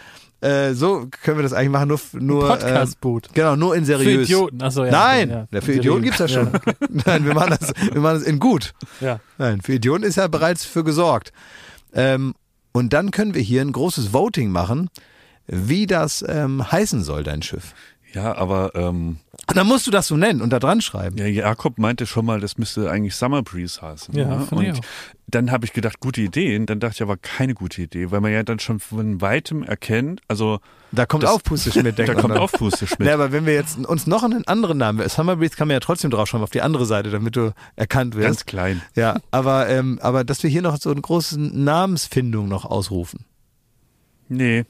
[0.40, 3.26] Äh, so können wir das eigentlich machen, nur, nur Podcastboot.
[3.28, 4.28] ähm, genau, nur in Für seriös.
[4.28, 4.62] Idioten.
[4.62, 4.92] Achso, ja.
[4.92, 6.50] Nein, ja, ja, für Idioten gibt's das schon.
[7.06, 8.72] Nein, wir machen das, wir machen das in gut.
[9.00, 9.18] Ja.
[9.38, 11.32] Nein, für Idioten ist ja bereits für gesorgt.
[11.92, 12.34] Ähm,
[12.70, 14.90] und dann können wir hier ein großes Voting machen,
[15.48, 17.74] wie das ähm, heißen soll, dein Schiff.
[18.12, 19.18] ja, aber ähm,
[19.48, 21.16] Und dann musst du das so nennen und da dran schreiben.
[21.18, 24.14] ja, Jakob meinte schon mal, das müsste eigentlich Summer Breeze heißen.
[24.14, 24.46] Ja, ne?
[24.46, 24.84] finde ich Und auch.
[25.26, 26.56] dann habe ich gedacht, gute Idee.
[26.56, 29.62] Und dann dachte ich aber keine gute Idee, weil man ja dann schon von weitem
[29.62, 30.60] erkennt, also
[30.90, 32.38] Da kommt Das- Aufpusteschmidt, denkt da kommt dann.
[32.42, 33.06] Aufpusteschmidt.
[33.08, 35.80] Ja, aber wenn wir jetzt uns noch einen anderen Namen, Summer Breeze kann man ja
[35.80, 38.24] trotzdem draufschreiben auf die andere Seite, damit du erkannt wirst.
[38.26, 38.82] Ganz klein.
[38.96, 43.26] Ja, aber, ähm, aber dass wir hier noch so eine große Namensfindung noch ausrufen.
[44.30, 44.64] Nee,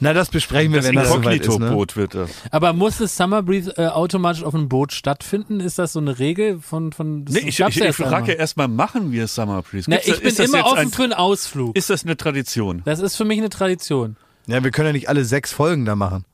[0.00, 1.48] Na, das besprechen wir, das wenn das soweit ist.
[1.48, 1.54] Ne?
[1.54, 2.30] Inkognito-Boot wird das.
[2.50, 5.60] Aber muss das Summer Breeze äh, automatisch auf einem Boot stattfinden?
[5.60, 8.38] Ist das so eine Regel von, von das Nee, ich, ich, ja ich frage ja
[8.38, 9.88] erstmal, machen wir Summer Breeze?
[9.88, 11.76] Na, ich da- bin das immer offen ein, für einen Ausflug.
[11.76, 12.82] Ist das eine Tradition?
[12.84, 14.16] Das ist für mich eine Tradition.
[14.48, 16.24] Ja, wir können ja nicht alle sechs Folgen da machen.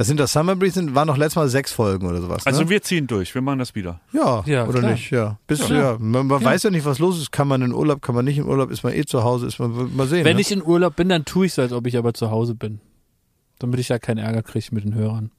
[0.00, 2.46] Das sind das Summer Breeze, sind, waren noch letztes Mal sechs Folgen oder sowas.
[2.46, 2.70] Also ne?
[2.70, 4.00] wir ziehen durch, wir machen das wieder.
[4.14, 4.92] ja, Ja, oder klar.
[4.92, 5.10] nicht?
[5.10, 5.76] Ja, Bis, ja.
[5.76, 5.96] Ja.
[5.98, 7.32] Man, man weiß ja nicht, was los ist.
[7.32, 9.58] Kann man in Urlaub, kann man nicht in Urlaub, ist man eh zu Hause, ist
[9.58, 10.24] man mal sehen.
[10.24, 10.40] Wenn ne?
[10.40, 12.80] ich in Urlaub bin, dann tue ich so, als ob ich aber zu Hause bin.
[13.58, 15.32] Damit ich da keinen Ärger kriege mit den Hörern.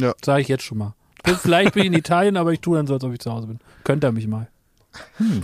[0.00, 0.14] Ja.
[0.24, 0.94] Sage ich jetzt schon mal.
[1.42, 3.48] Vielleicht bin ich in Italien, aber ich tue dann so, als ob ich zu Hause
[3.48, 3.58] bin.
[3.84, 4.48] Könnt ihr mich mal.
[5.18, 5.42] Hm.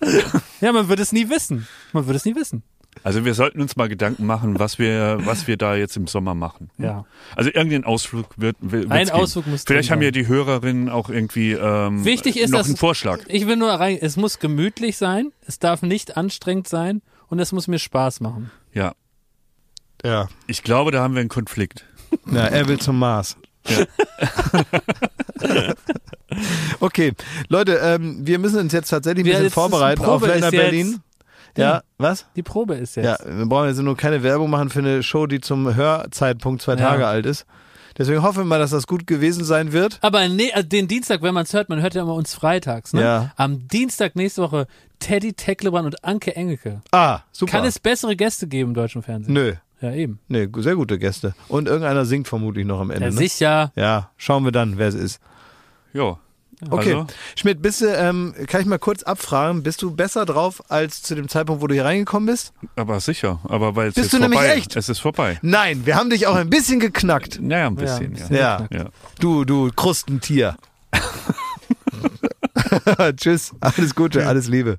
[0.62, 1.68] ja, man wird es nie wissen.
[1.92, 2.62] Man wird es nie wissen.
[3.06, 6.34] Also wir sollten uns mal Gedanken machen, was wir, was wir da jetzt im Sommer
[6.34, 6.70] machen.
[6.76, 7.04] Ja.
[7.36, 9.16] Also irgendein Ausflug wird, wird Ein geben.
[9.16, 12.76] Ausflug muss Vielleicht haben ja die Hörerinnen auch irgendwie ähm, Wichtig ist, noch dass einen
[12.76, 13.20] Vorschlag.
[13.28, 17.52] Ich will nur rein, es muss gemütlich sein, es darf nicht anstrengend sein und es
[17.52, 18.50] muss mir Spaß machen.
[18.72, 18.92] Ja,
[20.04, 20.28] Ja.
[20.48, 21.84] ich glaube, da haben wir einen Konflikt.
[22.24, 23.36] Na, er will zum Mars.
[26.80, 27.12] okay,
[27.48, 30.98] Leute, ähm, wir müssen uns jetzt tatsächlich ein Wir- bisschen vorbereiten auf Länder ist
[31.56, 31.74] Berlin.
[31.74, 32.26] Ja, was?
[32.36, 33.26] Die Probe ist Ja, jetzt.
[33.26, 36.78] wir brauchen jetzt nur keine Werbung machen für eine Show, die zum Hörzeitpunkt zwei Ja.
[36.90, 37.46] Tage alt ist.
[37.98, 39.98] Deswegen hoffen wir mal, dass das gut gewesen sein wird.
[40.02, 42.92] Aber nee, also den Dienstag, wenn man es hört, man hört ja immer uns freitags.
[42.92, 43.00] Ne?
[43.00, 43.32] Ja.
[43.36, 44.66] Am Dienstag nächste Woche
[44.98, 46.82] Teddy Tecklebrand und Anke Engelke.
[46.92, 47.52] Ah, super.
[47.52, 49.32] Kann es bessere Gäste geben im deutschen Fernsehen?
[49.32, 50.18] Nö, Ja, eben.
[50.28, 51.34] nee, sehr gute Gäste.
[51.48, 53.06] Und irgendeiner singt vermutlich noch am Ende.
[53.06, 53.16] Ja, ne?
[53.16, 53.72] sicher.
[53.76, 55.20] Ja, schauen wir dann, wer es ist.
[55.94, 56.18] Ja.
[56.70, 57.06] Okay, Also,
[57.36, 61.14] Schmidt, bist du, ähm, kann ich mal kurz abfragen, bist du besser drauf als zu
[61.14, 62.52] dem Zeitpunkt, wo du hier reingekommen bist?
[62.76, 63.40] aber sicher.
[63.44, 64.54] Aber weil es Bist jetzt du nämlich vorbei.
[64.54, 64.74] echt?
[64.76, 65.38] Es ist vorbei.
[65.42, 67.40] Nein, wir haben dich auch ein bisschen geknackt.
[67.40, 68.18] Naja, ein bisschen, ein ja.
[68.18, 68.36] bisschen.
[68.36, 68.84] Ja, ja.
[69.20, 70.56] du, du Krustentier.
[73.16, 74.78] Tschüss, alles Gute, alles Liebe.